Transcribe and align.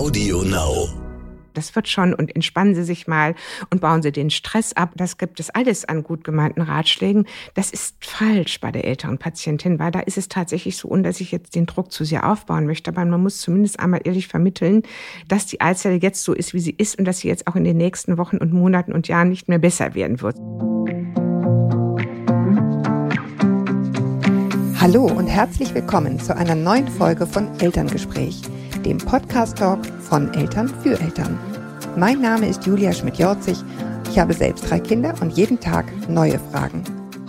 Audio 0.00 0.42
Now. 0.44 0.88
Das 1.52 1.76
wird 1.76 1.86
schon 1.86 2.14
und 2.14 2.34
entspannen 2.34 2.74
Sie 2.74 2.84
sich 2.84 3.06
mal 3.06 3.34
und 3.68 3.82
bauen 3.82 4.00
Sie 4.00 4.10
den 4.10 4.30
Stress 4.30 4.72
ab. 4.72 4.92
Das 4.96 5.18
gibt 5.18 5.38
es 5.40 5.50
alles 5.50 5.84
an 5.84 6.04
gut 6.04 6.24
gemeinten 6.24 6.62
Ratschlägen. 6.62 7.26
Das 7.52 7.70
ist 7.70 7.96
falsch 8.00 8.60
bei 8.60 8.72
der 8.72 8.86
älteren 8.86 9.18
Patientin, 9.18 9.78
weil 9.78 9.90
da 9.90 10.00
ist 10.00 10.16
es 10.16 10.28
tatsächlich 10.28 10.78
so, 10.78 10.88
und 10.88 11.02
dass 11.02 11.20
ich 11.20 11.32
jetzt 11.32 11.54
den 11.54 11.66
Druck 11.66 11.92
zu 11.92 12.06
sehr 12.06 12.26
aufbauen 12.26 12.64
möchte, 12.64 12.90
aber 12.90 13.04
man 13.04 13.22
muss 13.22 13.42
zumindest 13.42 13.78
einmal 13.78 14.00
ehrlich 14.02 14.26
vermitteln, 14.26 14.84
dass 15.28 15.44
die 15.44 15.60
Eizelle 15.60 15.96
jetzt 15.96 16.24
so 16.24 16.32
ist, 16.32 16.54
wie 16.54 16.60
sie 16.60 16.74
ist 16.78 16.98
und 16.98 17.04
dass 17.04 17.18
sie 17.18 17.28
jetzt 17.28 17.46
auch 17.46 17.54
in 17.54 17.64
den 17.64 17.76
nächsten 17.76 18.16
Wochen 18.16 18.38
und 18.38 18.54
Monaten 18.54 18.94
und 18.94 19.06
Jahren 19.06 19.28
nicht 19.28 19.48
mehr 19.48 19.58
besser 19.58 19.94
werden 19.94 20.22
wird. 20.22 20.36
Hallo 24.80 25.04
und 25.04 25.26
herzlich 25.26 25.74
willkommen 25.74 26.18
zu 26.18 26.34
einer 26.34 26.54
neuen 26.54 26.88
Folge 26.88 27.26
von 27.26 27.60
Elterngespräch, 27.60 28.40
dem 28.84 28.98
Podcast-Talk 28.98 29.84
von 30.00 30.32
Eltern 30.34 30.68
für 30.68 30.98
Eltern. 30.98 31.38
Mein 31.96 32.20
Name 32.20 32.48
ist 32.48 32.66
Julia 32.66 32.92
Schmidt-Jorzig. 32.92 33.58
Ich 34.10 34.18
habe 34.18 34.32
selbst 34.32 34.68
drei 34.68 34.80
Kinder 34.80 35.14
und 35.20 35.36
jeden 35.36 35.60
Tag 35.60 35.86
neue 36.08 36.38
Fragen. 36.38 36.82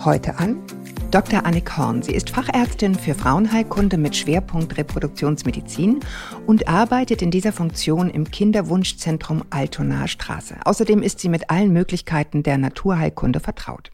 Heute 0.04 0.38
an 0.38 0.62
Dr. 1.10 1.44
Annik 1.44 1.76
Horn. 1.76 2.00
Sie 2.00 2.14
ist 2.14 2.30
Fachärztin 2.30 2.94
für 2.94 3.14
Frauenheilkunde 3.14 3.98
mit 3.98 4.16
Schwerpunkt 4.16 4.78
Reproduktionsmedizin 4.78 6.00
und 6.46 6.68
arbeitet 6.68 7.20
in 7.20 7.30
dieser 7.30 7.52
Funktion 7.52 8.08
im 8.08 8.30
Kinderwunschzentrum 8.30 9.42
Altonaer 9.50 10.08
Straße. 10.08 10.56
Außerdem 10.64 11.02
ist 11.02 11.20
sie 11.20 11.28
mit 11.28 11.50
allen 11.50 11.72
Möglichkeiten 11.72 12.42
der 12.42 12.56
Naturheilkunde 12.56 13.40
vertraut. 13.40 13.90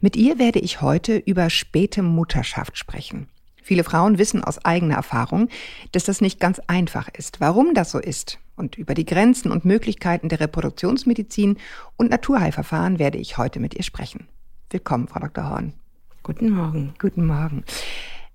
Mit 0.00 0.16
ihr 0.16 0.40
werde 0.40 0.58
ich 0.58 0.80
heute 0.80 1.16
über 1.16 1.50
späte 1.50 2.02
Mutterschaft 2.02 2.76
sprechen. 2.76 3.28
Viele 3.62 3.84
Frauen 3.84 4.18
wissen 4.18 4.42
aus 4.42 4.64
eigener 4.64 4.96
Erfahrung, 4.96 5.48
dass 5.92 6.04
das 6.04 6.20
nicht 6.20 6.40
ganz 6.40 6.60
einfach 6.66 7.08
ist. 7.08 7.40
Warum 7.40 7.74
das 7.74 7.90
so 7.90 7.98
ist 7.98 8.38
und 8.56 8.76
über 8.76 8.94
die 8.94 9.04
Grenzen 9.04 9.50
und 9.50 9.64
Möglichkeiten 9.64 10.28
der 10.28 10.40
Reproduktionsmedizin 10.40 11.58
und 11.96 12.10
Naturheilverfahren 12.10 12.98
werde 12.98 13.18
ich 13.18 13.38
heute 13.38 13.60
mit 13.60 13.74
ihr 13.74 13.82
sprechen. 13.82 14.28
Willkommen, 14.70 15.08
Frau 15.08 15.20
Dr. 15.20 15.48
Horn. 15.48 15.72
Guten 16.22 16.50
Morgen. 16.50 16.94
Guten 16.98 17.26
Morgen. 17.26 17.64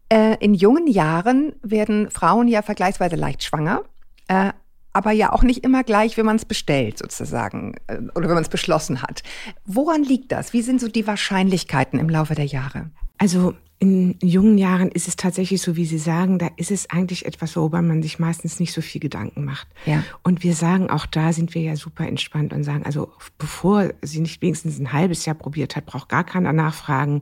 Äh, 0.09 0.38
in 0.40 0.54
jungen 0.54 0.88
Jahren 0.88 1.54
werden 1.62 2.10
Frauen 2.10 2.48
ja 2.48 2.62
vergleichsweise 2.62 3.16
leicht 3.16 3.44
schwanger. 3.44 3.84
Äh, 4.28 4.52
aber 4.95 5.12
ja 5.12 5.34
auch 5.34 5.44
nicht 5.44 5.66
immer 5.66 5.84
gleich, 5.84 6.16
wenn 6.16 6.26
man 6.26 6.38
es 6.38 6.45
bestellt 6.45 6.98
sozusagen 6.98 7.76
äh, 7.88 7.98
oder 8.16 8.30
wenn 8.30 8.36
man 8.36 8.44
es 8.44 8.50
beschlossen 8.50 9.02
hat. 9.02 9.23
Woran 9.66 10.04
liegt 10.04 10.32
das? 10.32 10.54
Wie 10.54 10.62
sind 10.62 10.80
so 10.80 10.88
die 10.88 11.06
Wahrscheinlichkeiten 11.06 12.00
im 12.00 12.10
Laufe 12.10 12.34
der 12.34 12.45
Jahre? 12.45 12.92
Also 13.17 13.56
in 13.86 14.17
jungen 14.22 14.58
Jahren 14.58 14.89
ist 14.89 15.08
es 15.08 15.16
tatsächlich 15.16 15.61
so, 15.61 15.75
wie 15.75 15.86
Sie 15.86 16.00
sagen, 16.00 16.39
da 16.39 16.50
ist 16.58 16.72
es 16.72 16.89
eigentlich 16.89 17.25
etwas, 17.25 17.55
worüber 17.55 17.81
man 17.81 18.02
sich 18.02 18.17
meistens 18.17 18.59
nicht 18.59 18.73
so 18.73 18.81
viel 18.81 19.00
Gedanken 19.00 19.45
macht. 19.45 19.67
Ja. 19.86 20.03
Und 20.23 20.44
wir 20.44 20.55
sagen, 20.55 20.89
auch 20.89 21.05
da 21.05 21.33
sind 21.33 21.53
wir 21.53 21.61
ja 21.61 21.75
super 21.75 22.08
entspannt 22.08 22.52
und 22.52 22.64
sagen, 22.64 22.83
also 22.83 23.11
bevor 23.38 23.94
sie 24.02 24.22
nicht 24.22 24.42
wenigstens 24.42 24.80
ein 24.80 24.92
halbes 24.92 25.25
Jahr 25.25 25.36
probiert 25.36 25.75
hat, 25.75 25.86
braucht 25.86 26.09
gar 26.09 26.23
keiner 26.23 26.52
nachfragen 26.52 27.22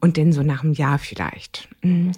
und 0.00 0.18
denn 0.18 0.32
so 0.32 0.42
nach 0.42 0.62
einem 0.62 0.74
Jahr 0.74 0.98
vielleicht. 0.98 1.68
Mhm. 1.82 2.12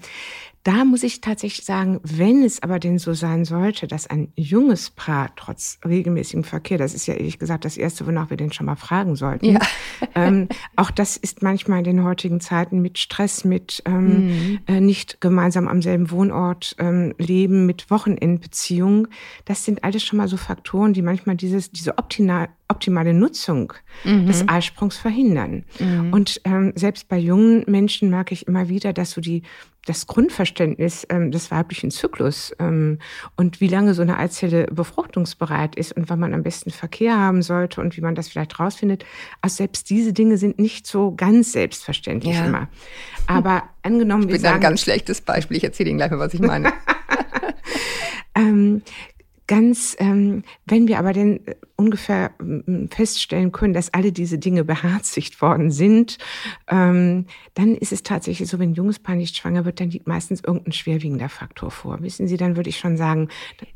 Da 0.64 0.86
muss 0.86 1.02
ich 1.02 1.20
tatsächlich 1.20 1.66
sagen, 1.66 2.00
wenn 2.02 2.42
es 2.42 2.62
aber 2.62 2.78
denn 2.78 2.98
so 2.98 3.12
sein 3.12 3.44
sollte, 3.44 3.86
dass 3.86 4.06
ein 4.06 4.32
junges 4.34 4.88
Paar 4.88 5.30
trotz 5.36 5.78
regelmäßigem 5.84 6.42
Verkehr, 6.42 6.78
das 6.78 6.94
ist 6.94 7.06
ja 7.06 7.12
ehrlich 7.12 7.38
gesagt 7.38 7.66
das 7.66 7.76
Erste, 7.76 8.06
wonach 8.06 8.30
wir 8.30 8.38
den 8.38 8.50
schon 8.50 8.64
mal 8.64 8.74
fragen 8.74 9.14
sollten, 9.14 9.44
ja. 9.44 9.60
ähm, 10.14 10.48
auch 10.74 10.90
das 10.90 11.18
ist 11.18 11.42
manchmal 11.42 11.80
in 11.80 11.84
den 11.84 12.02
heutigen 12.02 12.40
Zeiten 12.40 12.80
mit 12.80 12.98
Stress, 12.98 13.44
mit 13.44 13.82
ähm, 13.84 14.28
mhm. 14.28 14.58
äh, 14.66 14.80
nicht 14.80 15.20
gemeinsam 15.20 15.68
am 15.68 15.82
selben 15.82 16.10
Wohnort 16.10 16.74
ähm, 16.78 17.14
leben, 17.18 17.66
mit 17.66 17.90
Wochenendbeziehungen, 17.90 19.08
das 19.44 19.66
sind 19.66 19.84
alles 19.84 20.02
schon 20.02 20.16
mal 20.16 20.28
so 20.28 20.38
Faktoren, 20.38 20.94
die 20.94 21.02
manchmal 21.02 21.36
dieses, 21.36 21.72
diese 21.72 21.98
optimal, 21.98 22.48
optimale 22.68 23.14
Nutzung 23.14 23.72
mhm. 24.04 24.26
des 24.26 24.48
Eisprungs 24.48 24.96
verhindern. 24.96 25.64
Mhm. 25.78 26.12
Und 26.12 26.40
ähm, 26.44 26.72
selbst 26.74 27.08
bei 27.08 27.18
jungen 27.18 27.64
Menschen 27.66 28.10
merke 28.10 28.34
ich 28.34 28.46
immer 28.46 28.68
wieder, 28.68 28.92
dass 28.92 29.10
so 29.10 29.20
die 29.20 29.42
das 29.86 30.06
Grundverständnis 30.06 31.06
ähm, 31.10 31.30
des 31.30 31.50
weiblichen 31.50 31.90
Zyklus 31.90 32.54
ähm, 32.58 32.98
und 33.36 33.60
wie 33.60 33.68
lange 33.68 33.94
so 33.94 34.02
eine 34.02 34.18
Eizelle 34.18 34.66
befruchtungsbereit 34.66 35.76
ist 35.76 35.92
und 35.92 36.08
wann 36.08 36.20
man 36.20 36.32
am 36.32 36.42
besten 36.42 36.70
Verkehr 36.70 37.18
haben 37.18 37.42
sollte 37.42 37.80
und 37.80 37.96
wie 37.96 38.00
man 38.00 38.14
das 38.14 38.28
vielleicht 38.28 38.58
rausfindet. 38.58 39.04
Also 39.42 39.56
selbst 39.56 39.90
diese 39.90 40.12
Dinge 40.12 40.38
sind 40.38 40.58
nicht 40.58 40.86
so 40.86 41.14
ganz 41.14 41.52
selbstverständlich 41.52 42.34
ja. 42.34 42.46
immer. 42.46 42.68
Aber 43.26 43.64
angenommen, 43.82 44.22
ich 44.22 44.28
bin 44.28 44.36
wir 44.36 44.40
sagen, 44.40 44.56
ein 44.56 44.60
ganz 44.62 44.80
schlechtes 44.80 45.20
Beispiel. 45.20 45.58
Ich 45.58 45.64
erzähle 45.64 45.90
Ihnen 45.90 45.98
gleich 45.98 46.10
mal, 46.10 46.18
was 46.18 46.34
ich 46.34 46.40
meine. 46.40 46.72
ähm, 48.34 48.82
ganz, 49.46 49.96
ähm, 49.98 50.42
wenn 50.66 50.88
wir 50.88 50.98
aber 50.98 51.12
denn 51.12 51.46
äh, 51.46 51.54
ungefähr 51.76 52.30
ähm, 52.40 52.88
feststellen 52.90 53.52
können, 53.52 53.74
dass 53.74 53.92
alle 53.92 54.12
diese 54.12 54.38
Dinge 54.38 54.64
beherzigt 54.64 55.40
worden 55.42 55.70
sind, 55.70 56.18
ähm, 56.68 57.26
dann 57.54 57.74
ist 57.74 57.92
es 57.92 58.02
tatsächlich 58.02 58.48
so, 58.48 58.58
wenn 58.58 58.70
ein 58.70 58.74
junges 58.74 58.98
Paar 58.98 59.16
nicht 59.16 59.36
schwanger 59.36 59.64
wird, 59.64 59.80
dann 59.80 59.90
liegt 59.90 60.06
meistens 60.06 60.42
irgendein 60.44 60.72
schwerwiegender 60.72 61.28
Faktor 61.28 61.70
vor. 61.70 62.02
Wissen 62.02 62.28
Sie, 62.28 62.36
dann 62.36 62.56
würde 62.56 62.70
ich 62.70 62.78
schon 62.78 62.96
sagen. 62.96 63.28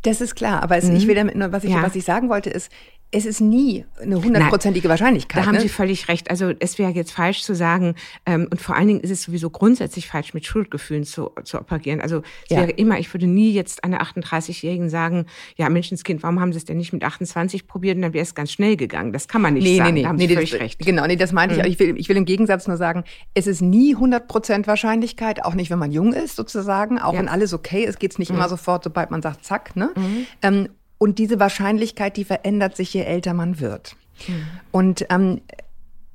Das 0.02 0.20
ist 0.20 0.34
klar, 0.34 0.62
aber 0.62 0.76
es, 0.76 0.88
ich 0.88 1.06
will 1.06 1.14
damit 1.14 1.36
nur, 1.36 1.52
was 1.52 1.64
ich, 1.64 1.70
ja. 1.70 1.82
was 1.82 1.94
ich 1.96 2.04
sagen 2.04 2.28
wollte, 2.28 2.50
ist, 2.50 2.70
es 3.10 3.24
ist 3.24 3.40
nie 3.40 3.86
eine 4.00 4.22
hundertprozentige 4.22 4.86
Wahrscheinlichkeit. 4.88 5.42
Da 5.42 5.46
haben 5.46 5.54
ne? 5.54 5.62
Sie 5.62 5.70
völlig 5.70 6.08
recht. 6.08 6.30
Also 6.30 6.52
es 6.58 6.78
wäre 6.78 6.90
jetzt 6.90 7.12
falsch 7.12 7.42
zu 7.42 7.54
sagen, 7.54 7.94
ähm, 8.26 8.48
und 8.50 8.60
vor 8.60 8.76
allen 8.76 8.86
Dingen 8.86 9.00
ist 9.00 9.10
es 9.10 9.22
sowieso 9.22 9.48
grundsätzlich 9.48 10.06
falsch, 10.06 10.34
mit 10.34 10.44
Schuldgefühlen 10.44 11.04
zu, 11.04 11.30
zu 11.44 11.58
operieren. 11.58 12.02
Also 12.02 12.18
es 12.44 12.50
ja. 12.50 12.58
wäre 12.58 12.70
immer, 12.70 12.98
ich 12.98 13.12
würde 13.14 13.26
nie 13.26 13.52
jetzt 13.52 13.82
einer 13.82 14.02
38-Jährigen 14.02 14.90
sagen, 14.90 15.24
ja, 15.56 15.70
Menschenskind, 15.70 16.22
warum 16.22 16.38
haben 16.38 16.52
Sie 16.52 16.58
es 16.58 16.66
denn 16.66 16.76
nicht 16.76 16.92
mit 16.92 17.02
28 17.02 17.66
probiert? 17.66 17.96
Und 17.96 18.02
dann 18.02 18.12
wäre 18.12 18.24
es 18.24 18.34
ganz 18.34 18.52
schnell 18.52 18.76
gegangen. 18.76 19.14
Das 19.14 19.26
kann 19.26 19.40
man 19.40 19.54
nicht 19.54 19.64
nee, 19.64 19.78
sagen. 19.78 19.94
Nee, 19.94 20.00
nee, 20.00 20.02
da 20.02 20.08
haben 20.10 20.18
Sie 20.18 20.26
nee, 20.26 20.34
völlig 20.34 20.50
das, 20.50 20.60
recht. 20.60 20.78
Genau, 20.84 21.06
nee, 21.06 21.16
das 21.16 21.32
meine 21.32 21.54
ich. 21.54 21.58
Mhm. 21.60 21.64
Ich 21.64 21.78
will, 21.78 21.98
ich 21.98 22.08
will 22.10 22.16
im 22.18 22.26
Gegensatz 22.26 22.68
nur 22.68 22.76
sagen, 22.76 23.04
es 23.32 23.46
ist 23.46 23.62
nie 23.62 23.96
100% 23.96 24.66
Wahrscheinlichkeit, 24.66 25.46
auch 25.46 25.54
nicht, 25.54 25.70
wenn 25.70 25.78
man 25.78 25.92
jung 25.92 26.12
ist 26.12 26.36
sozusagen, 26.36 26.98
auch 26.98 27.14
ja. 27.14 27.20
wenn 27.20 27.28
alles 27.28 27.54
okay 27.54 27.84
ist, 27.84 27.98
geht 28.00 28.12
es 28.12 28.18
nicht 28.18 28.30
mhm. 28.30 28.36
immer 28.36 28.50
sofort, 28.50 28.84
sobald 28.84 29.10
man 29.10 29.22
sagt, 29.22 29.46
zack. 29.46 29.76
Ne? 29.76 29.92
Mhm. 29.96 30.26
Ähm, 30.42 30.68
und 30.98 31.18
diese 31.18 31.40
Wahrscheinlichkeit, 31.40 32.16
die 32.16 32.24
verändert 32.24 32.76
sich, 32.76 32.92
je 32.92 33.02
älter 33.02 33.34
man 33.34 33.60
wird. 33.60 33.96
Mhm. 34.26 34.46
Und 34.70 35.06
ähm, 35.10 35.40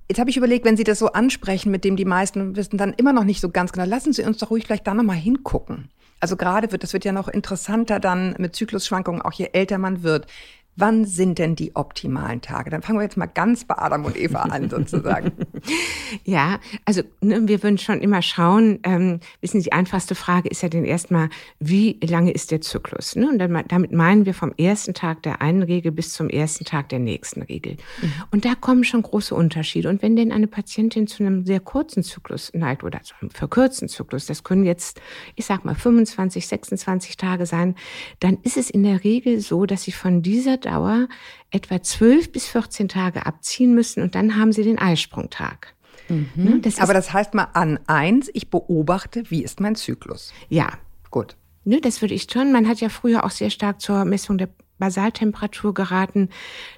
Jetzt 0.09 0.19
habe 0.19 0.29
ich 0.29 0.37
überlegt, 0.37 0.65
wenn 0.65 0.77
Sie 0.77 0.83
das 0.83 0.99
so 0.99 1.13
ansprechen, 1.13 1.71
mit 1.71 1.85
dem 1.85 1.95
die 1.95 2.05
meisten 2.05 2.55
wissen 2.55 2.77
dann 2.77 2.93
immer 2.93 3.13
noch 3.13 3.23
nicht 3.23 3.39
so 3.39 3.49
ganz 3.49 3.71
genau, 3.71 3.87
lassen 3.87 4.13
Sie 4.13 4.23
uns 4.23 4.37
doch 4.37 4.51
ruhig 4.51 4.65
vielleicht 4.65 4.85
da 4.85 4.93
nochmal 4.93 5.15
hingucken. 5.15 5.89
Also 6.19 6.35
gerade 6.35 6.71
wird, 6.71 6.83
das 6.83 6.93
wird 6.93 7.05
ja 7.05 7.11
noch 7.11 7.27
interessanter 7.27 7.99
dann 7.99 8.35
mit 8.37 8.55
Zyklusschwankungen, 8.55 9.21
auch 9.21 9.33
je 9.33 9.49
älter 9.53 9.77
man 9.77 10.03
wird. 10.03 10.27
Wann 10.75 11.05
sind 11.05 11.37
denn 11.37 11.55
die 11.55 11.75
optimalen 11.75 12.41
Tage? 12.41 12.71
Dann 12.71 12.81
fangen 12.81 12.97
wir 12.97 13.03
jetzt 13.03 13.17
mal 13.17 13.27
ganz 13.27 13.63
bei 13.65 13.77
Adam 13.77 14.05
und 14.05 14.17
Eva 14.17 14.39
an, 14.41 14.69
sozusagen. 14.69 15.31
ja, 16.23 16.59
also 16.85 17.03
ne, 17.21 17.47
wir 17.47 17.61
würden 17.61 17.77
schon 17.77 18.01
immer 18.01 18.23
schauen, 18.23 18.79
ähm, 18.83 19.19
wissen 19.41 19.59
Sie, 19.59 19.65
die 19.65 19.73
einfachste 19.73 20.15
Frage 20.15 20.49
ist 20.49 20.63
ja 20.63 20.69
dann 20.69 20.83
erstmal, 20.83 21.29
wie 21.59 21.99
lange 22.03 22.31
ist 22.31 22.49
der 22.49 22.61
Zyklus? 22.61 23.15
Ne? 23.15 23.29
Und 23.29 23.37
dann, 23.37 23.63
damit 23.67 23.91
meinen 23.91 24.25
wir 24.25 24.33
vom 24.33 24.51
ersten 24.57 24.95
Tag 24.95 25.21
der 25.21 25.41
einen 25.41 25.61
Regel 25.61 25.91
bis 25.91 26.13
zum 26.13 26.27
ersten 26.27 26.65
Tag 26.65 26.89
der 26.89 26.99
nächsten 26.99 27.43
Regel. 27.43 27.77
Mhm. 28.01 28.13
Und 28.31 28.45
da 28.45 28.55
kommen 28.55 28.83
schon 28.83 29.03
große 29.03 29.35
Unterschiede. 29.35 29.89
Und 29.89 30.01
wenn 30.01 30.15
denn 30.15 30.31
eine 30.31 30.47
Patientin 30.47 31.05
zu 31.05 31.23
einem 31.23 31.45
sehr 31.45 31.59
kurzen 31.59 32.01
Zyklus 32.01 32.51
neigt 32.55 32.83
oder 32.83 33.03
zu 33.03 33.13
einem 33.21 33.29
verkürzten 33.29 33.89
Zyklus, 33.89 34.25
das 34.25 34.43
können 34.43 34.63
jetzt, 34.63 34.99
ich 35.35 35.45
sag 35.45 35.65
mal, 35.65 35.75
25, 35.75 36.47
26 36.47 37.17
Tage 37.17 37.45
sein, 37.45 37.75
dann 38.19 38.39
ist 38.41 38.57
es 38.57 38.71
in 38.71 38.81
der 38.81 39.03
Regel 39.03 39.39
so, 39.39 39.67
dass 39.67 39.83
sie 39.83 39.91
von 39.91 40.23
dieser 40.23 40.62
Dauer 40.65 41.07
etwa 41.51 41.81
12 41.81 42.31
bis 42.31 42.47
14 42.47 42.87
Tage 42.87 43.25
abziehen 43.25 43.75
müssen 43.75 44.01
und 44.01 44.15
dann 44.15 44.37
haben 44.37 44.51
sie 44.51 44.63
den 44.63 44.79
Eisprungtag. 44.79 45.75
Mhm. 46.09 46.29
Ne, 46.35 46.59
das 46.59 46.79
Aber 46.79 46.93
das 46.93 47.13
heißt 47.13 47.33
mal 47.33 47.49
an 47.53 47.79
eins, 47.87 48.29
ich 48.33 48.49
beobachte, 48.49 49.23
wie 49.29 49.43
ist 49.43 49.59
mein 49.59 49.75
Zyklus. 49.75 50.33
Ja. 50.49 50.69
Gut. 51.11 51.35
Ne, 51.65 51.79
das 51.79 52.01
würde 52.01 52.13
ich 52.13 52.27
schon. 52.31 52.51
Man 52.51 52.67
hat 52.67 52.81
ja 52.81 52.89
früher 52.89 53.23
auch 53.23 53.29
sehr 53.29 53.49
stark 53.49 53.79
zur 53.79 54.03
Messung 54.03 54.37
der 54.37 54.49
Basaltemperatur 54.79 55.73
geraten. 55.73 56.29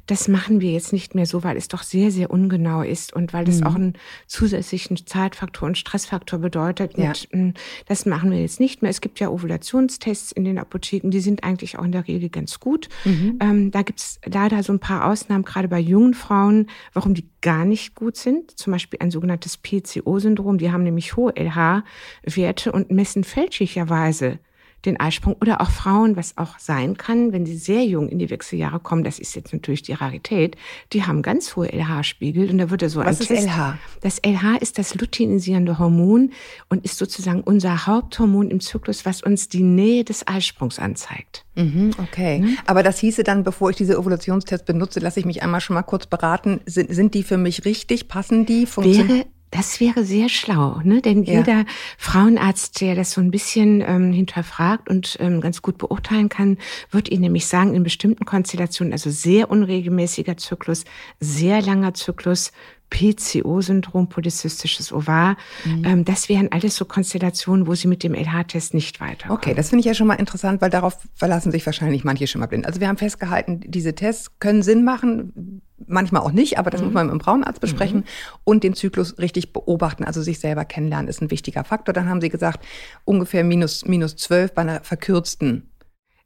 Das 0.05 0.27
machen 0.27 0.61
wir 0.61 0.71
jetzt 0.71 0.93
nicht 0.93 1.15
mehr 1.15 1.25
so, 1.25 1.43
weil 1.43 1.57
es 1.57 1.67
doch 1.67 1.83
sehr, 1.83 2.11
sehr 2.11 2.29
ungenau 2.29 2.81
ist 2.81 3.13
und 3.13 3.33
weil 3.33 3.45
das 3.45 3.61
mhm. 3.61 3.67
auch 3.67 3.75
einen 3.75 3.93
zusätzlichen 4.27 4.97
Zeitfaktor 5.05 5.67
und 5.67 5.77
Stressfaktor 5.77 6.39
bedeutet. 6.39 6.97
Ja. 6.97 7.09
Und 7.09 7.27
hm, 7.31 7.53
das 7.87 8.05
machen 8.05 8.31
wir 8.31 8.41
jetzt 8.41 8.59
nicht 8.59 8.81
mehr. 8.81 8.91
Es 8.91 9.01
gibt 9.01 9.19
ja 9.19 9.29
Ovulationstests 9.29 10.31
in 10.31 10.45
den 10.45 10.59
Apotheken, 10.59 11.09
die 11.09 11.21
sind 11.21 11.43
eigentlich 11.43 11.77
auch 11.79 11.83
in 11.83 11.91
der 11.91 12.07
Regel 12.07 12.29
ganz 12.29 12.59
gut. 12.59 12.89
Mhm. 13.05 13.39
Ähm, 13.41 13.71
da 13.71 13.81
gibt 13.81 13.99
es 13.99 14.19
leider 14.25 14.61
so 14.63 14.73
ein 14.73 14.79
paar 14.79 15.05
Ausnahmen, 15.05 15.43
gerade 15.43 15.67
bei 15.67 15.79
jungen 15.79 16.13
Frauen, 16.13 16.67
warum 16.93 17.13
die 17.13 17.29
gar 17.41 17.65
nicht 17.65 17.95
gut 17.95 18.17
sind. 18.17 18.57
Zum 18.59 18.73
Beispiel 18.73 18.99
ein 19.01 19.11
sogenanntes 19.11 19.57
PCO-Syndrom. 19.57 20.57
Die 20.57 20.71
haben 20.71 20.83
nämlich 20.83 21.15
hohe 21.15 21.33
LH-Werte 21.35 22.71
und 22.71 22.91
messen 22.91 23.23
fälschlicherweise 23.23 24.39
den 24.85 24.99
Eisprung. 24.99 25.35
Oder 25.41 25.61
auch 25.61 25.69
Frauen, 25.69 26.15
was 26.15 26.37
auch 26.37 26.59
sein 26.59 26.97
kann, 26.97 27.31
wenn 27.31 27.45
sie 27.45 27.57
sehr 27.57 27.83
jung 27.83 28.09
in 28.09 28.19
die 28.19 28.29
Wechseljahre 28.29 28.79
kommen, 28.79 29.03
das 29.03 29.19
ist 29.19 29.35
jetzt 29.35 29.53
natürlich 29.53 29.81
die 29.81 29.93
Rarität, 29.93 30.55
die 30.93 31.03
haben 31.03 31.21
ganz 31.21 31.55
hohe 31.55 31.67
LH-Spiegel 31.67 32.49
und 32.49 32.57
da 32.57 32.69
wird 32.69 32.81
er 32.81 32.89
so 32.89 32.99
was 32.99 33.07
ein 33.07 33.21
ist 33.21 33.27
Test. 33.27 33.47
LH? 33.47 33.77
Das 34.01 34.19
LH 34.25 34.57
ist 34.61 34.77
das 34.77 34.95
luteinisierende 34.95 35.79
Hormon 35.79 36.31
und 36.69 36.85
ist 36.85 36.97
sozusagen 36.97 37.41
unser 37.41 37.87
Haupthormon 37.87 38.49
im 38.49 38.59
Zyklus, 38.59 39.05
was 39.05 39.21
uns 39.21 39.49
die 39.49 39.63
Nähe 39.63 40.03
des 40.03 40.27
Eisprungs 40.27 40.79
anzeigt. 40.79 41.45
Mhm, 41.55 41.91
okay. 42.01 42.39
Mhm. 42.39 42.57
Aber 42.65 42.83
das 42.83 42.99
hieße 42.99 43.23
dann, 43.23 43.43
bevor 43.43 43.69
ich 43.69 43.75
diese 43.75 43.99
Ovulationstests 43.99 44.65
benutze, 44.65 44.99
lasse 44.99 45.19
ich 45.19 45.25
mich 45.25 45.41
einmal 45.41 45.61
schon 45.61 45.73
mal 45.73 45.83
kurz 45.83 46.05
beraten. 46.05 46.59
Sind, 46.65 46.93
sind 46.93 47.13
die 47.13 47.23
für 47.23 47.37
mich 47.37 47.65
richtig? 47.65 48.07
Passen 48.07 48.45
die? 48.45 48.67
Wäre 48.67 49.25
das 49.55 49.79
wäre 49.79 50.03
sehr 50.03 50.27
schlau, 50.27 50.81
ne? 50.83 51.01
denn 51.01 51.23
ja. 51.23 51.35
jeder 51.35 51.65
Frauenarzt, 51.97 52.81
der 52.81 52.93
das 52.93 53.11
so 53.11 53.21
ein 53.21 53.31
bisschen 53.31 53.81
ähm, 53.81 54.11
hinterfragt 54.11 54.89
und 54.89 55.15
ähm, 55.21 55.39
ganz 55.39 55.61
gut 55.61 55.77
beurteilen 55.77 56.27
kann, 56.27 56.57
wird 56.91 57.09
Ihnen 57.09 57.21
nämlich 57.21 57.47
sagen, 57.47 57.73
in 57.73 57.83
bestimmten 57.83 58.25
Konstellationen, 58.25 58.91
also 58.91 59.09
sehr 59.09 59.49
unregelmäßiger 59.49 60.35
Zyklus, 60.35 60.83
sehr 61.21 61.61
langer 61.61 61.93
Zyklus, 61.93 62.51
PCO-Syndrom, 62.89 64.09
polyzystisches 64.09 64.91
Ovar. 64.91 65.37
Mhm. 65.65 65.85
Ähm, 65.85 66.05
das 66.05 66.29
wären 66.29 66.51
alles 66.51 66.75
so 66.75 66.85
Konstellationen, 66.85 67.67
wo 67.67 67.75
Sie 67.75 67.87
mit 67.87 68.03
dem 68.03 68.13
LH-Test 68.13 68.73
nicht 68.73 69.01
weiterkommen. 69.01 69.37
Okay, 69.37 69.53
das 69.53 69.69
finde 69.69 69.81
ich 69.81 69.85
ja 69.85 69.93
schon 69.93 70.07
mal 70.07 70.15
interessant, 70.15 70.61
weil 70.61 70.69
darauf 70.69 70.97
verlassen 71.15 71.51
sich 71.51 71.65
wahrscheinlich 71.65 72.03
manche 72.03 72.27
schon 72.27 72.41
mal 72.41 72.47
blind. 72.47 72.65
Also 72.65 72.79
wir 72.79 72.87
haben 72.87 72.97
festgehalten, 72.97 73.61
diese 73.65 73.95
Tests 73.95 74.39
können 74.39 74.63
Sinn 74.63 74.83
machen, 74.83 75.61
manchmal 75.87 76.21
auch 76.21 76.31
nicht, 76.31 76.57
aber 76.57 76.69
das 76.69 76.81
mhm. 76.81 76.87
muss 76.87 76.93
man 76.93 77.07
mit 77.07 77.13
dem 77.13 77.19
Frauenarzt 77.21 77.59
besprechen 77.59 77.99
mhm. 77.99 78.05
und 78.43 78.63
den 78.63 78.73
Zyklus 78.73 79.17
richtig 79.17 79.53
beobachten, 79.53 80.03
also 80.03 80.21
sich 80.21 80.39
selber 80.39 80.65
kennenlernen, 80.65 81.07
ist 81.07 81.21
ein 81.21 81.31
wichtiger 81.31 81.63
Faktor. 81.63 81.93
Dann 81.93 82.09
haben 82.09 82.21
Sie 82.21 82.29
gesagt, 82.29 82.65
ungefähr 83.03 83.43
minus, 83.43 83.85
minus 83.85 84.15
12 84.15 84.53
bei 84.53 84.61
einer 84.61 84.81
verkürzten 84.81 85.69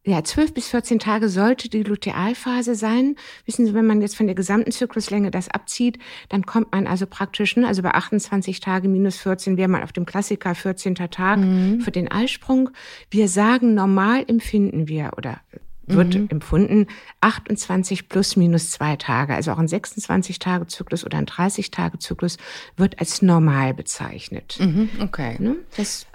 ja, 0.06 0.24
12 0.24 0.54
bis 0.54 0.69
14 0.69 1.00
Tage 1.00 1.28
sollte 1.28 1.69
die 1.69 1.84
Lutealphase 1.84 2.75
sein. 2.75 3.16
Wissen 3.46 3.66
Sie, 3.66 3.74
wenn 3.74 3.86
man 3.86 4.01
jetzt 4.01 4.16
von 4.16 4.28
der 4.28 4.36
gesamten 4.36 4.72
Zykluslänge 4.72 5.30
das 5.30 5.50
abzieht, 5.50 6.00
dann 6.30 6.46
kommt 6.46 6.72
man 6.72 6.88
also 6.88 7.06
praktisch, 7.06 7.57
ne, 7.57 7.68
also 7.68 7.81
bei 7.81 7.92
28 7.92 8.62
Tage 8.62 8.88
minus 8.88 9.18
14 9.18 9.57
wäre 9.57 9.68
man 9.68 9.84
auf 9.84 9.92
dem 9.92 10.06
Klassiker 10.06 10.56
14. 10.56 10.96
Tag 10.96 11.40
mhm. 11.40 11.81
für 11.81 11.92
den 11.92 12.10
Eisprung. 12.10 12.69
Wir 13.12 13.28
sagen, 13.28 13.74
normal 13.74 14.24
empfinden 14.28 14.88
wir 14.88 15.12
oder 15.18 15.42
wird 15.89 16.15
mhm. 16.15 16.27
empfunden 16.30 16.88
28 17.21 18.09
plus 18.09 18.36
minus 18.36 18.71
zwei 18.71 18.95
Tage. 18.95 19.33
Also 19.33 19.51
auch 19.51 19.57
ein 19.57 19.68
26-Tage-Zyklus 19.68 21.06
oder 21.06 21.18
ein 21.18 21.25
30-Tage-Zyklus 21.25 22.38
wird 22.77 23.00
als 23.00 23.21
normal 23.21 23.74
bezeichnet. 23.74 24.57
Mhm. 24.59 24.89
Okay. 25.01 25.36
Ne? 25.39 25.56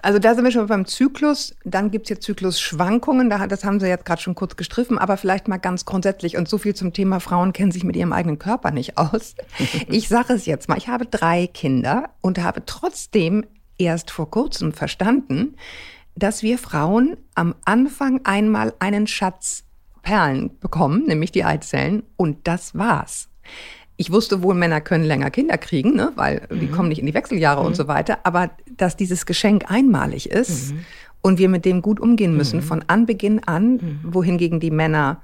also 0.02 0.18
da 0.18 0.34
sind 0.34 0.44
wir 0.44 0.50
schon 0.50 0.66
beim 0.66 0.86
Zyklus. 0.86 1.54
Dann 1.64 1.90
gibt's 1.90 2.10
jetzt 2.10 2.24
Zyklusschwankungen. 2.24 3.30
Das 3.30 3.64
haben 3.64 3.80
Sie 3.80 3.86
jetzt 3.86 4.04
gerade 4.04 4.22
schon 4.22 4.34
kurz 4.34 4.56
gestriffen, 4.56 4.98
aber 4.98 5.16
vielleicht 5.16 5.48
mal 5.48 5.58
ganz 5.58 5.84
grundsätzlich. 5.84 6.36
Und 6.36 6.48
so 6.48 6.58
viel 6.58 6.74
zum 6.74 6.92
Thema 6.92 7.20
Frauen 7.20 7.52
kennen 7.52 7.72
sich 7.72 7.84
mit 7.84 7.96
ihrem 7.96 8.12
eigenen 8.12 8.38
Körper 8.38 8.70
nicht 8.70 8.98
aus. 8.98 9.34
ich 9.88 10.08
sage 10.08 10.34
es 10.34 10.46
jetzt 10.46 10.68
mal. 10.68 10.78
Ich 10.78 10.88
habe 10.88 11.06
drei 11.06 11.46
Kinder 11.46 12.10
und 12.20 12.38
habe 12.38 12.64
trotzdem 12.64 13.44
erst 13.78 14.10
vor 14.10 14.30
kurzem 14.30 14.72
verstanden, 14.72 15.56
dass 16.16 16.42
wir 16.42 16.58
Frauen 16.58 17.16
am 17.34 17.54
Anfang 17.64 18.20
einmal 18.24 18.72
einen 18.78 19.06
Schatz 19.06 19.64
Perlen 20.02 20.58
bekommen, 20.60 21.06
nämlich 21.06 21.32
die 21.32 21.44
Eizellen, 21.44 22.04
und 22.16 22.46
das 22.46 22.76
war's. 22.76 23.28
Ich 23.96 24.12
wusste 24.12 24.42
wohl, 24.42 24.54
Männer 24.54 24.80
können 24.80 25.04
länger 25.04 25.30
Kinder 25.30 25.56
kriegen, 25.56 25.94
ne, 25.94 26.12
weil 26.14 26.46
mhm. 26.50 26.60
die 26.60 26.68
kommen 26.68 26.88
nicht 26.88 26.98
in 26.98 27.06
die 27.06 27.14
Wechseljahre 27.14 27.60
mhm. 27.60 27.68
und 27.68 27.76
so 27.76 27.88
weiter, 27.88 28.18
aber 28.24 28.50
dass 28.76 28.96
dieses 28.96 29.24
Geschenk 29.24 29.70
einmalig 29.70 30.30
ist 30.30 30.72
mhm. 30.72 30.84
und 31.22 31.38
wir 31.38 31.48
mit 31.48 31.64
dem 31.64 31.80
gut 31.80 32.00
umgehen 32.00 32.36
müssen 32.36 32.60
mhm. 32.60 32.64
von 32.64 32.84
Anbeginn 32.86 33.42
an, 33.44 33.72
mhm. 33.72 34.00
wohingegen 34.02 34.60
die 34.60 34.70
Männer 34.70 35.22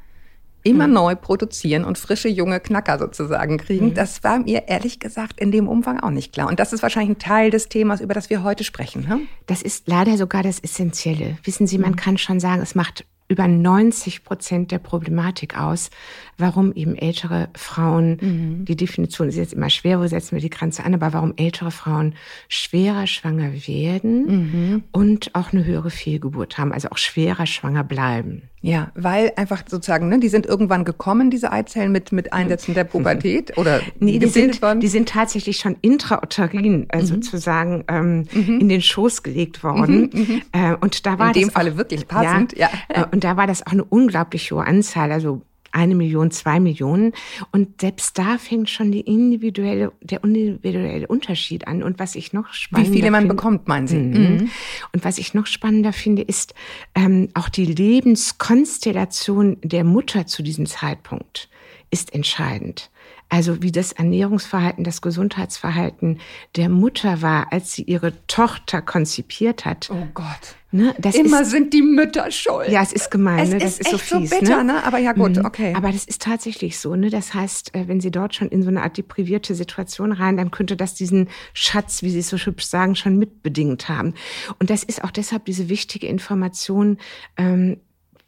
immer 0.63 0.87
mhm. 0.87 0.95
neu 0.95 1.15
produzieren 1.15 1.85
und 1.85 1.99
frische 1.99 2.29
junge 2.29 2.61
Knacker 2.61 2.99
sozusagen 2.99 3.59
kriegen. 3.59 3.87
Mhm. 3.87 3.95
Das 3.95 4.23
war 4.25 4.39
mir 4.41 4.69
ehrlich 4.69 5.01
gesagt 5.01 5.41
in 5.41 5.53
dem 5.53 5.69
Umfang 5.69 6.01
auch 6.01 6.11
nicht 6.11 6.33
klar. 6.33 6.49
Und 6.49 6.61
das 6.61 6.73
ist 6.73 6.83
wahrscheinlich 6.83 7.17
ein 7.17 7.21
Teil 7.21 7.51
des 7.51 7.69
Themas, 7.69 8.01
über 8.01 8.15
das 8.15 8.31
wir 8.31 8.43
heute 8.43 8.65
sprechen. 8.65 9.09
Hm? 9.09 9.29
Das 9.47 9.63
ist 9.63 9.89
leider 9.89 10.17
sogar 10.17 10.43
das 10.43 10.61
Essentielle. 10.61 11.39
Wissen 11.45 11.67
Sie, 11.67 11.79
man 11.79 11.93
mhm. 11.93 11.97
kann 11.97 12.19
schon 12.19 12.41
sagen, 12.41 12.63
es 12.63 12.75
macht 12.75 13.05
über 13.31 13.47
90 13.47 14.25
Prozent 14.25 14.73
der 14.73 14.81
Problematik 14.81 15.57
aus, 15.57 15.91
warum 16.37 16.73
eben 16.73 16.97
ältere 16.97 17.49
Frauen, 17.55 18.19
mhm. 18.21 18.65
die 18.65 18.75
Definition 18.75 19.29
ist 19.29 19.37
jetzt 19.37 19.53
immer 19.53 19.71
schwer, 19.71 20.01
wo 20.01 20.07
setzen 20.09 20.33
wir 20.33 20.43
die 20.43 20.51
Grenze 20.51 20.85
an, 20.85 20.95
aber 20.95 21.13
warum 21.13 21.35
ältere 21.37 21.71
Frauen 21.71 22.15
schwerer 22.49 23.07
schwanger 23.07 23.53
werden 23.69 24.27
mhm. 24.27 24.85
und 24.91 25.35
auch 25.37 25.53
eine 25.53 25.65
höhere 25.65 25.91
Fehlgeburt 25.91 26.59
haben, 26.59 26.73
also 26.73 26.91
auch 26.91 26.99
schwerer 26.99 27.47
schwanger 27.47 27.85
bleiben. 27.85 28.43
Ja, 28.63 28.91
weil 28.95 29.33
einfach 29.37 29.63
sozusagen, 29.67 30.09
ne, 30.09 30.19
die 30.19 30.29
sind 30.29 30.45
irgendwann 30.45 30.85
gekommen, 30.85 31.31
diese 31.31 31.51
Eizellen 31.51 31.93
mit, 31.93 32.13
mit 32.13 32.35
Einsätzen 32.35 32.75
der 32.75 32.85
Pubertät 32.85 33.57
oder 33.57 33.81
nee, 33.99 34.19
die 34.19 34.27
sind, 34.27 34.61
worden. 34.61 34.81
die 34.81 34.89
sind 34.89 35.09
tatsächlich 35.09 35.57
schon 35.57 35.77
intrauterin, 35.81 36.87
also 36.91 37.15
mhm. 37.15 37.23
sozusagen 37.23 37.85
ähm, 37.89 38.27
mhm. 38.33 38.61
in 38.61 38.69
den 38.69 38.83
Schoß 38.83 39.23
gelegt 39.23 39.65
worden. 39.65 40.11
Mhm, 40.13 40.21
mhm. 40.21 40.43
Äh, 40.53 40.75
und 40.79 41.07
da 41.07 41.19
war 41.19 41.29
in 41.29 41.33
dem 41.33 41.45
das 41.45 41.55
Falle 41.55 41.73
auch, 41.73 41.77
wirklich 41.79 42.07
passend. 42.07 42.57
Ja, 42.57 42.69
ja. 42.95 43.03
Äh, 43.03 43.07
und 43.11 43.25
da 43.25 43.39
war 43.39 43.47
das 43.47 43.67
auch 43.67 43.73
eine 43.73 43.85
unglaublich 43.85 44.53
hohe 44.53 44.67
Anzahl, 44.67 45.11
also 45.11 45.41
eine 45.73 45.95
Million, 45.95 46.31
zwei 46.31 46.61
Millionen. 46.61 47.13
Und 47.53 47.81
selbst 47.81 48.19
da 48.19 48.39
fängt 48.39 48.71
schon 48.71 48.93
die 48.93 49.01
individuelle, 49.01 49.93
der 50.01 50.25
individuelle 50.25 51.07
Unterschied 51.07 51.67
an. 51.67 51.83
Und 51.83 51.99
was 51.99 52.15
ich 52.15 52.33
noch 52.33 52.53
spannender 52.53 52.91
Wie 52.91 52.97
viele 52.97 53.11
man 53.11 53.29
bekommt, 53.29 53.69
meinen 53.69 53.87
Sie? 53.87 53.99
Mhm. 53.99 54.19
Mhm. 54.19 54.51
Und 54.93 55.05
was 55.05 55.19
ich 55.19 55.35
noch 55.35 55.47
spannender 55.47 55.93
finde, 55.93 56.23
ist 56.23 56.55
ähm, 56.95 57.29
auch 57.35 57.49
die 57.49 57.67
Lebenskonstellation 57.67 59.59
der 59.63 59.85
Mutter 59.85 60.27
zu 60.27 60.43
diesem 60.43 60.67
Zeitpunkt 60.67 61.49
ist 61.91 62.15
entscheidend. 62.15 62.90
Also 63.31 63.63
wie 63.63 63.73
das 63.73 63.93
Ernährungsverhalten, 63.93 64.85
das 64.85 65.01
Gesundheitsverhalten 65.01 66.21
der 66.57 66.69
Mutter 66.69 67.23
war, 67.23 67.53
als 67.53 67.73
sie 67.73 67.83
ihre 67.83 68.13
Tochter 68.27 68.83
konzipiert 68.83 69.65
hat. 69.65 69.89
Oh 69.91 70.07
Gott. 70.13 70.57
Ne, 70.73 70.95
Immer 71.15 71.43
ist, 71.43 71.51
sind 71.51 71.73
die 71.73 71.83
Mütter 71.83 72.31
schuld. 72.31 72.69
Ja, 72.69 72.81
es 72.83 72.93
ist 72.93 73.11
gemein. 73.11 73.41
Es 73.41 73.51
ne? 73.51 73.59
das 73.59 73.73
ist, 73.73 73.81
ist 73.81 73.91
so 73.91 73.99
fies. 73.99 74.31
So 74.31 74.39
bitter, 74.39 74.63
ne? 74.63 74.85
Aber 74.85 74.99
ja 74.99 75.13
gut, 75.13 75.37
mhm. 75.37 75.45
okay. 75.45 75.75
Aber 75.75 75.91
das 75.91 76.05
ist 76.05 76.23
tatsächlich 76.23 76.79
so. 76.79 76.95
Ne? 76.95 77.11
Das 77.11 77.35
heißt, 77.35 77.75
äh, 77.75 77.89
wenn 77.89 78.01
Sie 78.01 78.13
dort 78.13 78.37
schon 78.37 78.49
in 78.49 78.63
so 78.63 78.69
eine 78.69 78.83
Art 78.83 78.97
deprivierte 78.97 79.57
Situation 79.57 80.13
rein, 80.13 80.37
dann 80.37 80.53
könnte 80.53 80.77
das 80.77 80.95
diesen 80.95 81.29
Schatz, 81.55 82.05
wie 82.05 82.11
Sie 82.11 82.21
es 82.21 82.29
so 82.29 82.37
hübsch 82.37 82.67
sagen, 82.67 82.95
schon 82.95 83.17
mitbedingt 83.17 83.89
haben. 83.89 84.15
Und 84.61 84.71
das 84.71 84.85
ist 84.85 85.03
auch 85.03 85.11
deshalb 85.11 85.45
diese 85.45 85.69
wichtige 85.69 86.07
Information. 86.07 86.99
Ähm, 87.37 87.79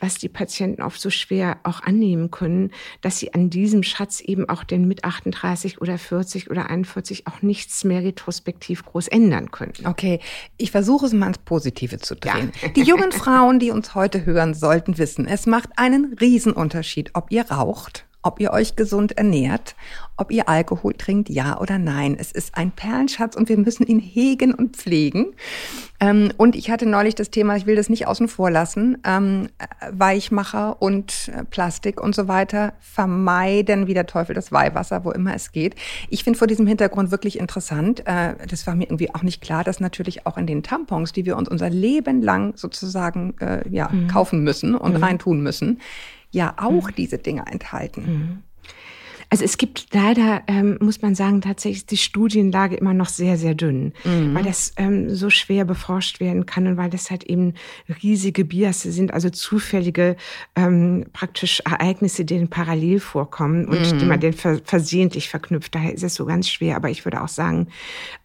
was 0.02 0.16
die 0.16 0.28
Patienten 0.28 0.82
oft 0.82 1.00
so 1.00 1.10
schwer 1.10 1.58
auch 1.62 1.81
annehmen 1.81 2.31
können, 2.31 2.72
dass 3.00 3.19
sie 3.19 3.32
an 3.32 3.50
diesem 3.50 3.84
Schatz 3.84 4.20
eben 4.20 4.49
auch 4.49 4.64
den 4.64 4.88
mit 4.88 5.04
38 5.04 5.81
oder 5.81 5.96
40 5.96 6.50
oder 6.50 6.69
41 6.69 7.28
auch 7.28 7.40
nichts 7.40 7.84
mehr 7.84 8.02
retrospektiv 8.02 8.84
groß 8.84 9.08
ändern 9.08 9.52
können. 9.52 9.72
Okay, 9.84 10.19
ich 10.56 10.72
versuche 10.72 11.06
es 11.06 11.12
mal 11.12 11.28
ins 11.28 11.38
Positive 11.38 11.99
zu 11.99 12.16
drehen. 12.16 12.52
Ja. 12.60 12.69
Die 12.69 12.82
jungen 12.82 13.12
Frauen, 13.12 13.60
die 13.60 13.70
uns 13.70 13.94
heute 13.94 14.26
hören, 14.26 14.54
sollten 14.54 14.99
wissen, 14.99 15.26
es 15.26 15.46
macht 15.46 15.70
einen 15.76 16.16
Riesenunterschied, 16.20 17.10
ob 17.14 17.31
ihr 17.31 17.49
raucht 17.50 18.04
ob 18.23 18.41
ihr 18.41 18.52
euch 18.52 18.76
gesund 18.76 19.12
ernährt, 19.19 19.75
ob 20.17 20.31
ihr 20.31 20.49
Alkohol 20.49 20.95
trinkt, 20.95 21.29
ja 21.29 21.61
oder 21.61 21.79
nein. 21.79 22.17
Es 22.19 22.33
ist 22.33 22.57
ein 22.57 22.71
Perlenschatz 22.71 23.35
und 23.35 23.49
wir 23.49 23.59
müssen 23.59 23.87
ihn 23.87 23.99
hegen 23.99 24.55
und 24.55 24.76
pflegen. 24.76 25.35
Ähm, 25.99 26.33
und 26.37 26.55
ich 26.55 26.71
hatte 26.71 26.87
neulich 26.87 27.14
das 27.14 27.31
Thema, 27.31 27.57
ich 27.57 27.67
will 27.67 27.76
das 27.76 27.88
nicht 27.88 28.07
außen 28.07 28.29
vor 28.29 28.50
lassen, 28.50 28.99
ähm, 29.05 29.49
Weichmacher 29.91 30.81
und 30.81 31.31
äh, 31.35 31.45
Plastik 31.45 32.00
und 32.00 32.14
so 32.14 32.29
weiter 32.29 32.75
vermeiden 32.81 33.87
wie 33.87 33.95
der 33.95 34.07
Teufel 34.07 34.35
das 34.35 34.52
Weihwasser, 34.52 35.05
wo 35.05 35.11
immer 35.11 35.35
es 35.35 35.52
geht. 35.52 35.75
Ich 36.09 36.25
finde 36.25 36.38
vor 36.38 36.47
diesem 36.47 36.67
Hintergrund 36.67 37.11
wirklich 37.11 37.38
interessant, 37.38 38.07
äh, 38.07 38.35
das 38.49 38.67
war 38.67 38.75
mir 38.75 38.85
irgendwie 38.85 39.14
auch 39.14 39.23
nicht 39.23 39.41
klar, 39.41 39.64
dass 39.64 39.81
natürlich 39.81 40.26
auch 40.26 40.37
in 40.37 40.47
den 40.47 40.62
Tampons, 40.62 41.12
die 41.12 41.25
wir 41.25 41.37
uns 41.37 41.49
unser 41.49 41.71
Leben 41.71 42.23
lang 42.23 42.57
sozusagen 42.57 43.35
äh, 43.41 43.69
ja, 43.71 43.88
mhm. 43.88 44.09
kaufen 44.09 44.43
müssen 44.45 44.75
und 44.75 44.97
mhm. 44.97 45.02
reintun 45.02 45.41
müssen, 45.41 45.81
ja 46.32 46.54
auch 46.56 46.88
mhm. 46.88 46.94
diese 46.96 47.18
Dinge 47.18 47.44
enthalten. 47.46 48.02
Mhm. 48.02 48.42
Also 49.32 49.46
es 49.46 49.56
gibt 49.56 49.86
leider, 49.94 50.42
ähm, 50.46 50.76
muss 50.82 51.00
man 51.00 51.14
sagen, 51.14 51.40
tatsächlich 51.40 51.86
die 51.86 51.96
Studienlage 51.96 52.76
immer 52.76 52.92
noch 52.92 53.08
sehr, 53.08 53.38
sehr 53.38 53.54
dünn, 53.54 53.94
mhm. 54.04 54.34
weil 54.34 54.42
das 54.42 54.74
ähm, 54.76 55.08
so 55.08 55.30
schwer 55.30 55.64
beforscht 55.64 56.20
werden 56.20 56.44
kann 56.44 56.66
und 56.66 56.76
weil 56.76 56.90
das 56.90 57.10
halt 57.10 57.24
eben 57.24 57.54
riesige 58.02 58.44
Biasse 58.44 58.92
sind, 58.92 59.14
also 59.14 59.30
zufällige 59.30 60.16
ähm, 60.54 61.06
praktisch 61.14 61.62
Ereignisse, 61.64 62.26
die 62.26 62.44
parallel 62.44 63.00
vorkommen 63.00 63.68
und 63.68 63.80
mhm. 63.80 63.98
die 64.00 64.04
man 64.04 64.20
den 64.20 64.34
versehentlich 64.34 65.30
verknüpft. 65.30 65.74
Daher 65.74 65.94
ist 65.94 66.02
es 66.02 66.14
so 66.14 66.26
ganz 66.26 66.50
schwer. 66.50 66.76
Aber 66.76 66.90
ich 66.90 67.06
würde 67.06 67.22
auch 67.22 67.28
sagen, 67.28 67.68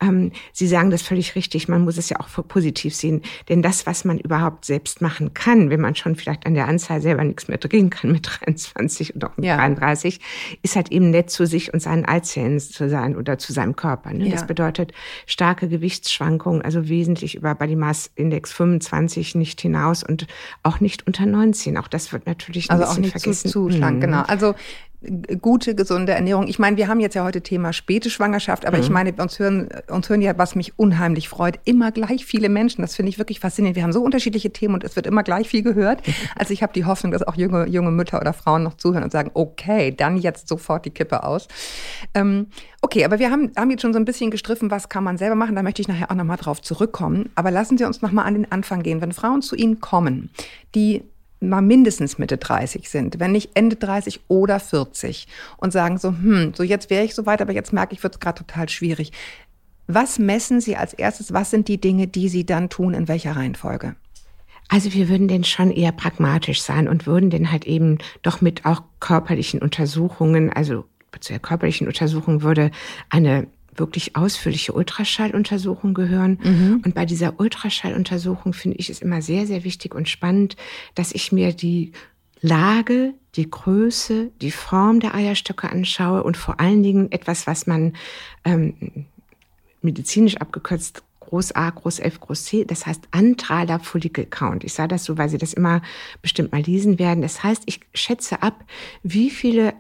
ähm, 0.02 0.34
Sie 0.52 0.68
sagen 0.68 0.90
das 0.90 1.04
völlig 1.04 1.36
richtig, 1.36 1.70
man 1.70 1.86
muss 1.86 1.98
es 1.98 2.10
ja 2.10 2.20
auch 2.20 2.28
positiv 2.50 2.94
sehen. 2.94 3.22
Denn 3.48 3.62
das, 3.62 3.86
was 3.86 4.04
man 4.04 4.20
überhaupt 4.20 4.66
selbst 4.66 5.02
machen 5.02 5.34
kann, 5.34 5.70
wenn 5.70 5.80
man 5.80 5.96
schon 5.96 6.18
vielleicht 6.18 6.46
an 6.46 6.54
der 6.54 6.68
Anzahl 6.68 7.00
selber 7.00 7.24
nichts 7.24 7.48
mehr 7.48 7.60
drehen 7.60 7.90
kann 7.90 8.12
mit 8.12 8.28
23 8.42 9.16
und 9.16 9.24
auch 9.24 9.38
mit 9.38 9.46
ja. 9.46 9.56
33, 9.56 10.20
ist 10.64 10.76
halt 10.76 10.92
eben 10.92 10.97
eben 10.98 11.12
nett 11.12 11.30
zu 11.30 11.46
sich 11.46 11.74
und 11.74 11.80
seinen 11.80 12.06
Eizellen 12.06 12.60
zu 12.60 12.90
sein 12.90 13.16
oder 13.16 13.38
zu 13.38 13.54
seinem 13.54 13.76
Körper. 13.76 14.12
Ne? 14.12 14.26
Ja. 14.26 14.32
Das 14.32 14.48
bedeutet 14.48 14.94
starke 15.28 15.70
Gewichtsschwankungen, 15.70 16.64
also 16.64 16.90
wesentlich 16.90 17.36
über 17.36 17.54
Body 17.54 17.76
Mass 17.76 18.10
Index 18.16 18.52
25 18.52 19.36
nicht 19.36 19.62
hinaus 19.62 20.04
und 20.04 20.26
auch 20.64 20.80
nicht 20.80 21.06
unter 21.06 21.28
19. 21.28 21.78
Auch 21.78 21.88
das 21.88 22.12
wird 22.12 22.26
natürlich 22.26 22.72
ein 22.72 22.82
also 22.82 22.86
bisschen 22.86 22.98
auch 22.98 23.02
nicht 23.04 23.12
vergessen. 23.12 23.50
Zu, 23.50 23.70
zu 23.70 23.78
schlank, 23.78 23.98
mhm. 23.98 24.02
genau. 24.02 24.24
Also 24.24 24.56
gute, 25.42 25.76
gesunde 25.76 26.14
Ernährung. 26.14 26.48
Ich 26.48 26.58
meine, 26.58 26.76
wir 26.76 26.88
haben 26.88 27.00
jetzt 27.00 27.14
ja 27.14 27.24
heute 27.24 27.42
Thema 27.42 27.72
späte 27.72 28.10
Schwangerschaft, 28.10 28.66
aber 28.66 28.78
mhm. 28.78 28.84
ich 28.84 28.90
meine, 28.90 29.14
uns 29.14 29.38
hören, 29.38 29.70
uns 29.90 30.10
hören 30.10 30.24
ja, 30.24 30.38
was 30.38 30.56
mich 30.56 30.80
unheimlich 30.80 31.30
freut, 31.30 31.60
immer 31.66 31.92
gleich 31.92 32.26
viele 32.26 32.50
Menschen. 32.50 32.82
Das 32.82 32.96
finde 32.96 33.10
ich 33.10 33.20
wirklich 33.20 33.40
faszinierend. 33.40 33.76
Wir 33.76 33.84
haben 33.84 33.94
so 33.94 34.02
unterschiedliche 34.02 34.52
Themen 34.52 34.74
und 34.74 34.84
es 34.84 34.96
wird 34.96 35.06
immer 35.06 35.24
gleich 35.24 35.48
viel 35.50 35.64
gehört. 35.64 36.02
Also 36.36 36.54
ich 36.54 36.62
habe 36.62 36.74
die 36.74 36.86
Hoffnung, 36.86 37.12
dass 37.12 37.24
auch 37.24 37.36
junge, 37.36 37.68
junge 37.68 37.90
Mütter 37.90 38.20
oder 38.20 38.34
Frauen 38.34 38.62
noch 38.62 38.76
zuhören 38.76 39.04
und 39.04 39.12
sagen, 39.12 39.32
okay, 39.34 39.92
dann 39.96 40.18
jetzt 40.18 40.48
sofort 40.48 40.86
die 40.86 40.92
Kippe 40.92 41.24
aus. 41.24 41.48
Ähm, 42.14 42.48
okay, 42.82 43.06
aber 43.06 43.18
wir 43.18 43.32
haben, 43.32 43.52
haben 43.56 43.72
jetzt 43.72 43.82
schon 43.82 43.94
so 43.94 44.00
ein 44.00 44.06
bisschen 44.06 44.30
gestriffen, 44.30 44.70
was 44.70 44.90
kann 44.90 45.04
man 45.04 45.18
selber 45.18 45.36
machen. 45.36 45.56
Da 45.56 45.64
möchte 45.64 45.82
ich 45.82 45.88
nachher 45.88 46.12
auch 46.12 46.16
nochmal 46.16 46.38
drauf 46.38 46.62
zurückkommen. 46.62 47.30
Aber 47.36 47.50
lassen 47.50 47.78
Sie 47.78 47.86
uns 47.86 48.02
nochmal 48.02 48.26
an 48.26 48.34
den 48.36 48.52
Anfang 48.52 48.84
gehen. 48.84 49.02
Wenn 49.02 49.14
Frauen 49.14 49.42
zu 49.42 49.56
Ihnen 49.56 49.80
kommen, 49.80 50.30
die 50.76 51.04
mal 51.40 51.62
mindestens 51.62 52.18
Mitte 52.18 52.38
30 52.38 52.90
sind, 52.90 53.20
wenn 53.20 53.32
nicht 53.32 53.52
Ende 53.54 53.76
30 53.76 54.22
oder 54.28 54.60
40 54.60 55.28
und 55.58 55.72
sagen 55.72 55.98
so, 55.98 56.10
hm, 56.10 56.54
so 56.56 56.64
jetzt 56.64 56.90
wäre 56.90 57.06
ich 57.06 57.16
so 57.16 57.26
weit, 57.26 57.42
aber 57.42 57.54
jetzt 57.54 57.74
merke 57.74 57.94
ich, 57.94 58.04
wird 58.04 58.16
es 58.16 58.20
gerade 58.20 58.40
total 58.40 58.70
schwierig. 58.70 59.12
Was 59.88 60.20
messen 60.20 60.60
Sie 60.60 60.76
als 60.76 60.94
erstes? 60.94 61.34
Was 61.34 61.50
sind 61.50 61.68
die 61.68 61.80
Dinge, 61.80 62.08
die 62.08 62.28
Sie 62.28 62.46
dann 62.46 62.70
tun? 62.70 62.94
In 62.94 63.08
welcher 63.08 63.36
Reihenfolge? 63.36 63.96
Also 64.70 64.94
wir 64.94 65.08
würden 65.08 65.30
denn 65.30 65.46
schon 65.46 65.72
eher 65.72 65.94
pragmatisch 65.94 66.62
sein 66.62 66.90
und 66.90 67.08
würden 67.08 67.30
denn 67.30 67.52
halt 67.52 67.66
eben 67.66 68.00
doch 68.22 68.42
mit 68.42 68.66
auch 68.66 68.84
körperlichen 69.00 69.62
Untersuchungen, 69.62 70.52
also 70.52 70.86
zu 71.22 71.34
der 71.34 71.40
körperlichen 71.40 71.88
Untersuchung 71.88 72.42
würde 72.42 72.72
eine 73.10 73.48
wirklich 73.78 74.16
ausführliche 74.16 74.74
Ultraschalluntersuchung 74.74 75.94
gehören. 75.94 76.40
Mhm. 76.44 76.82
Und 76.86 76.96
bei 76.96 77.06
dieser 77.06 77.40
Ultraschalluntersuchung 77.40 78.54
finde 78.54 78.78
ich 78.78 78.90
es 78.90 79.02
immer 79.02 79.22
sehr, 79.22 79.48
sehr 79.48 79.64
wichtig 79.64 79.96
und 79.96 80.10
spannend, 80.10 80.56
dass 80.96 81.12
ich 81.12 81.32
mir 81.32 81.54
die 81.54 81.92
Lage, 82.42 83.14
die 83.36 83.50
Größe, 83.50 84.32
die 84.42 84.52
Form 84.52 85.00
der 85.00 85.16
Eierstöcke 85.16 85.70
anschaue 85.70 86.24
und 86.24 86.38
vor 86.38 86.60
allen 86.60 86.84
Dingen 86.84 87.12
etwas, 87.12 87.48
was 87.48 87.68
man 87.68 87.96
ähm, 88.46 89.06
medizinisch 89.82 90.38
abgekürzt 90.38 91.04
Groß 91.20 91.56
A, 91.56 91.70
Groß 91.70 92.00
F, 92.00 92.22
Groß 92.22 92.46
C, 92.46 92.66
das 92.66 92.86
heißt 92.86 93.10
antraler 93.12 93.80
Follicle 93.80 94.26
Count. 94.26 94.64
Ich 94.64 94.74
sage 94.74 94.90
das 94.90 95.04
so, 95.04 95.18
weil 95.18 95.28
Sie 95.28 95.38
das 95.38 95.54
immer 95.54 95.82
bestimmt 96.22 96.54
mal 96.54 96.62
lesen 96.62 97.00
werden. 97.00 97.22
Das 97.22 97.44
heißt, 97.44 97.64
ich 97.66 97.82
schätze 97.94 98.42
ab, 98.42 98.64
wie 99.04 99.30
viele 99.30 99.74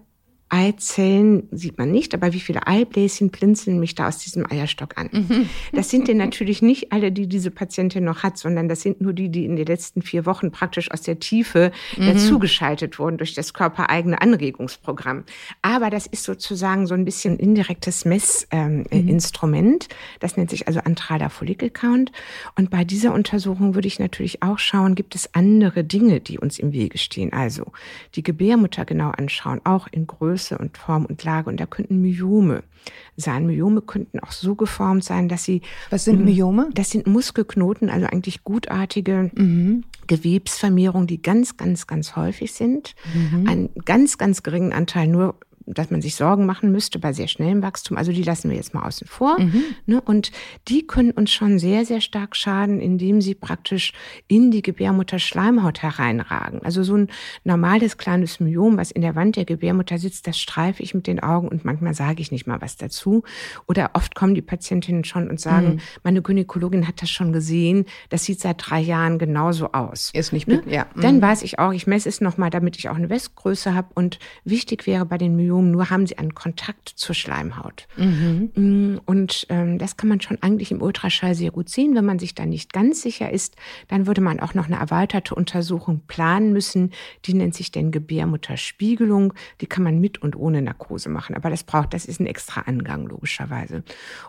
Eizellen 0.49 1.49
sieht 1.51 1.77
man 1.77 1.91
nicht, 1.91 2.13
aber 2.13 2.31
wie 2.31 2.39
viele 2.39 2.67
Eibläschen 2.67 3.31
blinzeln 3.31 3.79
mich 3.79 3.95
da 3.95 4.07
aus 4.07 4.19
diesem 4.19 4.49
Eierstock 4.49 4.97
an? 4.97 5.09
Mhm. 5.11 5.49
Das 5.73 5.89
sind 5.89 6.07
denn 6.07 6.17
natürlich 6.17 6.61
nicht 6.61 6.91
alle, 6.91 7.11
die 7.11 7.27
diese 7.27 7.51
Patientin 7.51 8.05
noch 8.05 8.23
hat, 8.23 8.37
sondern 8.37 8.67
das 8.67 8.81
sind 8.81 9.01
nur 9.01 9.13
die, 9.13 9.29
die 9.29 9.45
in 9.45 9.55
den 9.55 9.65
letzten 9.65 10.01
vier 10.01 10.25
Wochen 10.25 10.51
praktisch 10.51 10.89
aus 10.91 11.01
der 11.01 11.19
Tiefe 11.19 11.71
mhm. 11.97 12.07
dazugeschaltet 12.07 12.97
wurden 12.97 13.17
durch 13.17 13.33
das 13.33 13.53
körpereigene 13.53 14.21
Anregungsprogramm. 14.21 15.25
Aber 15.61 15.89
das 15.89 16.07
ist 16.07 16.23
sozusagen 16.23 16.87
so 16.87 16.93
ein 16.93 17.05
bisschen 17.05 17.37
indirektes 17.37 18.05
Messinstrument. 18.05 19.83
Ähm, 19.83 19.97
mhm. 19.97 20.19
Das 20.19 20.37
nennt 20.37 20.49
sich 20.49 20.67
also 20.67 20.79
antraler 20.79 21.29
Follicle 21.29 21.69
Count. 21.69 22.11
Und 22.55 22.69
bei 22.69 22.85
dieser 22.85 23.13
Untersuchung 23.13 23.75
würde 23.75 23.87
ich 23.87 23.99
natürlich 23.99 24.41
auch 24.41 24.59
schauen, 24.59 24.95
gibt 24.95 25.13
es 25.15 25.33
andere 25.33 25.83
Dinge, 25.83 26.21
die 26.21 26.39
uns 26.39 26.57
im 26.57 26.71
Wege 26.71 26.97
stehen? 26.97 27.33
Also 27.33 27.71
die 28.15 28.23
Gebärmutter 28.23 28.85
genau 28.85 29.11
anschauen, 29.11 29.61
auch 29.63 29.87
in 29.91 30.07
Größe 30.07 30.36
Größe 30.37 30.57
und 30.57 30.77
Form 30.77 31.05
und 31.05 31.23
Lage. 31.23 31.49
Und 31.49 31.59
da 31.59 31.65
könnten 31.65 32.01
Myome 32.01 32.63
sein. 33.15 33.47
Myome 33.47 33.81
könnten 33.81 34.19
auch 34.19 34.31
so 34.31 34.55
geformt 34.55 35.03
sein, 35.03 35.27
dass 35.29 35.43
sie. 35.43 35.61
Was 35.89 36.05
sind 36.05 36.23
Myome? 36.23 36.69
Das 36.73 36.91
sind 36.91 37.07
Muskelknoten, 37.07 37.89
also 37.89 38.05
eigentlich 38.05 38.43
gutartige 38.43 39.31
mhm. 39.33 39.83
Gewebsvermehrungen, 40.05 41.07
die 41.07 41.21
ganz, 41.21 41.57
ganz, 41.57 41.87
ganz 41.87 42.15
häufig 42.15 42.53
sind. 42.53 42.95
Mhm. 43.13 43.47
Einen 43.47 43.69
ganz, 43.85 44.17
ganz 44.17 44.43
geringen 44.43 44.73
Anteil 44.73 45.07
nur 45.07 45.35
dass 45.67 45.91
man 45.91 46.01
sich 46.01 46.15
Sorgen 46.15 46.45
machen 46.45 46.71
müsste 46.71 46.97
bei 46.97 47.13
sehr 47.13 47.27
schnellem 47.27 47.61
Wachstum. 47.61 47.97
Also 47.97 48.11
die 48.11 48.23
lassen 48.23 48.49
wir 48.49 48.55
jetzt 48.55 48.73
mal 48.73 48.87
außen 48.87 49.05
vor. 49.05 49.39
Mhm. 49.39 49.63
Ne? 49.85 50.01
Und 50.01 50.31
die 50.67 50.87
können 50.87 51.11
uns 51.11 51.31
schon 51.31 51.59
sehr, 51.59 51.85
sehr 51.85 52.01
stark 52.01 52.35
schaden, 52.35 52.79
indem 52.79 53.21
sie 53.21 53.35
praktisch 53.35 53.93
in 54.27 54.49
die 54.49 54.61
Gebärmutterschleimhaut 54.61 55.83
hereinragen. 55.83 56.61
Also 56.63 56.83
so 56.83 56.95
ein 56.95 57.09
normales 57.43 57.97
kleines 57.97 58.39
Myom, 58.39 58.77
was 58.77 58.91
in 58.91 59.01
der 59.01 59.15
Wand 59.15 59.35
der 59.35 59.45
Gebärmutter 59.45 59.97
sitzt, 59.97 60.27
das 60.27 60.39
streife 60.39 60.81
ich 60.81 60.93
mit 60.93 61.05
den 61.05 61.19
Augen 61.19 61.49
und 61.49 61.65
manchmal 61.65 61.93
sage 61.93 62.21
ich 62.21 62.31
nicht 62.31 62.47
mal 62.47 62.61
was 62.61 62.77
dazu. 62.77 63.23
Oder 63.67 63.91
oft 63.93 64.15
kommen 64.15 64.35
die 64.35 64.41
Patientinnen 64.41 65.03
schon 65.03 65.29
und 65.29 65.39
sagen, 65.39 65.75
mhm. 65.75 65.79
meine 66.03 66.21
Gynäkologin 66.21 66.87
hat 66.87 67.01
das 67.01 67.09
schon 67.09 67.33
gesehen, 67.33 67.85
das 68.09 68.23
sieht 68.23 68.39
seit 68.39 68.57
drei 68.59 68.79
Jahren 68.79 69.19
genauso 69.19 69.73
aus. 69.73 70.11
Ist 70.13 70.31
nicht, 70.31 70.47
ne? 70.47 70.63
ja. 70.65 70.87
Mhm. 70.95 71.01
Dann 71.01 71.21
weiß 71.21 71.43
ich 71.43 71.59
auch, 71.59 71.73
ich 71.73 71.87
messe 71.87 72.07
es 72.07 72.21
nochmal, 72.21 72.49
damit 72.49 72.77
ich 72.77 72.87
auch 72.89 72.95
eine 72.95 73.09
Westgröße 73.09 73.73
habe. 73.73 73.89
Und 73.95 74.19
wichtig 74.45 74.87
wäre 74.87 75.05
bei 75.05 75.17
den 75.17 75.35
Myomen, 75.35 75.56
Blumen, 75.57 75.71
nur 75.71 75.89
haben 75.89 76.05
sie 76.05 76.17
einen 76.17 76.35
Kontakt 76.35 76.89
zur 76.89 77.15
Schleimhaut. 77.15 77.87
Mhm. 77.97 78.51
Mm, 78.55 78.99
und 79.05 79.47
ähm, 79.49 79.79
das 79.79 79.97
kann 79.97 80.07
man 80.09 80.21
schon 80.21 80.37
eigentlich 80.41 80.71
im 80.71 80.81
Ultraschall 80.81 81.33
sehr 81.33 81.51
gut 81.51 81.69
sehen. 81.69 81.95
Wenn 81.95 82.05
man 82.05 82.19
sich 82.19 82.35
da 82.35 82.45
nicht 82.45 82.73
ganz 82.73 83.01
sicher 83.01 83.31
ist, 83.31 83.55
dann 83.87 84.05
würde 84.05 84.21
man 84.21 84.39
auch 84.39 84.53
noch 84.53 84.67
eine 84.67 84.77
erweiterte 84.77 85.33
Untersuchung 85.33 86.01
planen 86.07 86.53
müssen. 86.53 86.91
Die 87.25 87.33
nennt 87.33 87.55
sich 87.55 87.71
denn 87.71 87.91
Gebärmutterspiegelung. 87.91 89.33
Die 89.61 89.65
kann 89.65 89.83
man 89.83 89.99
mit 89.99 90.21
und 90.21 90.35
ohne 90.35 90.61
Narkose 90.61 91.09
machen. 91.09 91.35
Aber 91.35 91.49
das 91.49 91.63
braucht, 91.63 91.93
das 91.93 92.05
ist 92.05 92.19
ein 92.19 92.27
extra 92.27 92.61
Angang 92.61 93.07
logischerweise. 93.07 93.83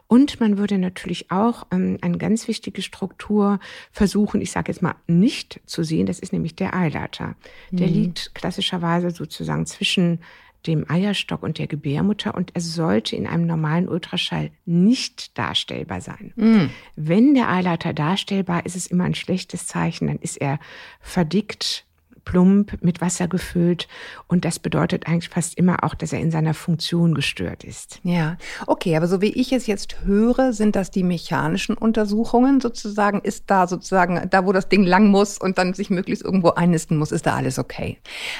Und 0.06 0.40
man 0.40 0.56
würde 0.56 0.78
natürlich 0.78 1.30
auch 1.30 1.66
ähm, 1.70 1.98
eine 2.00 2.16
ganz 2.16 2.48
wichtige 2.48 2.80
Struktur 2.80 3.60
versuchen, 3.92 4.40
ich 4.40 4.50
sage 4.50 4.72
jetzt 4.72 4.80
mal 4.80 4.94
nicht 5.06 5.60
zu 5.66 5.82
sehen. 5.82 6.06
Das 6.06 6.20
ist 6.20 6.32
nämlich 6.32 6.54
der 6.54 6.74
Eileiter. 6.74 7.34
Der 7.70 7.86
mhm. 7.88 7.92
liegt 7.92 8.34
klassischerweise 8.34 9.10
sozusagen 9.10 9.66
zwischen 9.66 10.20
dem 10.66 10.88
Eierstock 10.88 11.42
und 11.42 11.58
der 11.58 11.66
Gebärmutter 11.66 12.34
und 12.34 12.50
es 12.54 12.74
sollte 12.74 13.16
in 13.16 13.26
einem 13.26 13.46
normalen 13.46 13.88
Ultraschall 13.88 14.50
nicht 14.64 15.36
darstellbar 15.38 16.00
sein. 16.00 16.32
Mm. 16.36 16.66
Wenn 16.96 17.34
der 17.34 17.48
Eileiter 17.48 17.92
darstellbar 17.92 18.64
ist, 18.66 18.68
ist 18.68 18.76
es 18.76 18.86
immer 18.86 19.04
ein 19.04 19.14
schlechtes 19.14 19.66
Zeichen, 19.66 20.06
dann 20.08 20.18
ist 20.18 20.36
er 20.36 20.58
verdickt, 21.00 21.86
plump, 22.28 22.82
mit 22.82 23.00
Wasser 23.00 23.26
gefüllt. 23.26 23.88
Und 24.26 24.44
das 24.44 24.58
bedeutet 24.58 25.06
eigentlich 25.06 25.30
fast 25.30 25.56
immer 25.56 25.82
auch, 25.82 25.94
dass 25.94 26.12
er 26.12 26.20
in 26.20 26.30
seiner 26.30 26.52
Funktion 26.52 27.14
gestört 27.14 27.64
ist. 27.64 28.00
Ja, 28.02 28.36
okay, 28.66 28.96
aber 28.96 29.06
so 29.06 29.22
wie 29.22 29.32
ich 29.32 29.50
es 29.52 29.66
jetzt 29.66 30.04
höre, 30.04 30.52
sind 30.52 30.76
das 30.76 30.90
die 30.90 31.02
mechanischen 31.02 31.74
Untersuchungen 31.74 32.60
sozusagen? 32.60 33.22
Ist 33.22 33.44
da 33.46 33.66
sozusagen, 33.66 34.28
da 34.28 34.44
wo 34.44 34.52
das 34.52 34.68
Ding 34.68 34.84
lang 34.84 35.08
muss 35.08 35.38
und 35.38 35.56
dann 35.56 35.72
sich 35.72 35.88
möglichst 35.88 36.22
irgendwo 36.22 36.50
einnisten 36.50 36.98
muss, 36.98 37.12
ist 37.12 37.24
da 37.24 37.34
alles 37.34 37.58
okay? 37.58 37.96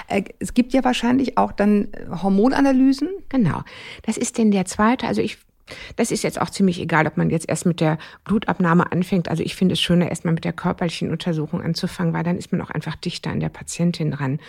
Äh, 0.06 0.24
es 0.38 0.52
gibt 0.52 0.74
ja 0.74 0.84
wahrscheinlich 0.84 1.38
auch 1.38 1.52
dann 1.52 1.88
Hormonanalysen. 2.10 3.08
Genau. 3.30 3.62
Das 4.02 4.18
ist 4.18 4.36
denn 4.36 4.50
der 4.50 4.66
zweite, 4.66 5.06
also 5.06 5.22
ich 5.22 5.38
das 5.96 6.10
ist 6.10 6.22
jetzt 6.22 6.40
auch 6.40 6.50
ziemlich 6.50 6.80
egal, 6.80 7.06
ob 7.06 7.16
man 7.16 7.30
jetzt 7.30 7.48
erst 7.48 7.66
mit 7.66 7.80
der 7.80 7.98
Blutabnahme 8.24 8.90
anfängt. 8.92 9.28
Also 9.28 9.42
ich 9.42 9.54
finde 9.54 9.74
es 9.74 9.80
schöner, 9.80 10.08
erstmal 10.08 10.34
mit 10.34 10.44
der 10.44 10.52
körperlichen 10.52 11.10
Untersuchung 11.10 11.62
anzufangen, 11.62 12.12
weil 12.12 12.24
dann 12.24 12.36
ist 12.36 12.52
man 12.52 12.60
auch 12.60 12.70
einfach 12.70 12.96
dichter 12.96 13.30
an 13.30 13.40
der 13.40 13.48
Patientin 13.48 14.10
dran. 14.10 14.40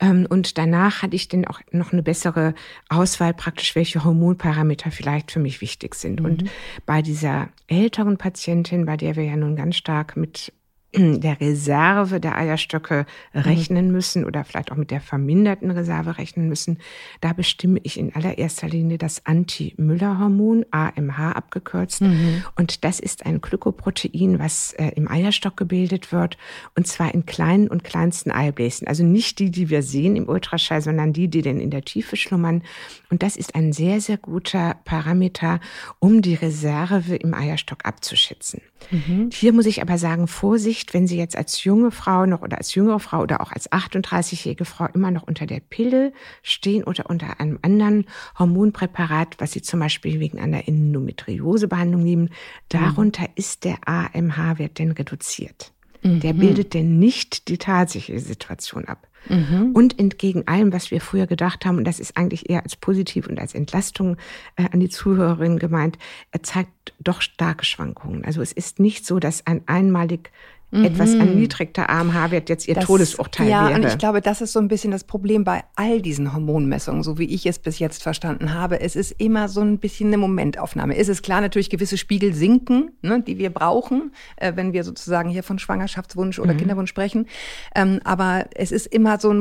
Ähm, 0.00 0.26
und 0.28 0.58
danach 0.58 1.02
hatte 1.02 1.16
ich 1.16 1.28
dann 1.28 1.44
auch 1.46 1.60
noch 1.72 1.92
eine 1.92 2.02
bessere 2.02 2.54
Auswahl 2.88 3.34
praktisch, 3.34 3.74
welche 3.74 4.04
Hormonparameter 4.04 4.90
vielleicht 4.90 5.30
für 5.30 5.40
mich 5.40 5.60
wichtig 5.60 5.94
sind. 5.94 6.20
Mhm. 6.20 6.26
Und 6.26 6.44
bei 6.84 7.02
dieser 7.02 7.48
älteren 7.68 8.16
Patientin, 8.16 8.86
bei 8.86 8.96
der 8.96 9.16
wir 9.16 9.24
ja 9.24 9.36
nun 9.36 9.56
ganz 9.56 9.76
stark 9.76 10.16
mit 10.16 10.52
der 11.20 11.40
Reserve 11.40 12.20
der 12.20 12.36
Eierstöcke 12.36 13.06
rechnen 13.34 13.92
müssen 13.92 14.24
oder 14.24 14.44
vielleicht 14.44 14.72
auch 14.72 14.76
mit 14.76 14.90
der 14.90 15.00
verminderten 15.00 15.70
Reserve 15.70 16.18
rechnen 16.18 16.48
müssen, 16.48 16.78
da 17.20 17.32
bestimme 17.32 17.80
ich 17.82 17.98
in 17.98 18.14
allererster 18.14 18.68
Linie 18.68 18.98
das 18.98 19.24
Anti-Müller-Hormon, 19.26 20.66
AMH 20.70 21.32
abgekürzt. 21.32 22.02
Mhm. 22.02 22.44
Und 22.56 22.84
das 22.84 23.00
ist 23.00 23.26
ein 23.26 23.40
Glykoprotein, 23.40 24.38
was 24.38 24.72
äh, 24.74 24.92
im 24.96 25.08
Eierstock 25.08 25.56
gebildet 25.56 26.12
wird 26.12 26.36
und 26.74 26.86
zwar 26.86 27.14
in 27.14 27.26
kleinen 27.26 27.68
und 27.68 27.84
kleinsten 27.84 28.30
Eibläschen. 28.30 28.88
Also 28.88 29.04
nicht 29.04 29.38
die, 29.38 29.50
die 29.50 29.70
wir 29.70 29.82
sehen 29.82 30.16
im 30.16 30.28
Ultraschall, 30.28 30.80
sondern 30.80 31.12
die, 31.12 31.28
die 31.28 31.42
denn 31.42 31.60
in 31.60 31.70
der 31.70 31.82
Tiefe 31.82 32.16
schlummern. 32.16 32.62
Und 33.10 33.22
das 33.22 33.36
ist 33.36 33.54
ein 33.54 33.72
sehr, 33.72 34.00
sehr 34.00 34.16
guter 34.16 34.76
Parameter, 34.84 35.60
um 35.98 36.22
die 36.22 36.34
Reserve 36.34 37.16
im 37.16 37.34
Eierstock 37.34 37.84
abzuschätzen. 37.84 38.60
Mhm. 38.90 39.30
Hier 39.32 39.52
muss 39.52 39.66
ich 39.66 39.82
aber 39.82 39.98
sagen, 39.98 40.28
Vorsicht, 40.28 40.85
wenn 40.94 41.06
Sie 41.06 41.16
jetzt 41.16 41.36
als 41.36 41.64
junge 41.64 41.90
Frau 41.90 42.26
noch 42.26 42.42
oder 42.42 42.58
als 42.58 42.74
jüngere 42.74 43.00
Frau 43.00 43.22
oder 43.22 43.40
auch 43.40 43.52
als 43.52 43.70
38-jährige 43.70 44.64
Frau 44.64 44.86
immer 44.94 45.10
noch 45.10 45.22
unter 45.22 45.46
der 45.46 45.60
Pille 45.60 46.12
stehen 46.42 46.84
oder 46.84 47.08
unter 47.08 47.40
einem 47.40 47.58
anderen 47.62 48.06
Hormonpräparat, 48.38 49.36
was 49.38 49.52
Sie 49.52 49.62
zum 49.62 49.80
Beispiel 49.80 50.20
wegen 50.20 50.38
einer 50.38 50.66
Endometriosebehandlung 50.68 52.02
nehmen, 52.02 52.30
darunter 52.68 53.22
mhm. 53.22 53.34
ist 53.36 53.64
der 53.64 53.78
AMH-Wert 53.86 54.78
denn 54.78 54.92
reduziert. 54.92 55.72
Mhm. 56.02 56.20
Der 56.20 56.32
bildet 56.32 56.74
denn 56.74 56.98
nicht 56.98 57.48
die 57.48 57.58
tatsächliche 57.58 58.20
Situation 58.20 58.84
ab. 58.86 59.06
Mhm. 59.28 59.72
Und 59.72 59.98
entgegen 59.98 60.46
allem, 60.46 60.72
was 60.72 60.90
wir 60.90 61.00
früher 61.00 61.26
gedacht 61.26 61.64
haben, 61.64 61.78
und 61.78 61.84
das 61.84 62.00
ist 62.00 62.16
eigentlich 62.16 62.48
eher 62.48 62.62
als 62.62 62.76
positiv 62.76 63.26
und 63.26 63.40
als 63.40 63.54
Entlastung 63.54 64.16
äh, 64.56 64.68
an 64.70 64.80
die 64.80 64.88
Zuhörerin 64.88 65.58
gemeint, 65.58 65.98
er 66.30 66.42
zeigt 66.42 66.94
doch 67.00 67.20
starke 67.20 67.64
Schwankungen. 67.64 68.24
Also 68.24 68.40
es 68.40 68.52
ist 68.52 68.78
nicht 68.78 69.04
so, 69.04 69.18
dass 69.18 69.46
ein 69.46 69.62
einmalig 69.66 70.30
mhm. 70.70 70.84
etwas 70.84 71.14
erniedrigter 71.14 71.88
AMH-Wert 71.88 72.48
jetzt 72.48 72.68
ihr 72.68 72.74
das, 72.74 72.84
Todesurteil 72.84 73.48
ja, 73.48 73.62
wäre. 73.62 73.70
Ja, 73.70 73.76
und 73.76 73.86
ich 73.86 73.98
glaube, 73.98 74.20
das 74.20 74.40
ist 74.40 74.52
so 74.52 74.58
ein 74.58 74.68
bisschen 74.68 74.90
das 74.90 75.04
Problem 75.04 75.44
bei 75.44 75.64
all 75.74 76.00
diesen 76.00 76.32
Hormonmessungen, 76.32 77.02
so 77.02 77.18
wie 77.18 77.32
ich 77.32 77.46
es 77.46 77.58
bis 77.58 77.78
jetzt 77.78 78.02
verstanden 78.02 78.54
habe. 78.54 78.80
Es 78.80 78.96
ist 78.96 79.12
immer 79.18 79.48
so 79.48 79.60
ein 79.60 79.78
bisschen 79.78 80.08
eine 80.08 80.18
Momentaufnahme. 80.18 80.96
Es 80.96 81.08
ist 81.08 81.22
klar, 81.22 81.40
natürlich 81.40 81.70
gewisse 81.70 81.98
Spiegel 81.98 82.34
sinken, 82.34 82.90
ne, 83.02 83.22
die 83.22 83.38
wir 83.38 83.50
brauchen, 83.50 84.12
äh, 84.36 84.52
wenn 84.54 84.72
wir 84.72 84.84
sozusagen 84.84 85.30
hier 85.30 85.42
von 85.42 85.58
Schwangerschaftswunsch 85.58 86.38
oder 86.38 86.54
mhm. 86.54 86.58
Kinderwunsch 86.58 86.90
sprechen. 86.90 87.26
Ähm, 87.74 88.00
aber 88.04 88.46
es 88.54 88.72
ist 88.72 88.86
immer 88.86 89.18
so 89.18 89.30
ein 89.30 89.40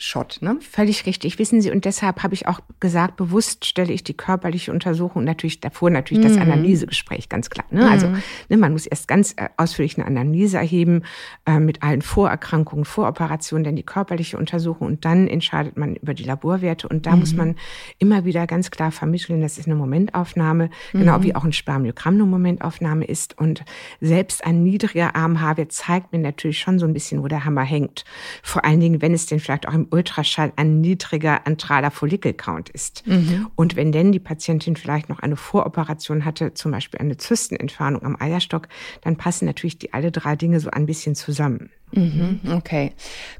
Moment-Shot. 0.00 0.38
Ne? 0.40 0.58
Völlig 0.60 1.06
richtig, 1.06 1.38
wissen 1.38 1.60
Sie. 1.60 1.70
Und 1.70 1.84
deshalb 1.84 2.22
habe 2.22 2.34
ich 2.34 2.48
auch 2.48 2.60
gesagt, 2.80 3.16
bewusst 3.16 3.64
stelle 3.64 3.92
ich 3.92 4.02
die 4.02 4.14
körperliche 4.14 4.72
Untersuchung 4.72 5.24
natürlich 5.24 5.60
davor 5.60 5.90
natürlich 5.90 6.24
mhm. 6.24 6.28
das 6.28 6.38
Analysegespräch, 6.38 7.28
ganz 7.28 7.50
klar. 7.50 7.66
Ne? 7.70 7.88
Also 7.88 8.08
mhm. 8.08 8.22
ne, 8.48 8.56
man 8.56 8.72
muss 8.72 8.86
erst 8.86 9.08
ganz 9.08 9.34
äh, 9.36 9.48
ausführlich 9.56 9.98
eine 9.98 10.06
Analyse 10.06 10.56
erheben 10.58 11.02
äh, 11.46 11.58
mit 11.60 11.82
allen 11.82 12.02
Vorerkrankungen, 12.02 12.84
Voroperationen, 12.84 13.64
dann 13.64 13.76
die 13.76 13.82
körperliche 13.82 14.38
Untersuchung 14.38 14.86
und 14.86 15.04
dann 15.04 15.28
entscheidet 15.28 15.76
man 15.76 15.96
über 15.96 16.14
die 16.14 16.24
Laborwerte. 16.24 16.88
Und 16.88 17.06
da 17.06 17.12
mhm. 17.12 17.20
muss 17.20 17.34
man 17.34 17.56
immer 17.98 18.24
wieder 18.24 18.46
ganz 18.46 18.70
klar 18.70 18.90
vermitteln, 18.90 19.40
das 19.40 19.58
ist 19.58 19.66
eine 19.66 19.76
Momentaufnahme, 19.76 20.70
genau 20.92 20.98
mhm. 20.98 20.98
genau 20.98 21.22
wie 21.22 21.34
auch 21.34 21.44
ein 21.44 21.52
Spermiogramm 21.52 22.14
eine 22.14 22.24
Momentaufnahme 22.24 23.04
ist. 23.04 23.38
Und 23.38 23.64
selbst 24.00 24.44
ein 24.44 24.62
niedriger 24.62 25.14
AMH-Wert 25.14 25.72
zeigt 25.72 26.12
mir 26.12 26.18
natürlich 26.18 26.58
schon 26.58 26.78
so 26.78 26.86
ein 26.86 26.92
bisschen, 26.92 27.22
wo 27.22 27.28
der 27.28 27.44
Hammer 27.44 27.62
hängt. 27.62 28.04
Vor 28.42 28.64
allen 28.64 28.80
Dingen, 28.80 29.02
wenn 29.02 29.12
es 29.12 29.26
denn 29.26 29.40
vielleicht 29.40 29.68
auch 29.68 29.74
im 29.74 29.89
Ultraschall 29.90 30.52
ein 30.56 30.80
niedriger 30.80 31.46
antraler 31.46 31.90
Follikelcount 31.90 32.68
ist. 32.70 33.06
Mhm. 33.06 33.48
Und 33.54 33.76
wenn 33.76 33.92
denn 33.92 34.12
die 34.12 34.18
Patientin 34.18 34.76
vielleicht 34.76 35.08
noch 35.08 35.20
eine 35.20 35.36
Voroperation 35.36 36.24
hatte, 36.24 36.54
zum 36.54 36.72
Beispiel 36.72 37.00
eine 37.00 37.16
Zystenentfernung 37.16 38.02
am 38.02 38.16
Eierstock, 38.20 38.68
dann 39.02 39.16
passen 39.16 39.44
natürlich 39.44 39.78
die 39.78 39.92
alle 39.92 40.10
drei 40.10 40.36
Dinge 40.36 40.60
so 40.60 40.70
ein 40.70 40.86
bisschen 40.86 41.14
zusammen. 41.14 41.70
Mhm, 41.92 42.40
okay. 42.52 42.92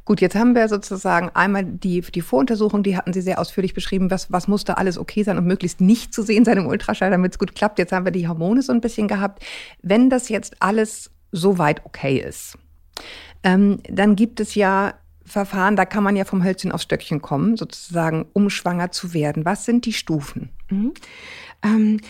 Gut, 0.04 0.20
jetzt 0.20 0.34
haben 0.34 0.54
wir 0.54 0.68
sozusagen 0.68 1.30
einmal 1.34 1.64
die, 1.64 2.00
die 2.00 2.20
Voruntersuchung, 2.20 2.82
die 2.82 2.96
hatten 2.96 3.12
Sie 3.12 3.20
sehr 3.20 3.38
ausführlich 3.38 3.74
beschrieben, 3.74 4.10
was, 4.10 4.32
was 4.32 4.48
muss 4.48 4.64
da 4.64 4.74
alles 4.74 4.98
okay 4.98 5.22
sein 5.22 5.38
und 5.38 5.46
möglichst 5.46 5.80
nicht 5.80 6.12
zu 6.12 6.22
sehen 6.22 6.44
sein 6.44 6.58
im 6.58 6.66
Ultraschall, 6.66 7.10
damit 7.10 7.32
es 7.32 7.38
gut 7.38 7.54
klappt. 7.54 7.78
Jetzt 7.78 7.92
haben 7.92 8.04
wir 8.04 8.12
die 8.12 8.26
Hormone 8.26 8.62
so 8.62 8.72
ein 8.72 8.80
bisschen 8.80 9.08
gehabt. 9.08 9.44
Wenn 9.82 10.10
das 10.10 10.28
jetzt 10.28 10.56
alles 10.60 11.10
so 11.30 11.58
weit 11.58 11.84
okay 11.84 12.18
ist, 12.18 12.58
ähm, 13.42 13.78
dann 13.88 14.16
gibt 14.16 14.40
es 14.40 14.54
ja 14.54 14.94
Verfahren, 15.30 15.76
da 15.76 15.84
kann 15.84 16.04
man 16.04 16.16
ja 16.16 16.24
vom 16.24 16.44
Hölzchen 16.44 16.72
aufs 16.72 16.84
Stöckchen 16.84 17.22
kommen, 17.22 17.56
sozusagen, 17.56 18.26
um 18.32 18.50
schwanger 18.50 18.90
zu 18.90 19.14
werden. 19.14 19.44
Was 19.44 19.64
sind 19.64 19.86
die 19.86 19.92
Stufen? 19.92 20.50
Mhm. 20.70 20.92
Ähm, 21.62 22.00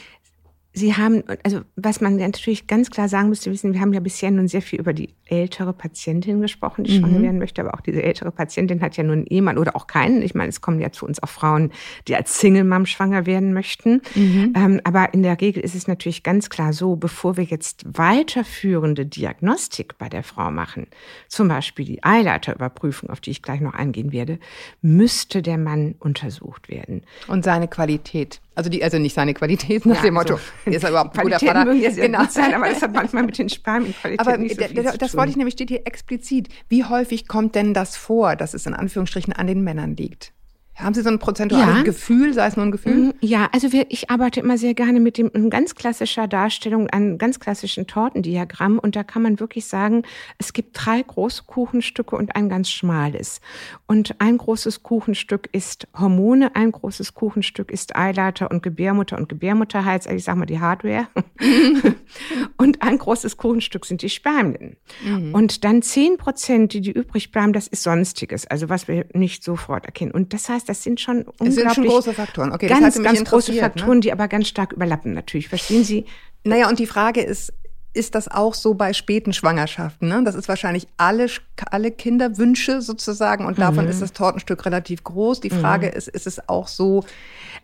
Sie 0.80 0.96
haben, 0.96 1.22
also 1.44 1.60
was 1.76 2.00
man 2.00 2.16
natürlich 2.16 2.66
ganz 2.66 2.90
klar 2.90 3.08
sagen 3.08 3.28
müsste, 3.28 3.50
wissen, 3.50 3.74
wir 3.74 3.80
haben 3.80 3.92
ja 3.92 4.00
bisher 4.00 4.30
nun 4.30 4.48
sehr 4.48 4.62
viel 4.62 4.80
über 4.80 4.92
die 4.92 5.14
ältere 5.26 5.72
Patientin 5.72 6.40
gesprochen, 6.40 6.84
die 6.84 6.98
schwanger 6.98 7.18
mhm. 7.18 7.22
werden 7.22 7.38
möchte, 7.38 7.60
aber 7.60 7.74
auch 7.74 7.82
diese 7.82 8.02
ältere 8.02 8.32
Patientin 8.32 8.80
hat 8.80 8.96
ja 8.96 9.04
nun 9.04 9.18
einen 9.18 9.26
Ehemann 9.26 9.58
oder 9.58 9.76
auch 9.76 9.86
keinen. 9.86 10.22
Ich 10.22 10.34
meine, 10.34 10.48
es 10.48 10.60
kommen 10.60 10.80
ja 10.80 10.90
zu 10.90 11.06
uns 11.06 11.22
auch 11.22 11.28
Frauen, 11.28 11.70
die 12.08 12.16
als 12.16 12.40
Single-Mom 12.40 12.86
schwanger 12.86 13.26
werden 13.26 13.52
möchten. 13.52 14.00
Mhm. 14.14 14.54
Ähm, 14.56 14.80
aber 14.84 15.12
in 15.12 15.22
der 15.22 15.40
Regel 15.40 15.62
ist 15.62 15.74
es 15.74 15.86
natürlich 15.86 16.22
ganz 16.22 16.50
klar 16.50 16.72
so, 16.72 16.96
bevor 16.96 17.36
wir 17.36 17.44
jetzt 17.44 17.84
weiterführende 17.86 19.04
Diagnostik 19.04 19.98
bei 19.98 20.08
der 20.08 20.22
Frau 20.22 20.50
machen, 20.50 20.86
zum 21.28 21.48
Beispiel 21.48 21.84
die 21.84 22.02
Eileiterüberprüfung, 22.02 23.10
auf 23.10 23.20
die 23.20 23.30
ich 23.30 23.42
gleich 23.42 23.60
noch 23.60 23.74
eingehen 23.74 24.12
werde, 24.12 24.38
müsste 24.80 25.42
der 25.42 25.58
Mann 25.58 25.94
untersucht 25.98 26.68
werden. 26.68 27.02
Und 27.28 27.44
seine 27.44 27.68
Qualität. 27.68 28.40
Also 28.60 28.68
die, 28.68 28.84
also 28.84 28.98
nicht 28.98 29.14
seine 29.14 29.32
Qualität 29.32 29.86
nach 29.86 29.96
ja, 29.96 30.02
dem 30.02 30.12
Motto. 30.12 30.38
So. 30.66 30.70
Ist 30.70 30.84
er 30.84 30.90
überhaupt 30.90 31.18
ein 31.18 31.22
guter 31.22 31.40
Vater? 31.40 31.64
genau. 31.64 32.24
sein, 32.28 32.52
aber 32.52 32.68
das 32.68 32.82
hat 32.82 32.92
manchmal 32.92 33.22
mit 33.22 33.38
den 33.38 33.48
Spermienqualitäten 33.48 34.28
aber 34.28 34.36
nicht 34.36 34.60
so 34.60 34.66
viel 34.66 34.82
das, 34.82 34.98
das 34.98 35.16
wollte 35.16 35.30
ich 35.30 35.36
nämlich, 35.36 35.54
steht 35.54 35.70
hier 35.70 35.86
explizit. 35.86 36.50
Wie 36.68 36.84
häufig 36.84 37.26
kommt 37.26 37.54
denn 37.54 37.72
das 37.72 37.96
vor, 37.96 38.36
dass 38.36 38.52
es 38.52 38.66
in 38.66 38.74
Anführungsstrichen 38.74 39.32
an 39.32 39.46
den 39.46 39.64
Männern 39.64 39.96
liegt? 39.96 40.34
Haben 40.82 40.94
Sie 40.94 41.02
so 41.02 41.10
ein 41.10 41.18
prozentuales 41.18 41.76
ja. 41.76 41.82
Gefühl, 41.82 42.32
sei 42.32 42.46
es 42.46 42.56
nur 42.56 42.66
ein 42.66 42.72
Gefühl? 42.72 42.94
Mhm, 42.94 43.14
ja, 43.20 43.48
also 43.52 43.72
wir, 43.72 43.86
ich 43.90 44.10
arbeite 44.10 44.40
immer 44.40 44.56
sehr 44.56 44.74
gerne 44.74 45.00
mit 45.00 45.18
dem 45.18 45.50
ganz 45.50 45.74
klassischer 45.74 46.26
Darstellung, 46.26 46.88
einem 46.88 47.18
ganz 47.18 47.40
klassischen 47.40 47.86
Tortendiagramm. 47.86 48.78
Und 48.78 48.96
da 48.96 49.04
kann 49.04 49.22
man 49.22 49.40
wirklich 49.40 49.66
sagen, 49.66 50.02
es 50.38 50.52
gibt 50.52 50.70
drei 50.74 51.02
große 51.02 51.44
Kuchenstücke 51.46 52.16
und 52.16 52.34
ein 52.36 52.48
ganz 52.48 52.70
schmales. 52.70 53.40
Und 53.86 54.20
ein 54.20 54.38
großes 54.38 54.82
Kuchenstück 54.82 55.48
ist 55.52 55.86
Hormone, 55.98 56.54
ein 56.56 56.72
großes 56.72 57.14
Kuchenstück 57.14 57.70
ist 57.70 57.96
Eileiter 57.96 58.50
und 58.50 58.62
Gebärmutter 58.62 59.18
und 59.18 59.28
Gebärmutterhals, 59.28 60.06
also 60.06 60.16
ich 60.16 60.24
sag 60.24 60.36
mal 60.36 60.46
die 60.46 60.60
Hardware. 60.60 61.08
und 62.56 62.82
ein 62.82 62.98
großes 62.98 63.36
Kuchenstück 63.36 63.84
sind 63.84 64.02
die 64.02 64.08
Spermien. 64.08 64.76
Mhm. 65.04 65.34
Und 65.34 65.64
dann 65.64 65.82
zehn 65.82 66.16
Prozent, 66.16 66.72
die, 66.72 66.80
die 66.80 66.92
übrig 66.92 67.32
bleiben, 67.32 67.52
das 67.52 67.66
ist 67.66 67.82
Sonstiges, 67.82 68.46
also 68.46 68.68
was 68.68 68.88
wir 68.88 69.06
nicht 69.12 69.44
sofort 69.44 69.84
erkennen. 69.84 70.12
Und 70.12 70.32
das 70.32 70.48
heißt, 70.48 70.69
das 70.70 70.84
sind 70.84 71.00
schon 71.00 71.22
unglaublich. 71.22 71.56
Das 71.56 71.74
sind 71.74 71.74
schon 71.74 71.86
große 71.86 72.14
Faktoren. 72.14 72.52
Okay, 72.52 72.68
ganz, 72.68 72.94
das 72.94 73.02
ganz 73.02 73.24
große 73.24 73.52
ne? 73.52 73.58
Faktoren, 73.58 73.94
ne? 73.94 74.00
die 74.00 74.12
aber 74.12 74.28
ganz 74.28 74.46
stark 74.46 74.72
überlappen 74.72 75.12
natürlich. 75.12 75.48
Verstehen 75.48 75.82
Sie? 75.82 76.04
Naja, 76.44 76.68
und 76.68 76.78
die 76.78 76.86
Frage 76.86 77.22
ist, 77.22 77.52
ist 77.92 78.14
das 78.14 78.28
auch 78.28 78.54
so 78.54 78.74
bei 78.74 78.92
späten 78.92 79.32
Schwangerschaften? 79.32 80.08
Ne? 80.08 80.22
Das 80.24 80.36
ist 80.36 80.48
wahrscheinlich 80.48 80.86
alle, 80.96 81.26
alle 81.72 81.90
Kinderwünsche 81.90 82.82
sozusagen 82.82 83.46
und 83.46 83.58
davon 83.58 83.84
mhm. 83.84 83.90
ist 83.90 84.00
das 84.00 84.12
Tortenstück 84.12 84.64
relativ 84.64 85.02
groß. 85.02 85.40
Die 85.40 85.50
Frage 85.50 85.88
mhm. 85.88 85.92
ist, 85.94 86.06
ist 86.06 86.28
es 86.28 86.48
auch 86.48 86.68
so? 86.68 87.04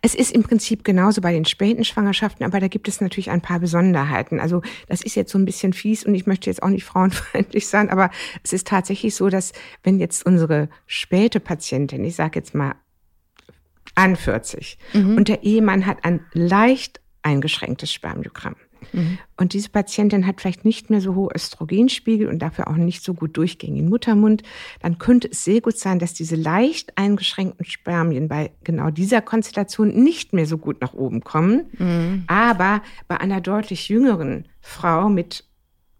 Es 0.02 0.16
ist 0.16 0.32
im 0.32 0.42
Prinzip 0.42 0.82
genauso 0.82 1.20
bei 1.20 1.32
den 1.32 1.44
späten 1.44 1.84
Schwangerschaften, 1.84 2.44
aber 2.44 2.58
da 2.58 2.66
gibt 2.66 2.88
es 2.88 3.00
natürlich 3.00 3.30
ein 3.30 3.40
paar 3.40 3.60
Besonderheiten. 3.60 4.40
Also 4.40 4.62
das 4.88 5.00
ist 5.02 5.14
jetzt 5.14 5.30
so 5.30 5.38
ein 5.38 5.44
bisschen 5.44 5.72
fies 5.72 6.04
und 6.04 6.14
ich 6.16 6.26
möchte 6.26 6.50
jetzt 6.50 6.62
auch 6.62 6.70
nicht 6.70 6.84
frauenfeindlich 6.84 7.68
sein, 7.68 7.88
aber 7.88 8.10
es 8.42 8.52
ist 8.52 8.66
tatsächlich 8.66 9.14
so, 9.14 9.28
dass 9.28 9.52
wenn 9.84 10.00
jetzt 10.00 10.26
unsere 10.26 10.68
späte 10.86 11.38
Patientin, 11.38 12.04
ich 12.04 12.16
sage 12.16 12.40
jetzt 12.40 12.52
mal 12.52 12.74
an 13.96 14.14
40 14.14 14.78
mhm. 14.92 15.16
und 15.16 15.28
der 15.28 15.42
Ehemann 15.42 15.86
hat 15.86 16.04
ein 16.04 16.20
leicht 16.32 17.00
eingeschränktes 17.22 17.92
Spermiogramm, 17.92 18.54
Mhm. 18.92 19.18
Und 19.36 19.52
diese 19.52 19.68
Patientin 19.68 20.26
hat 20.26 20.40
vielleicht 20.40 20.64
nicht 20.64 20.90
mehr 20.90 21.00
so 21.00 21.14
hohe 21.14 21.34
Östrogenspiegel 21.34 22.28
und 22.28 22.40
dafür 22.40 22.68
auch 22.68 22.76
nicht 22.76 23.02
so 23.02 23.14
gut 23.14 23.36
durchgängigen 23.36 23.88
Muttermund. 23.88 24.42
Dann 24.80 24.98
könnte 24.98 25.28
es 25.30 25.44
sehr 25.44 25.60
gut 25.60 25.78
sein, 25.78 25.98
dass 25.98 26.14
diese 26.14 26.36
leicht 26.36 26.96
eingeschränkten 26.96 27.64
Spermien 27.64 28.28
bei 28.28 28.52
genau 28.64 28.90
dieser 28.90 29.22
Konstellation 29.22 29.88
nicht 29.88 30.32
mehr 30.32 30.46
so 30.46 30.58
gut 30.58 30.80
nach 30.80 30.94
oben 30.94 31.22
kommen. 31.22 31.66
Mhm. 31.78 32.24
Aber 32.26 32.82
bei 33.08 33.18
einer 33.18 33.40
deutlich 33.40 33.88
jüngeren 33.88 34.46
Frau 34.60 35.08
mit 35.08 35.44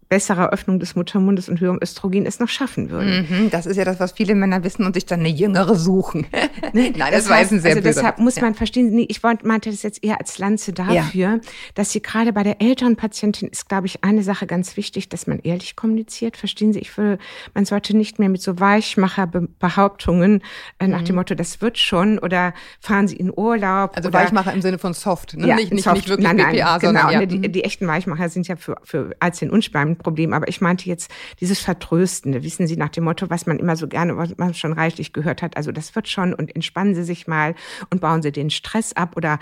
besserer 0.09 0.49
Öffnung 0.51 0.79
des 0.79 0.95
Muttermundes 0.95 1.49
und 1.49 1.59
höherem 1.59 1.79
Östrogen 1.81 2.25
es 2.25 2.39
noch 2.39 2.47
schaffen 2.47 2.89
würden. 2.89 3.27
Mhm, 3.29 3.49
das 3.49 3.65
ist 3.65 3.77
ja 3.77 3.85
das, 3.85 3.99
was 3.99 4.13
viele 4.13 4.35
Männer 4.35 4.63
wissen 4.63 4.85
und 4.85 4.93
sich 4.93 5.05
dann 5.05 5.19
eine 5.19 5.29
jüngere 5.29 5.75
suchen. 5.75 6.27
Nein, 6.73 6.93
das, 6.97 7.09
das 7.11 7.29
weiß 7.29 7.51
ein 7.51 7.59
sehr 7.59 7.71
Also 7.71 7.81
deshalb 7.81 8.19
muss 8.19 8.39
man 8.39 8.55
verstehen, 8.55 8.89
nee, 8.91 9.05
ich 9.09 9.21
meinte 9.23 9.69
das 9.69 9.83
jetzt 9.83 10.03
eher 10.03 10.19
als 10.19 10.37
Lanze 10.37 10.73
dafür, 10.73 11.27
ja. 11.27 11.39
dass 11.75 11.91
sie 11.91 12.01
gerade 12.01 12.31
bei 12.33 12.43
der 12.43 12.61
älteren 12.61 12.95
Patientin 12.95 13.49
ist, 13.49 13.67
glaube 13.67 13.87
ich, 13.87 14.03
eine 14.03 14.23
Sache 14.23 14.47
ganz 14.47 14.77
wichtig, 14.77 15.09
dass 15.09 15.27
man 15.27 15.39
ehrlich 15.39 15.75
kommuniziert. 15.75 16.37
Verstehen 16.37 16.73
Sie, 16.73 16.79
ich 16.79 16.97
würde, 16.97 17.17
man 17.53 17.65
sollte 17.65 17.95
nicht 17.95 18.19
mehr 18.19 18.29
mit 18.29 18.41
so 18.41 18.59
Weichmacher-Behauptungen 18.59 20.41
äh, 20.79 20.87
nach 20.87 21.01
mhm. 21.01 21.05
dem 21.05 21.15
Motto, 21.15 21.35
das 21.35 21.61
wird 21.61 21.77
schon 21.77 22.19
oder 22.19 22.53
fahren 22.79 23.07
Sie 23.07 23.17
in 23.17 23.31
Urlaub. 23.35 23.95
Also 23.95 24.09
oder, 24.09 24.19
Weichmacher 24.19 24.53
im 24.53 24.61
Sinne 24.61 24.79
von 24.79 24.93
soft, 24.93 25.35
ne? 25.35 25.47
Ja, 25.47 25.55
nicht, 25.55 25.73
nicht, 25.73 25.83
soft. 25.83 25.97
nicht 25.97 26.09
wirklich 26.09 26.27
nein, 26.27 26.37
nein, 26.37 26.55
BPA, 26.55 26.77
genau, 26.77 27.01
sondern 27.01 27.11
ja. 27.11 27.19
Ne, 27.19 27.27
die, 27.27 27.51
die 27.51 27.63
echten 27.63 27.87
Weichmacher 27.87 28.29
sind 28.29 28.47
ja 28.47 28.55
für, 28.55 28.77
für 28.83 29.15
als 29.19 29.39
den 29.39 29.49
Problem. 29.97 30.33
Aber 30.33 30.47
ich 30.47 30.61
meinte 30.61 30.87
jetzt 30.87 31.11
dieses 31.39 31.59
Vertröstende, 31.59 32.43
wissen 32.43 32.67
Sie, 32.67 32.77
nach 32.77 32.89
dem 32.89 33.03
Motto, 33.03 33.29
was 33.29 33.45
man 33.45 33.59
immer 33.59 33.75
so 33.75 33.87
gerne, 33.87 34.17
was 34.17 34.37
man 34.37 34.53
schon 34.53 34.73
reichlich 34.73 35.13
gehört 35.13 35.41
hat. 35.41 35.57
Also 35.57 35.71
das 35.71 35.95
wird 35.95 36.07
schon 36.07 36.33
und 36.33 36.55
entspannen 36.55 36.95
Sie 36.95 37.03
sich 37.03 37.27
mal 37.27 37.55
und 37.89 38.01
bauen 38.01 38.21
Sie 38.21 38.31
den 38.31 38.49
Stress 38.49 38.93
ab 38.93 39.15
oder 39.15 39.39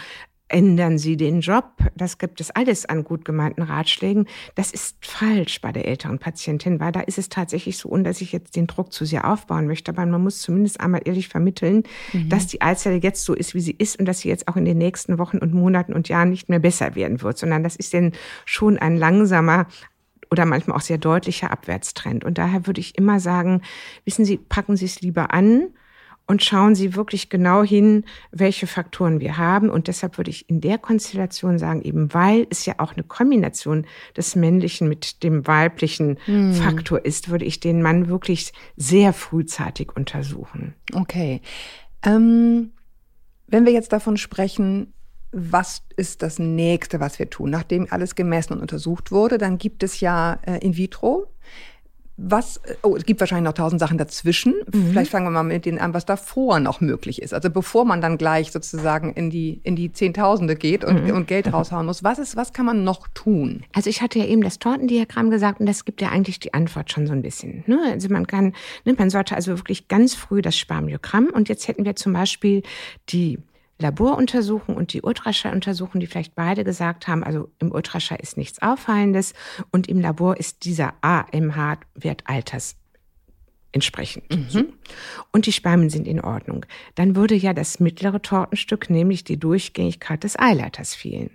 ändern 0.47 0.97
Sie 0.97 1.17
den 1.17 1.41
Job. 1.41 1.65
Das 1.95 2.17
gibt 2.17 2.39
es 2.39 2.51
alles 2.51 2.85
an 2.85 3.03
gut 3.03 3.25
gemeinten 3.25 3.63
Ratschlägen. 3.63 4.27
Das 4.53 4.71
ist 4.71 4.97
falsch 5.01 5.59
bei 5.61 5.71
der 5.71 5.87
älteren 5.87 6.19
Patientin, 6.19 6.79
weil 6.79 6.91
da 6.91 7.01
ist 7.01 7.17
es 7.17 7.29
tatsächlich 7.29 7.77
so, 7.77 7.95
dass 7.97 8.21
ich 8.21 8.31
jetzt 8.31 8.55
den 8.55 8.67
Druck 8.67 8.93
zu 8.93 9.05
sehr 9.05 9.29
aufbauen 9.29 9.65
möchte. 9.67 9.91
Aber 9.91 10.05
man 10.05 10.21
muss 10.21 10.41
zumindest 10.41 10.79
einmal 10.79 11.01
ehrlich 11.05 11.29
vermitteln, 11.29 11.83
mhm. 12.13 12.29
dass 12.29 12.47
die 12.47 12.61
Eizelle 12.61 12.97
jetzt 12.97 13.25
so 13.25 13.33
ist, 13.33 13.55
wie 13.55 13.61
sie 13.61 13.75
ist 13.77 13.97
und 13.97 14.05
dass 14.05 14.19
sie 14.19 14.29
jetzt 14.29 14.47
auch 14.47 14.55
in 14.55 14.65
den 14.65 14.77
nächsten 14.77 15.17
Wochen 15.17 15.39
und 15.39 15.53
Monaten 15.53 15.93
und 15.93 16.09
Jahren 16.09 16.29
nicht 16.29 16.47
mehr 16.47 16.59
besser 16.59 16.95
werden 16.95 17.21
wird, 17.21 17.37
sondern 17.37 17.63
das 17.63 17.75
ist 17.75 17.93
denn 17.93 18.11
schon 18.45 18.77
ein 18.77 18.97
langsamer 18.97 19.67
oder 20.31 20.45
manchmal 20.45 20.77
auch 20.77 20.81
sehr 20.81 20.97
deutlicher 20.97 21.51
Abwärtstrend. 21.51 22.23
Und 22.23 22.37
daher 22.37 22.67
würde 22.67 22.81
ich 22.81 22.97
immer 22.97 23.19
sagen, 23.19 23.61
wissen 24.03 24.25
Sie, 24.25 24.37
packen 24.37 24.77
Sie 24.77 24.85
es 24.85 25.01
lieber 25.01 25.33
an 25.33 25.67
und 26.27 26.43
schauen 26.43 26.75
Sie 26.75 26.95
wirklich 26.95 27.29
genau 27.29 27.63
hin, 27.63 28.03
welche 28.31 28.67
Faktoren 28.67 29.19
wir 29.19 29.37
haben. 29.37 29.69
Und 29.69 29.87
deshalb 29.87 30.17
würde 30.17 30.31
ich 30.31 30.49
in 30.49 30.59
der 30.59 30.77
Konstellation 30.77 31.59
sagen, 31.59 31.81
eben 31.83 32.13
weil 32.13 32.47
es 32.49 32.65
ja 32.65 32.75
auch 32.79 32.93
eine 32.93 33.03
Kombination 33.03 33.85
des 34.17 34.35
männlichen 34.35 34.89
mit 34.89 35.23
dem 35.23 35.45
weiblichen 35.45 36.17
hm. 36.25 36.53
Faktor 36.53 37.05
ist, 37.05 37.29
würde 37.29 37.45
ich 37.45 37.59
den 37.59 37.81
Mann 37.81 38.09
wirklich 38.09 38.53
sehr 38.75 39.13
frühzeitig 39.13 39.95
untersuchen. 39.95 40.73
Okay. 40.93 41.41
Ähm, 42.03 42.71
wenn 43.47 43.65
wir 43.65 43.73
jetzt 43.73 43.93
davon 43.93 44.17
sprechen, 44.17 44.93
was 45.37 45.83
ist 45.97 46.23
das 46.23 46.39
nächste, 46.39 46.99
was 46.99 47.19
wir 47.19 47.29
tun? 47.29 47.49
Nachdem 47.49 47.87
alles 47.89 48.15
gemessen 48.15 48.53
und 48.53 48.61
untersucht 48.61 49.11
wurde, 49.11 49.37
dann 49.37 49.57
gibt 49.57 49.83
es 49.83 49.99
ja 49.99 50.39
äh, 50.45 50.59
in 50.59 50.77
vitro 50.77 51.27
was, 52.17 52.61
oh, 52.81 52.95
es 52.95 53.05
gibt 53.05 53.19
wahrscheinlich 53.19 53.43
noch 53.45 53.53
tausend 53.53 53.79
Sachen 53.79 53.97
dazwischen. 53.97 54.53
Mhm. 54.71 54.91
Vielleicht 54.91 55.11
fangen 55.11 55.25
wir 55.25 55.31
mal 55.31 55.43
mit 55.43 55.65
denen 55.65 55.79
an, 55.79 55.93
was 55.93 56.05
davor 56.05 56.59
noch 56.59 56.79
möglich 56.79 57.21
ist. 57.21 57.33
Also 57.33 57.49
bevor 57.49 57.83
man 57.83 57.99
dann 57.99 58.17
gleich 58.17 58.51
sozusagen 58.51 59.11
in 59.13 59.29
die, 59.29 59.59
in 59.63 59.75
die 59.75 59.91
Zehntausende 59.91 60.55
geht 60.55 60.85
und, 60.85 61.05
mhm. 61.05 61.11
und 61.11 61.27
Geld 61.27 61.51
raushauen 61.51 61.85
muss. 61.85 62.03
Was 62.03 62.19
ist, 62.19 62.37
was 62.37 62.53
kann 62.53 62.65
man 62.65 62.83
noch 62.83 63.07
tun? 63.13 63.63
Also 63.73 63.89
ich 63.89 64.01
hatte 64.01 64.19
ja 64.19 64.25
eben 64.25 64.41
das 64.41 64.59
Tortendiagramm 64.59 65.29
gesagt 65.29 65.59
und 65.59 65.65
das 65.65 65.83
gibt 65.83 66.01
ja 66.01 66.09
eigentlich 66.09 66.39
die 66.39 66.53
Antwort 66.53 66.91
schon 66.91 67.05
so 67.05 67.11
ein 67.11 67.21
bisschen. 67.21 67.63
Ne? 67.67 67.79
Also 67.91 68.07
man 68.09 68.27
kann, 68.27 68.53
ne, 68.85 68.95
man 68.97 69.09
sollte 69.09 69.35
also 69.35 69.57
wirklich 69.57 69.89
ganz 69.89 70.15
früh 70.15 70.41
das 70.41 70.57
Spermiogramm 70.57 71.27
und 71.33 71.49
jetzt 71.49 71.67
hätten 71.67 71.83
wir 71.83 71.97
zum 71.97 72.13
Beispiel 72.13 72.63
die 73.09 73.39
Laboruntersuchung 73.77 74.75
und 74.75 74.93
die 74.93 75.01
Ultraschalluntersuchung, 75.01 75.99
die 75.99 76.07
vielleicht 76.07 76.35
beide 76.35 76.63
gesagt 76.63 77.07
haben, 77.07 77.23
also 77.23 77.49
im 77.59 77.71
Ultraschall 77.71 78.19
ist 78.21 78.37
nichts 78.37 78.61
Auffallendes 78.61 79.33
und 79.71 79.87
im 79.87 79.99
Labor 79.99 80.37
ist 80.37 80.63
dieser 80.63 80.93
AMH-Wert 81.01 82.23
alters 82.25 82.77
entsprechend. 83.75 84.23
Mhm. 84.33 84.67
Und 85.31 85.45
die 85.45 85.51
Spermien 85.51 85.89
sind 85.89 86.07
in 86.07 86.21
Ordnung. 86.21 86.65
Dann 86.95 87.15
würde 87.15 87.35
ja 87.35 87.53
das 87.53 87.81
mittlere 87.81 88.21
Tortenstück, 88.21 88.89
nämlich 88.89 89.25
die 89.25 89.37
Durchgängigkeit 89.37 90.23
des 90.23 90.39
Eileiters 90.39 90.95
fehlen. 90.95 91.29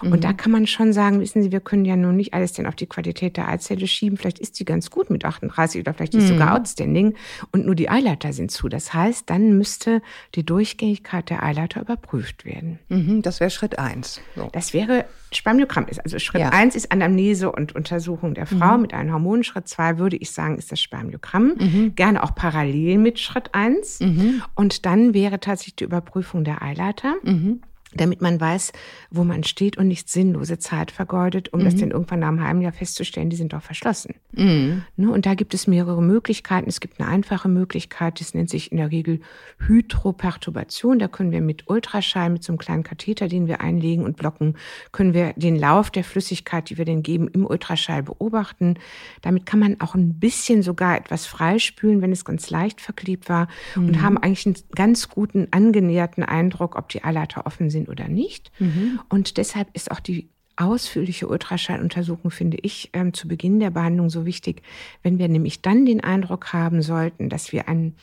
Mhm. 0.00 0.12
Und 0.12 0.24
da 0.24 0.32
kann 0.32 0.52
man 0.52 0.66
schon 0.66 0.94
sagen, 0.94 1.20
wissen 1.20 1.42
Sie, 1.42 1.52
wir 1.52 1.60
können 1.60 1.84
ja 1.84 1.94
nun 1.96 2.16
nicht 2.16 2.32
alles 2.32 2.54
denn 2.54 2.66
auf 2.66 2.74
die 2.74 2.86
Qualität 2.86 3.36
der 3.36 3.48
Eizelle 3.48 3.86
schieben. 3.86 4.16
Vielleicht 4.16 4.38
ist 4.38 4.56
sie 4.56 4.64
ganz 4.64 4.90
gut 4.90 5.10
mit 5.10 5.26
38 5.26 5.82
oder 5.82 5.92
vielleicht 5.92 6.14
ist 6.14 6.26
sie 6.26 6.32
mhm. 6.32 6.38
sogar 6.38 6.56
outstanding 6.56 7.14
und 7.50 7.66
nur 7.66 7.74
die 7.74 7.90
Eileiter 7.90 8.32
sind 8.32 8.50
zu. 8.50 8.70
Das 8.70 8.94
heißt, 8.94 9.28
dann 9.28 9.58
müsste 9.58 10.00
die 10.34 10.46
Durchgängigkeit 10.46 11.28
der 11.28 11.42
Eileiter 11.42 11.82
überprüft 11.82 12.46
werden. 12.46 12.78
Mhm, 12.88 13.20
das 13.20 13.40
wäre 13.40 13.50
Schritt 13.50 13.78
eins. 13.78 14.22
So. 14.34 14.48
Das 14.52 14.72
wäre 14.72 15.04
Spermiogramm 15.36 15.86
ist. 15.86 16.00
Also 16.00 16.18
Schritt 16.18 16.42
ja. 16.42 16.48
eins 16.50 16.74
ist 16.74 16.92
Anamnese 16.92 17.50
und 17.50 17.74
Untersuchung 17.74 18.34
der 18.34 18.46
Frau 18.46 18.76
mhm. 18.76 18.82
mit 18.82 18.94
einem 18.94 19.12
Hormon. 19.12 19.44
Schritt 19.44 19.68
zwei 19.68 19.98
würde 19.98 20.16
ich 20.16 20.30
sagen, 20.30 20.58
ist 20.58 20.72
das 20.72 20.80
Spermiogramm. 20.80 21.54
Mhm. 21.58 21.94
Gerne 21.94 22.22
auch 22.22 22.34
parallel 22.34 22.98
mit 22.98 23.18
Schritt 23.18 23.50
eins. 23.54 24.00
Mhm. 24.00 24.42
Und 24.54 24.86
dann 24.86 25.14
wäre 25.14 25.40
tatsächlich 25.40 25.76
die 25.76 25.84
Überprüfung 25.84 26.44
der 26.44 26.62
Eileiter. 26.62 27.14
Mhm 27.22 27.62
damit 27.94 28.20
man 28.20 28.40
weiß, 28.40 28.72
wo 29.10 29.24
man 29.24 29.44
steht 29.44 29.76
und 29.76 29.88
nicht 29.88 30.08
sinnlose 30.08 30.58
Zeit 30.58 30.90
vergeudet, 30.90 31.52
um 31.52 31.60
mhm. 31.60 31.64
das 31.64 31.76
dann 31.76 31.90
irgendwann 31.90 32.20
nach 32.20 32.28
einem 32.28 32.44
halben 32.44 32.62
Jahr 32.62 32.72
festzustellen, 32.72 33.30
die 33.30 33.36
sind 33.36 33.52
doch 33.52 33.62
verschlossen. 33.62 34.14
Mhm. 34.32 34.82
Ne, 34.96 35.10
und 35.10 35.26
da 35.26 35.34
gibt 35.34 35.54
es 35.54 35.66
mehrere 35.66 36.02
Möglichkeiten. 36.02 36.68
Es 36.68 36.80
gibt 36.80 37.00
eine 37.00 37.08
einfache 37.08 37.48
Möglichkeit, 37.48 38.20
das 38.20 38.34
nennt 38.34 38.50
sich 38.50 38.72
in 38.72 38.78
der 38.78 38.90
Regel 38.90 39.20
Hydroperturbation. 39.66 40.98
Da 40.98 41.08
können 41.08 41.32
wir 41.32 41.40
mit 41.40 41.68
Ultraschall, 41.68 42.30
mit 42.30 42.42
so 42.42 42.52
einem 42.52 42.58
kleinen 42.58 42.82
Katheter, 42.82 43.28
den 43.28 43.46
wir 43.46 43.60
einlegen 43.60 44.04
und 44.04 44.16
blocken, 44.16 44.56
können 44.92 45.14
wir 45.14 45.32
den 45.34 45.56
Lauf 45.56 45.90
der 45.90 46.04
Flüssigkeit, 46.04 46.70
die 46.70 46.78
wir 46.78 46.84
denn 46.84 47.02
geben, 47.02 47.28
im 47.28 47.46
Ultraschall 47.46 48.02
beobachten. 48.02 48.78
Damit 49.20 49.46
kann 49.46 49.60
man 49.60 49.80
auch 49.80 49.94
ein 49.94 50.18
bisschen 50.18 50.62
sogar 50.62 50.96
etwas 50.96 51.26
freispülen, 51.26 52.00
wenn 52.00 52.12
es 52.12 52.24
ganz 52.24 52.50
leicht 52.50 52.80
verklebt 52.80 53.28
war 53.28 53.48
mhm. 53.74 53.88
und 53.88 54.02
haben 54.02 54.18
eigentlich 54.18 54.46
einen 54.46 54.56
ganz 54.74 55.08
guten, 55.08 55.48
angenäherten 55.50 56.22
Eindruck, 56.22 56.76
ob 56.76 56.88
die 56.88 57.04
Eileiter 57.04 57.46
offen 57.46 57.70
sind 57.70 57.81
sind 57.82 57.88
oder 57.88 58.08
nicht. 58.08 58.50
Mhm. 58.58 59.00
Und 59.08 59.36
deshalb 59.36 59.68
ist 59.74 59.90
auch 59.90 60.00
die 60.00 60.28
ausführliche 60.56 61.28
Ultraschalluntersuchung, 61.28 62.30
finde 62.30 62.58
ich, 62.62 62.90
ähm, 62.92 63.14
zu 63.14 63.26
Beginn 63.26 63.58
der 63.58 63.70
Behandlung 63.70 64.10
so 64.10 64.26
wichtig, 64.26 64.62
wenn 65.02 65.18
wir 65.18 65.28
nämlich 65.28 65.62
dann 65.62 65.86
den 65.86 66.04
Eindruck 66.04 66.52
haben 66.52 66.82
sollten, 66.82 67.28
dass 67.28 67.52
wir 67.52 67.68
ein 67.68 67.94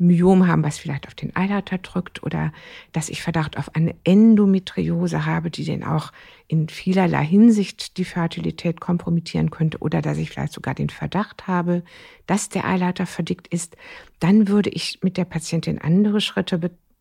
Myom 0.00 0.46
haben, 0.46 0.62
was 0.62 0.78
vielleicht 0.78 1.08
auf 1.08 1.14
den 1.14 1.34
Eileiter 1.34 1.78
drückt 1.78 2.22
oder 2.22 2.52
dass 2.92 3.08
ich 3.08 3.20
Verdacht 3.20 3.58
auf 3.58 3.74
eine 3.74 3.96
Endometriose 4.04 5.26
habe, 5.26 5.50
die 5.50 5.64
denn 5.64 5.82
auch 5.82 6.12
in 6.46 6.68
vielerlei 6.68 7.24
Hinsicht 7.24 7.98
die 7.98 8.04
Fertilität 8.04 8.80
kompromittieren 8.80 9.50
könnte 9.50 9.78
oder 9.78 10.00
dass 10.00 10.18
ich 10.18 10.30
vielleicht 10.30 10.52
sogar 10.52 10.74
den 10.74 10.88
Verdacht 10.88 11.48
habe, 11.48 11.82
dass 12.26 12.48
der 12.48 12.64
Eileiter 12.64 13.06
verdickt 13.06 13.48
ist, 13.48 13.76
dann 14.20 14.46
würde 14.46 14.70
ich 14.70 15.00
mit 15.02 15.16
der 15.16 15.24
Patientin 15.24 15.78
andere 15.78 16.20
Schritte 16.20 16.58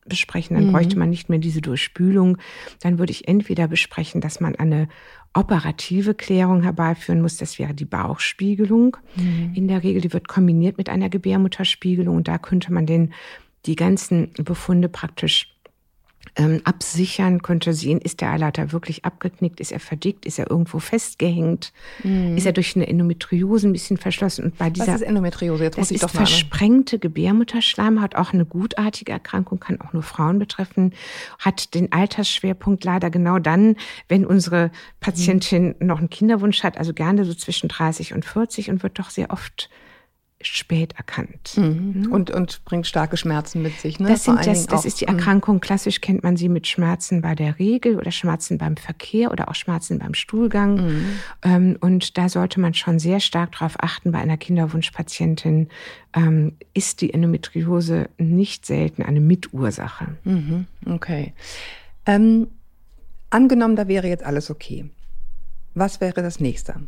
besprechen, 0.09 0.55
dann 0.55 0.67
mhm. 0.67 0.71
bräuchte 0.71 0.97
man 0.97 1.09
nicht 1.09 1.29
mehr 1.29 1.39
diese 1.39 1.61
Durchspülung. 1.61 2.37
Dann 2.81 2.99
würde 2.99 3.11
ich 3.11 3.27
entweder 3.27 3.67
besprechen, 3.67 4.21
dass 4.21 4.39
man 4.39 4.55
eine 4.55 4.87
operative 5.33 6.13
Klärung 6.13 6.63
herbeiführen 6.63 7.21
muss. 7.21 7.37
Das 7.37 7.59
wäre 7.59 7.73
die 7.73 7.85
Bauchspiegelung. 7.85 8.97
Mhm. 9.15 9.51
In 9.53 9.67
der 9.67 9.83
Regel, 9.83 10.01
die 10.01 10.13
wird 10.13 10.27
kombiniert 10.27 10.77
mit 10.77 10.89
einer 10.89 11.09
Gebärmutterspiegelung 11.09 12.15
und 12.17 12.27
da 12.27 12.37
könnte 12.37 12.73
man 12.73 12.85
den, 12.85 13.13
die 13.65 13.75
ganzen 13.75 14.31
Befunde 14.43 14.89
praktisch 14.89 15.56
ähm, 16.37 16.61
absichern, 16.63 17.41
könnte 17.41 17.73
sehen, 17.73 17.99
ist 17.99 18.21
der 18.21 18.31
Eileiter 18.31 18.71
wirklich 18.71 19.05
abgeknickt, 19.05 19.59
ist 19.59 19.71
er 19.71 19.79
verdickt, 19.79 20.25
ist 20.25 20.37
er 20.37 20.49
irgendwo 20.49 20.79
festgehängt, 20.79 21.73
mhm. 22.03 22.37
ist 22.37 22.45
er 22.45 22.53
durch 22.53 22.75
eine 22.75 22.87
Endometriose 22.87 23.67
ein 23.67 23.73
bisschen 23.73 23.97
verschlossen. 23.97 24.45
Und 24.45 24.57
bei 24.57 24.69
dieser, 24.69 24.87
Was 24.87 25.01
ist 25.01 25.07
Endometriose? 25.07 25.63
Jetzt 25.63 25.77
muss 25.77 25.89
ich 25.91 25.99
doch 25.99 26.13
mal 26.13 26.25
versprengte 26.25 26.99
Gebärmutterschleimhaut, 26.99 28.15
auch 28.15 28.33
eine 28.33 28.45
gutartige 28.45 29.11
Erkrankung, 29.11 29.59
kann 29.59 29.81
auch 29.81 29.93
nur 29.93 30.03
Frauen 30.03 30.37
betreffen, 30.37 30.93
hat 31.39 31.73
den 31.73 31.91
Altersschwerpunkt 31.91 32.83
leider 32.83 33.09
genau 33.09 33.39
dann, 33.39 33.75
wenn 34.07 34.23
unsere 34.23 34.71
Patientin 34.99 35.75
mhm. 35.79 35.87
noch 35.87 35.97
einen 35.97 36.11
Kinderwunsch 36.11 36.61
hat, 36.63 36.77
also 36.77 36.93
gerne 36.93 37.25
so 37.25 37.33
zwischen 37.33 37.67
30 37.67 38.13
und 38.13 38.25
40 38.25 38.69
und 38.69 38.83
wird 38.83 38.99
doch 38.99 39.09
sehr 39.09 39.31
oft 39.31 39.69
spät 40.41 40.93
erkannt. 40.97 41.53
Mhm. 41.57 42.09
Und, 42.11 42.29
und 42.29 42.63
bringt 42.63 42.85
starke 42.85 43.17
Schmerzen 43.17 43.63
mit 43.63 43.79
sich. 43.79 43.99
Ne? 43.99 44.07
Das, 44.07 44.23
sind 44.23 44.45
das, 44.45 44.67
das 44.67 44.85
ist 44.85 45.01
die 45.01 45.05
mhm. 45.05 45.17
Erkrankung. 45.17 45.59
Klassisch 45.59 45.99
kennt 45.99 46.23
man 46.23 46.37
sie 46.37 46.47
mit 46.47 46.67
Schmerzen 46.67 47.21
bei 47.21 47.33
der 47.33 47.57
Regel 47.57 47.97
oder 47.97 48.11
Schmerzen 48.11 48.59
beim 48.59 48.77
Verkehr 48.77 49.31
oder 49.31 49.49
auch 49.49 49.55
Schmerzen 49.55 49.97
beim 49.97 50.13
Stuhlgang. 50.13 50.75
Mhm. 50.75 51.05
Ähm, 51.43 51.77
und 51.79 52.17
da 52.17 52.29
sollte 52.29 52.59
man 52.59 52.75
schon 52.75 52.99
sehr 52.99 53.19
stark 53.19 53.53
darauf 53.53 53.75
achten, 53.79 54.11
bei 54.11 54.19
einer 54.19 54.37
Kinderwunschpatientin 54.37 55.69
ähm, 56.15 56.53
ist 56.73 57.01
die 57.01 57.13
Endometriose 57.13 58.09
nicht 58.19 58.65
selten 58.65 59.01
eine 59.01 59.19
Mitursache. 59.19 60.17
Mhm. 60.23 60.67
Okay. 60.85 61.33
Ähm, 62.05 62.47
angenommen, 63.31 63.75
da 63.75 63.87
wäre 63.87 64.07
jetzt 64.07 64.23
alles 64.23 64.51
okay. 64.51 64.89
Was 65.73 65.99
wäre 65.99 66.21
das 66.21 66.39
nächste? 66.39 66.81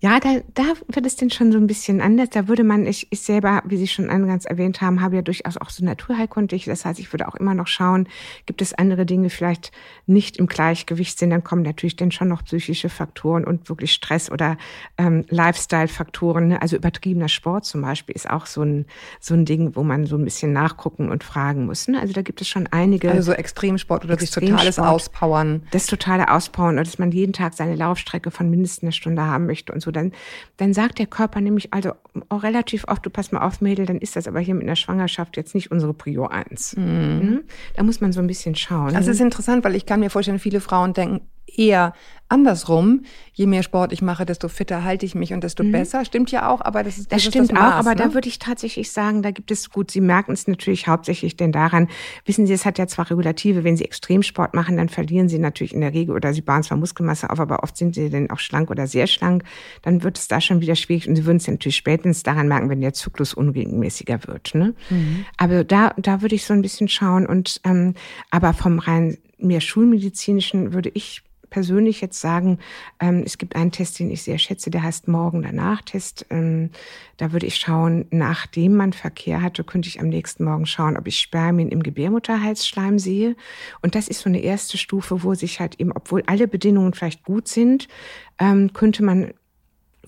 Ja, 0.00 0.20
da, 0.20 0.40
da 0.52 0.64
wird 0.88 1.06
es 1.06 1.16
denn 1.16 1.30
schon 1.30 1.52
so 1.52 1.58
ein 1.58 1.66
bisschen 1.66 2.02
anders. 2.02 2.28
Da 2.30 2.48
würde 2.48 2.64
man, 2.64 2.86
ich, 2.86 3.06
ich 3.10 3.20
selber, 3.20 3.62
wie 3.64 3.78
Sie 3.78 3.88
schon 3.88 4.10
eingangs 4.10 4.44
erwähnt 4.44 4.82
haben, 4.82 5.00
habe 5.00 5.16
ja 5.16 5.22
durchaus 5.22 5.56
auch 5.56 5.70
so 5.70 5.82
naturheilkundlich. 5.84 6.66
Das 6.66 6.84
heißt, 6.84 7.00
ich 7.00 7.12
würde 7.14 7.26
auch 7.26 7.34
immer 7.34 7.54
noch 7.54 7.66
schauen, 7.66 8.06
gibt 8.44 8.60
es 8.60 8.74
andere 8.74 9.06
Dinge 9.06 9.30
vielleicht 9.30 9.72
nicht 10.06 10.36
im 10.36 10.46
Gleichgewicht 10.46 11.18
sind, 11.18 11.30
dann 11.30 11.44
kommen 11.44 11.62
natürlich 11.62 11.96
dann 11.96 12.10
schon 12.12 12.28
noch 12.28 12.44
psychische 12.44 12.90
Faktoren 12.90 13.44
und 13.44 13.70
wirklich 13.70 13.92
Stress 13.92 14.30
oder 14.30 14.58
ähm, 14.98 15.24
Lifestyle-Faktoren. 15.30 16.48
Ne? 16.48 16.62
Also 16.62 16.76
übertriebener 16.76 17.28
Sport 17.28 17.64
zum 17.64 17.80
Beispiel 17.80 18.14
ist 18.14 18.28
auch 18.28 18.44
so 18.44 18.62
ein, 18.62 18.84
so 19.18 19.32
ein 19.32 19.46
Ding, 19.46 19.76
wo 19.76 19.82
man 19.82 20.04
so 20.04 20.16
ein 20.16 20.24
bisschen 20.24 20.52
nachgucken 20.52 21.10
und 21.10 21.24
fragen 21.24 21.64
muss. 21.64 21.88
Ne? 21.88 21.98
Also 21.98 22.12
da 22.12 22.20
gibt 22.20 22.42
es 22.42 22.48
schon 22.48 22.66
einige. 22.70 23.10
Also 23.10 23.32
so 23.32 23.32
Extremsport 23.32 24.04
oder 24.04 24.18
sich 24.18 24.30
totales 24.30 24.78
Auspowern. 24.78 25.62
Das 25.70 25.86
totale 25.86 26.30
Auspowern 26.30 26.74
oder 26.74 26.84
dass 26.84 26.98
man 26.98 27.12
jeden 27.12 27.32
Tag 27.32 27.54
seine 27.54 27.74
Laufstrecke 27.74 28.30
von 28.30 28.50
mindestens 28.50 28.82
einer 28.82 28.92
Stunde 28.92 29.22
haben 29.22 29.46
möchte 29.46 29.72
und 29.72 29.80
so, 29.80 29.90
dann, 29.96 30.12
dann 30.56 30.72
sagt 30.72 30.98
der 30.98 31.06
Körper 31.06 31.40
nämlich 31.40 31.72
also 31.72 31.92
auch 32.28 32.42
relativ 32.42 32.84
oft, 32.86 33.04
du 33.04 33.10
pass 33.10 33.32
mal 33.32 33.40
auf, 33.40 33.60
Mädel, 33.60 33.86
dann 33.86 33.98
ist 33.98 34.16
das 34.16 34.28
aber 34.28 34.40
hier 34.40 34.54
mit 34.54 34.64
einer 34.64 34.76
Schwangerschaft 34.76 35.36
jetzt 35.36 35.54
nicht 35.54 35.70
unsere 35.70 35.94
Prio 35.94 36.26
1. 36.26 36.76
Mhm. 36.76 37.42
Da 37.74 37.82
muss 37.82 38.00
man 38.00 38.12
so 38.12 38.20
ein 38.20 38.26
bisschen 38.26 38.54
schauen. 38.54 38.94
Das 38.94 39.06
ist 39.08 39.20
interessant, 39.20 39.64
weil 39.64 39.74
ich 39.74 39.86
kann 39.86 40.00
mir 40.00 40.10
vorstellen, 40.10 40.38
viele 40.38 40.60
Frauen 40.60 40.92
denken, 40.92 41.20
eher 41.58 41.94
andersrum. 42.28 43.02
Je 43.32 43.46
mehr 43.46 43.62
Sport 43.62 43.92
ich 43.92 44.02
mache, 44.02 44.26
desto 44.26 44.48
fitter 44.48 44.82
halte 44.82 45.06
ich 45.06 45.14
mich 45.14 45.32
und 45.32 45.44
desto 45.44 45.62
mhm. 45.62 45.72
besser. 45.72 46.04
Stimmt 46.04 46.30
ja 46.30 46.48
auch, 46.48 46.60
aber 46.60 46.82
das 46.82 46.98
ist 46.98 47.12
das, 47.12 47.22
das 47.22 47.30
stimmt 47.30 47.50
ist 47.50 47.52
das 47.52 47.60
Maß, 47.60 47.74
auch. 47.74 47.78
Aber 47.78 47.90
ne? 47.90 47.96
da 47.96 48.14
würde 48.14 48.28
ich 48.28 48.38
tatsächlich 48.38 48.90
sagen, 48.90 49.22
da 49.22 49.30
gibt 49.30 49.50
es 49.50 49.70
gut. 49.70 49.90
Sie 49.90 50.00
merken 50.00 50.32
es 50.32 50.48
natürlich 50.48 50.88
hauptsächlich 50.88 51.36
denn 51.36 51.52
daran. 51.52 51.88
Wissen 52.24 52.46
Sie, 52.46 52.52
es 52.52 52.64
hat 52.64 52.78
ja 52.78 52.86
zwar 52.86 53.10
Regulative. 53.10 53.62
Wenn 53.62 53.76
Sie 53.76 53.84
Extremsport 53.84 54.54
machen, 54.54 54.76
dann 54.76 54.88
verlieren 54.88 55.28
Sie 55.28 55.38
natürlich 55.38 55.74
in 55.74 55.80
der 55.80 55.94
Regel 55.94 56.14
oder 56.14 56.32
Sie 56.32 56.42
bauen 56.42 56.62
zwar 56.62 56.78
Muskelmasse 56.78 57.30
auf, 57.30 57.38
aber 57.38 57.62
oft 57.62 57.76
sind 57.76 57.94
Sie 57.94 58.10
dann 58.10 58.30
auch 58.30 58.40
schlank 58.40 58.70
oder 58.70 58.86
sehr 58.86 59.06
schlank. 59.06 59.44
Dann 59.82 60.02
wird 60.02 60.18
es 60.18 60.26
da 60.26 60.40
schon 60.40 60.60
wieder 60.60 60.74
schwierig 60.74 61.08
und 61.08 61.16
Sie 61.16 61.26
würden 61.26 61.36
es 61.36 61.46
natürlich 61.46 61.76
spätestens 61.76 62.22
daran 62.22 62.48
merken, 62.48 62.70
wenn 62.70 62.80
der 62.80 62.92
Zyklus 62.92 63.34
unregelmäßiger 63.34 64.26
wird. 64.26 64.54
Ne? 64.54 64.74
Mhm. 64.90 65.26
Aber 65.36 65.62
da 65.62 65.94
da 65.96 66.22
würde 66.22 66.34
ich 66.34 66.44
so 66.44 66.54
ein 66.54 66.62
bisschen 66.62 66.88
schauen 66.88 67.26
und 67.26 67.60
ähm, 67.64 67.94
aber 68.30 68.52
vom 68.52 68.78
rein 68.78 69.18
mehr 69.38 69.60
schulmedizinischen 69.60 70.72
würde 70.72 70.90
ich 70.94 71.22
persönlich 71.50 72.00
jetzt 72.00 72.20
sagen, 72.20 72.58
ähm, 73.00 73.22
es 73.24 73.38
gibt 73.38 73.56
einen 73.56 73.72
Test, 73.72 73.98
den 73.98 74.10
ich 74.10 74.22
sehr 74.22 74.38
schätze, 74.38 74.70
der 74.70 74.82
heißt 74.82 75.08
Morgen-Danach-Test. 75.08 76.26
Ähm, 76.30 76.70
da 77.16 77.32
würde 77.32 77.46
ich 77.46 77.56
schauen, 77.56 78.06
nachdem 78.10 78.76
man 78.76 78.92
Verkehr 78.92 79.42
hatte, 79.42 79.64
könnte 79.64 79.88
ich 79.88 80.00
am 80.00 80.08
nächsten 80.08 80.44
Morgen 80.44 80.66
schauen, 80.66 80.96
ob 80.96 81.06
ich 81.06 81.18
Spermien 81.18 81.68
im 81.68 81.82
Gebärmutterhalsschleim 81.82 82.98
sehe. 82.98 83.36
Und 83.82 83.94
das 83.94 84.08
ist 84.08 84.20
so 84.20 84.28
eine 84.28 84.40
erste 84.40 84.78
Stufe, 84.78 85.22
wo 85.22 85.34
sich 85.34 85.60
halt 85.60 85.80
eben, 85.80 85.92
obwohl 85.92 86.22
alle 86.26 86.48
Bedingungen 86.48 86.94
vielleicht 86.94 87.24
gut 87.24 87.48
sind, 87.48 87.88
ähm, 88.38 88.72
könnte 88.72 89.02
man 89.02 89.32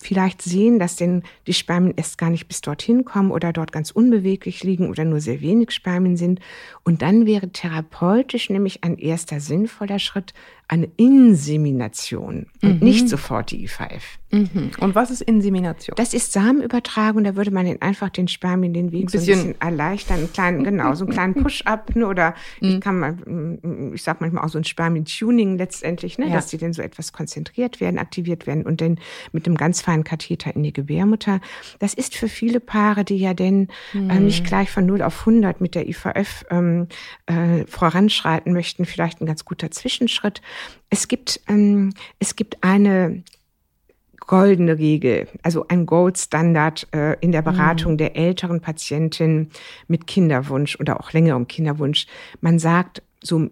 vielleicht 0.01 0.43
sehen, 0.43 0.79
dass 0.79 0.97
denn 0.97 1.23
die 1.47 1.55
Spermien 1.55 1.95
erst 1.97 2.19
gar 2.19 2.31
nicht 2.31 2.49
bis 2.49 2.61
dorthin 2.61 3.05
kommen 3.05 3.31
oder 3.31 3.53
dort 3.53 3.73
ganz 3.73 3.91
unbeweglich 3.91 4.63
liegen 4.63 4.89
oder 4.89 5.05
nur 5.05 5.21
sehr 5.21 5.41
wenig 5.41 5.73
Spermien 5.73 6.17
sind. 6.17 6.41
Und 6.85 7.03
dann 7.03 7.27
wäre 7.27 7.51
therapeutisch 7.51 8.51
nämlich 8.51 8.85
ein 8.85 8.99
erster 8.99 9.41
sinnvoller 9.41 9.99
Schritt, 9.99 10.35
eine 10.69 10.89
Insemination 10.97 12.47
und 12.63 12.81
mhm. 12.81 12.87
nicht 12.87 13.09
sofort 13.09 13.51
die 13.51 13.65
IVF. 13.65 14.19
Mhm. 14.31 14.73
Und 14.79 14.95
was 14.95 15.11
ist 15.11 15.23
Insemination? 15.23 15.95
Das 15.97 16.13
ist 16.13 16.33
Samenübertragung. 16.33 17.25
Da 17.25 17.35
würde 17.35 17.51
man 17.51 17.65
den 17.65 17.81
einfach 17.81 18.11
den 18.11 18.29
Spermien 18.29 18.75
den 18.75 18.93
Weg 18.93 19.05
ein 19.05 19.07
bisschen, 19.07 19.21
so 19.21 19.33
ein 19.33 19.37
bisschen 19.39 19.61
erleichtern. 19.61 20.19
Einen 20.19 20.33
kleinen, 20.33 20.65
genau, 20.65 20.95
so 20.95 21.05
einen 21.05 21.13
kleinen 21.13 21.35
Push-up. 21.43 21.97
Ne? 21.97 22.07
Oder 22.07 22.35
mhm. 22.61 22.69
ich 22.69 22.81
kann 22.81 22.99
mal, 22.99 23.13
mm, 23.13 23.95
ich 23.95 24.03
sag 24.03 24.21
manchmal 24.21 24.45
auch 24.45 24.51
so 24.51 24.59
ein 24.59 24.65
Spermien-Tuning 24.65 25.57
letztendlich, 25.57 26.19
ne? 26.19 26.27
Ja. 26.27 26.35
dass 26.35 26.49
die 26.49 26.59
dann 26.59 26.73
so 26.73 26.83
etwas 26.83 27.13
konzentriert 27.13 27.81
werden, 27.81 27.99
aktiviert 27.99 28.47
werden 28.47 28.65
und 28.65 28.81
dann 28.81 28.99
mit 29.33 29.47
einem 29.47 29.57
ganz 29.57 29.81
feinen 29.81 30.05
Katheter 30.05 30.55
in 30.55 30.63
die 30.63 30.73
Gebärmutter. 30.73 31.41
Das 31.79 31.95
ist 31.95 32.15
für 32.15 32.29
viele 32.29 32.61
Paare, 32.61 33.05
die 33.05 33.17
ja 33.17 33.35
denn 33.35 33.69
äh, 33.95 34.21
nicht 34.21 34.45
gleich 34.45 34.71
von 34.71 34.85
0 34.85 35.03
auf 35.03 35.21
100 35.21 35.61
mit 35.61 35.75
der 35.75 35.89
IVF 35.89 36.45
ähm, 36.51 36.89
äh, 37.27 37.65
voranschreiten 37.67 38.53
möchten, 38.53 38.85
vielleicht 38.85 39.21
ein 39.21 39.27
ganz 39.27 39.45
guter 39.45 39.71
Zwischenschritt. 39.71 40.43
Es 40.91 41.09
gibt, 41.09 41.41
ähm, 41.49 41.93
es 42.19 42.37
gibt 42.37 42.63
eine 42.63 43.23
goldene 44.29 44.79
Regel, 44.79 45.27
also 45.43 45.67
ein 45.67 45.87
Goldstandard 45.87 46.87
äh, 46.95 47.17
in 47.21 47.33
der 47.33 47.43
Beratung 47.43 47.95
mhm. 47.95 47.99
der 47.99 48.17
älteren 48.17 48.61
Patientin 48.61 49.49
mit 49.89 50.07
Kinderwunsch 50.07 50.79
oder 50.79 51.01
auch 51.01 51.13
längerem 51.13 51.49
Kinderwunsch. 51.49 52.07
Man 52.41 52.61
sagt 52.61 53.03
so 53.21 53.49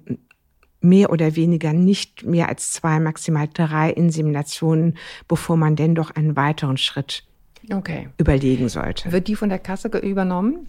mehr 0.80 1.10
oder 1.10 1.34
weniger 1.34 1.72
nicht 1.72 2.24
mehr 2.24 2.48
als 2.48 2.72
zwei, 2.72 3.00
maximal 3.00 3.48
drei 3.52 3.90
Inseminationen, 3.90 4.96
bevor 5.26 5.56
man 5.56 5.74
denn 5.74 5.96
doch 5.96 6.10
einen 6.12 6.36
weiteren 6.36 6.76
Schritt 6.76 7.24
okay. 7.72 8.08
überlegen 8.18 8.68
sollte. 8.68 9.12
Wird 9.12 9.28
die 9.28 9.36
von 9.36 9.48
der 9.48 9.58
Kasse 9.58 9.88
übernommen? 9.98 10.66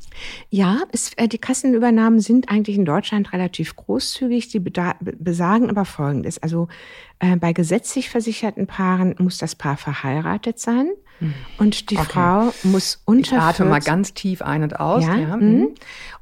Ja, 0.49 0.79
es, 0.91 1.11
äh, 1.17 1.27
die 1.27 1.37
Kassenübernahmen 1.37 2.19
sind 2.19 2.49
eigentlich 2.49 2.77
in 2.77 2.85
Deutschland 2.85 3.33
relativ 3.33 3.75
großzügig. 3.75 4.49
Die 4.49 4.59
besagen 4.59 5.69
aber 5.69 5.85
Folgendes. 5.85 6.41
Also 6.41 6.67
äh, 7.19 7.35
bei 7.35 7.53
gesetzlich 7.53 8.09
versicherten 8.09 8.67
Paaren 8.67 9.15
muss 9.19 9.37
das 9.37 9.55
Paar 9.55 9.77
verheiratet 9.77 10.59
sein. 10.59 10.89
Mhm. 11.19 11.33
Und 11.57 11.89
die 11.89 11.97
okay. 11.97 12.07
Frau 12.11 12.53
muss 12.63 13.01
unter 13.05 13.37
ich 13.37 13.41
atme 13.41 13.65
40, 13.65 13.69
mal 13.69 13.79
ganz 13.79 14.13
tief 14.13 14.41
ein 14.41 14.63
und 14.63 14.79
aus. 14.79 15.03
Ja, 15.03 15.15
ja. 15.15 15.37
Mhm. 15.37 15.69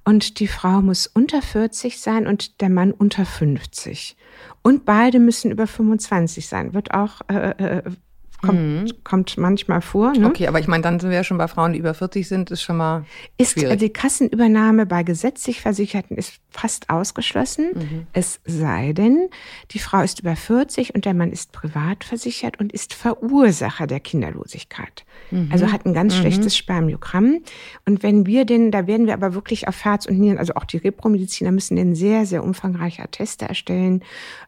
Und 0.04 0.40
die 0.40 0.48
Frau 0.48 0.82
muss 0.82 1.08
unter 1.08 1.42
40 1.42 2.00
sein 2.00 2.28
und 2.28 2.62
der 2.62 2.70
Mann 2.70 2.92
unter 2.92 3.26
50. 3.26 4.16
Und 4.62 4.86
beide 4.86 5.20
müssen 5.20 5.52
über 5.52 5.68
25 5.68 6.48
sein. 6.48 6.74
Wird 6.74 6.94
auch 6.94 7.22
äh, 7.28 7.50
äh 7.50 7.84
Kommt, 8.46 8.60
mhm. 8.60 9.04
kommt 9.04 9.38
manchmal 9.38 9.82
vor. 9.82 10.14
Ne? 10.14 10.28
Okay, 10.28 10.48
aber 10.48 10.60
ich 10.60 10.68
meine, 10.68 10.84
dann 10.84 11.00
sind 11.00 11.10
wir 11.10 11.18
ja 11.18 11.24
schon 11.24 11.38
bei 11.38 11.48
Frauen, 11.48 11.74
die 11.74 11.80
über 11.80 11.94
40 11.94 12.28
sind, 12.28 12.52
ist 12.52 12.62
schon 12.62 12.78
mal. 12.78 13.06
Ist 13.38 13.54
schwierig. 13.54 13.80
die 13.80 13.90
Kassenübernahme 13.90 14.86
bei 14.86 15.04
gesetzlich 15.04 15.62
Versicherten 15.62 16.18
ist 16.18 16.40
fast 16.50 16.90
ausgeschlossen. 16.90 17.72
Mhm. 17.74 18.08
Es 18.14 18.40
sei 18.46 18.94
denn, 18.94 19.30
die 19.72 19.80
Frau 19.80 20.02
ist 20.02 20.20
über 20.20 20.36
40 20.36 20.96
und 20.96 21.06
der 21.06 21.14
Mann 21.14 21.32
ist 21.32 21.52
privat 21.52 22.04
versichert 22.04 22.60
und 22.60 22.72
ist 22.72 22.94
Verursacher 22.94 23.88
der 23.88 24.00
Kinderlosigkeit. 24.00 25.06
Mhm. 25.32 25.50
Also 25.52 25.72
hat 25.72 25.86
ein 25.86 25.94
ganz 25.94 26.16
mhm. 26.16 26.22
schlechtes 26.22 26.56
Spermiogramm. 26.56 27.40
Und 27.86 28.04
wenn 28.04 28.26
wir 28.26 28.46
denn, 28.46 28.72
da 28.72 28.88
werden 28.88 29.08
wir 29.08 29.14
aber 29.14 29.34
wirklich 29.34 29.68
auf 29.68 29.84
Herz 29.84 30.06
und 30.06 30.20
Nieren, 30.20 30.38
also 30.38 30.56
auch 30.56 30.66
die 30.66 30.78
Repromediziner 30.78 31.52
müssen 31.52 31.76
denn 31.76 31.96
sehr, 31.96 32.26
sehr 32.26 32.44
umfangreiche 32.44 33.04
Atteste 33.04 33.46
erstellen 33.46 34.04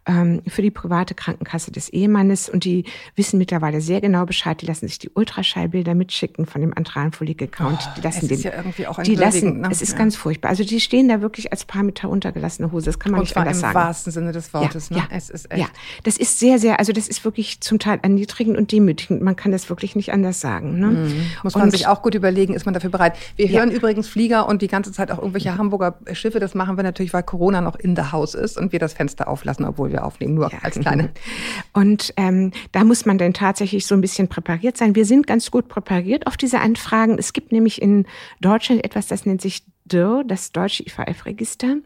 ähm, 0.06 0.42
für 0.48 0.62
die 0.62 0.72
private 0.72 1.16
Krankenkasse 1.16 1.72
des 1.72 1.90
Ehemannes 1.90 2.50
und 2.50 2.64
die 2.64 2.86
wissen 3.16 3.38
mittlerweile 3.38 3.82
sehr 3.88 4.02
genau 4.02 4.26
Bescheid. 4.26 4.62
Die 4.62 4.66
lassen 4.66 4.88
sich 4.88 5.00
die 5.00 5.10
Ultraschallbilder 5.10 5.96
mitschicken 5.96 6.46
von 6.46 6.62
dem 6.62 6.78
antralen 6.78 7.12
Follikel-Count. 7.12 7.80
Oh, 7.82 7.94
die 7.98 8.02
lassen 8.02 8.26
es 8.26 8.32
ist 8.32 8.44
den, 8.44 8.52
ja 8.52 8.58
irgendwie 8.58 8.86
auch 8.86 9.02
die 9.02 9.16
lassen, 9.16 9.62
ne? 9.62 9.70
Es 9.72 9.82
ist 9.82 9.94
ja. 9.94 9.98
ganz 9.98 10.16
furchtbar. 10.16 10.50
Also 10.50 10.64
die 10.64 10.80
stehen 10.80 11.08
da 11.08 11.22
wirklich 11.22 11.52
als 11.52 11.66
Paar 11.66 11.84
mit 11.84 12.04
heruntergelassene 12.04 12.72
Hose. 12.72 12.86
Das 12.86 13.00
kann 13.00 13.12
man 13.12 13.22
und 13.22 13.26
nicht 13.26 13.38
anders 13.38 13.58
im 13.58 13.62
sagen. 13.62 13.78
Im 13.78 13.84
wahrsten 13.84 14.14
Sinne 14.14 14.32
des 14.34 14.54
Wortes. 14.54 14.90
Ja, 14.90 14.98
ne? 14.98 15.02
ja, 15.10 15.18
es 15.18 15.30
ist 15.30 15.52
echt. 15.52 15.62
ja, 15.62 15.68
das 16.04 16.18
ist 16.18 16.40
sehr, 16.40 16.60
sehr, 16.60 16.80
also 16.80 16.94
das 16.94 17.08
ist 17.08 17.26
wirklich 17.26 17.62
zum 17.62 17.80
Teil 17.80 18.00
erniedrigend 18.04 18.58
und 18.58 18.72
demütigend. 18.72 19.22
Man 19.22 19.36
kann 19.36 19.52
das 19.52 19.70
wirklich 19.70 19.96
nicht 19.96 20.12
anders 20.12 20.40
sagen. 20.40 20.80
Ne? 20.80 20.88
Mhm. 20.88 21.22
Muss 21.44 21.56
man 21.56 21.64
und, 21.64 21.72
sich 21.72 21.88
auch 21.88 22.02
gut 22.02 22.14
überlegen, 22.14 22.54
ist 22.54 22.66
man 22.66 22.74
dafür 22.74 22.90
bereit. 22.90 23.16
Wir 23.36 23.50
hören 23.50 23.72
übrigens 23.72 24.08
Flieger 24.08 24.48
und 24.48 24.62
die 24.62 24.68
ganze 24.68 24.92
Zeit 24.92 25.12
auch 25.12 25.18
irgendwelche 25.18 25.58
Hamburger 25.58 25.98
Schiffe. 26.12 26.40
Das 26.40 26.54
machen 26.54 26.78
wir 26.78 26.84
natürlich, 26.84 27.14
weil 27.14 27.24
Corona 27.24 27.62
noch 27.62 27.76
in 27.76 27.96
der 27.96 28.12
Haus 28.12 28.34
ist 28.34 28.58
und 28.58 28.72
wir 28.72 28.80
das 28.80 28.94
Fenster 28.94 29.28
auflassen, 29.28 29.66
obwohl 29.66 29.92
wir 29.92 30.06
aufnehmen. 30.06 30.36
Nur 30.36 30.52
als 30.62 30.80
kleine. 30.80 31.10
Und 31.74 32.14
ähm, 32.18 32.52
da 32.72 32.84
muss 32.84 33.06
man 33.06 33.18
dann 33.18 33.34
tatsächlich 33.34 33.77
so 33.86 33.96
ein 33.96 34.02
bisschen 34.02 34.28
präpariert 34.28 34.78
sein. 34.78 34.96
Wir 34.96 35.06
sind 35.06 35.28
ganz 35.28 35.52
gut 35.52 35.68
präpariert 35.68 36.28
auf 36.28 36.38
diese 36.38 36.60
Anfragen. 36.60 37.18
Es 37.18 37.34
gibt 37.34 37.52
nämlich 37.52 37.82
in 37.82 38.06
Deutschland 38.42 38.84
etwas, 38.84 39.08
das 39.08 39.26
nennt 39.26 39.42
sich 39.42 39.64
DIR, 39.86 40.24
das 40.26 40.52
deutsche 40.52 40.84
IVF-Register. 40.84 41.78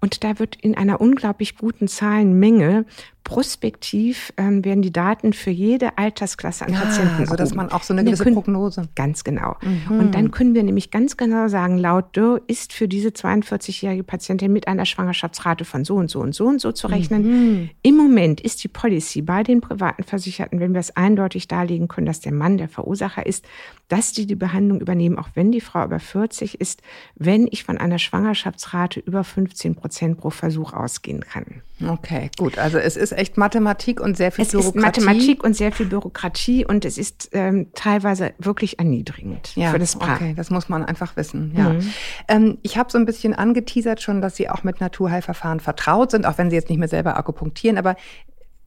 Und 0.00 0.24
da 0.24 0.38
wird 0.38 0.56
in 0.56 0.76
einer 0.76 1.00
unglaublich 1.00 1.56
guten 1.56 1.88
Zahlenmenge 1.88 2.86
prospektiv 3.24 4.32
ähm, 4.36 4.64
werden 4.64 4.82
die 4.82 4.92
Daten 4.92 5.32
für 5.32 5.50
jede 5.50 5.96
Altersklasse 5.98 6.66
an 6.66 6.74
ah, 6.74 6.80
Patienten. 6.80 7.26
So 7.26 7.36
dass 7.36 7.54
man 7.54 7.70
auch 7.70 7.82
so 7.82 7.94
eine 7.94 8.04
gewisse 8.04 8.24
können, 8.24 8.34
Prognose. 8.34 8.88
Ganz 8.94 9.24
genau. 9.24 9.56
Mhm. 9.62 10.00
Und 10.00 10.14
dann 10.14 10.30
können 10.30 10.54
wir 10.54 10.62
nämlich 10.62 10.90
ganz 10.90 11.16
genau 11.16 11.48
sagen, 11.48 11.78
laut 11.78 12.16
DIR 12.16 12.40
ist 12.46 12.72
für 12.72 12.88
diese 12.88 13.10
42-jährige 13.10 14.02
Patientin 14.02 14.52
mit 14.52 14.68
einer 14.68 14.86
Schwangerschaftsrate 14.86 15.64
von 15.64 15.84
so 15.84 15.96
und 15.96 16.10
so 16.10 16.20
und 16.20 16.34
so 16.34 16.46
und 16.46 16.60
so 16.60 16.72
zu 16.72 16.88
rechnen. 16.88 17.22
Mhm. 17.22 17.70
Im 17.82 17.96
Moment 17.96 18.40
ist 18.40 18.64
die 18.64 18.68
Policy 18.68 19.22
bei 19.22 19.42
den 19.42 19.60
privaten 19.60 20.02
Versicherten, 20.02 20.60
wenn 20.60 20.72
wir 20.72 20.80
es 20.80 20.96
eindeutig 20.96 21.48
darlegen 21.48 21.88
können, 21.88 22.06
dass 22.06 22.20
der 22.20 22.32
Mann 22.32 22.58
der 22.58 22.68
Verursacher 22.68 23.24
ist, 23.24 23.44
dass 23.88 24.12
die 24.12 24.26
die 24.26 24.34
Behandlung 24.34 24.80
übernehmen, 24.80 25.18
auch 25.18 25.28
wenn 25.34 25.52
die 25.52 25.60
Frau 25.60 25.84
über 25.84 26.00
40 26.00 26.60
ist, 26.60 26.82
wenn 27.14 27.46
ich 27.50 27.64
von 27.64 27.78
einer 27.78 27.98
Schwangerschaftsrate 27.98 29.00
über 29.00 29.22
15 29.22 29.74
Prozent 29.74 30.18
pro 30.18 30.30
Versuch 30.30 30.72
ausgehen 30.72 31.20
kann. 31.20 31.62
Okay, 31.86 32.30
gut. 32.38 32.58
Also 32.58 32.78
es 32.78 32.96
ist 32.96 33.11
echt 33.12 33.36
Mathematik 33.36 34.00
und 34.00 34.16
sehr 34.16 34.32
viel 34.32 34.44
es 34.44 34.52
Bürokratie. 34.52 34.78
Es 34.78 34.96
ist 34.96 35.04
Mathematik 35.06 35.44
und 35.44 35.56
sehr 35.56 35.72
viel 35.72 35.86
Bürokratie 35.86 36.64
und 36.64 36.84
es 36.84 36.98
ist 36.98 37.30
ähm, 37.32 37.68
teilweise 37.74 38.32
wirklich 38.38 38.78
erniedrigend 38.78 39.54
ja, 39.56 39.70
für 39.70 39.78
das 39.78 39.96
Paar. 39.96 40.16
Okay, 40.16 40.34
das 40.36 40.50
muss 40.50 40.68
man 40.68 40.84
einfach 40.84 41.16
wissen. 41.16 41.54
Ja. 41.56 41.70
Mhm. 41.70 41.92
Ähm, 42.28 42.58
ich 42.62 42.76
habe 42.76 42.90
so 42.90 42.98
ein 42.98 43.06
bisschen 43.06 43.34
angeteasert 43.34 44.02
schon, 44.02 44.20
dass 44.20 44.36
Sie 44.36 44.48
auch 44.48 44.62
mit 44.64 44.80
Naturheilverfahren 44.80 45.60
vertraut 45.60 46.10
sind, 46.10 46.26
auch 46.26 46.38
wenn 46.38 46.50
Sie 46.50 46.56
jetzt 46.56 46.68
nicht 46.68 46.78
mehr 46.78 46.88
selber 46.88 47.16
akupunktieren. 47.16 47.78
Aber 47.78 47.96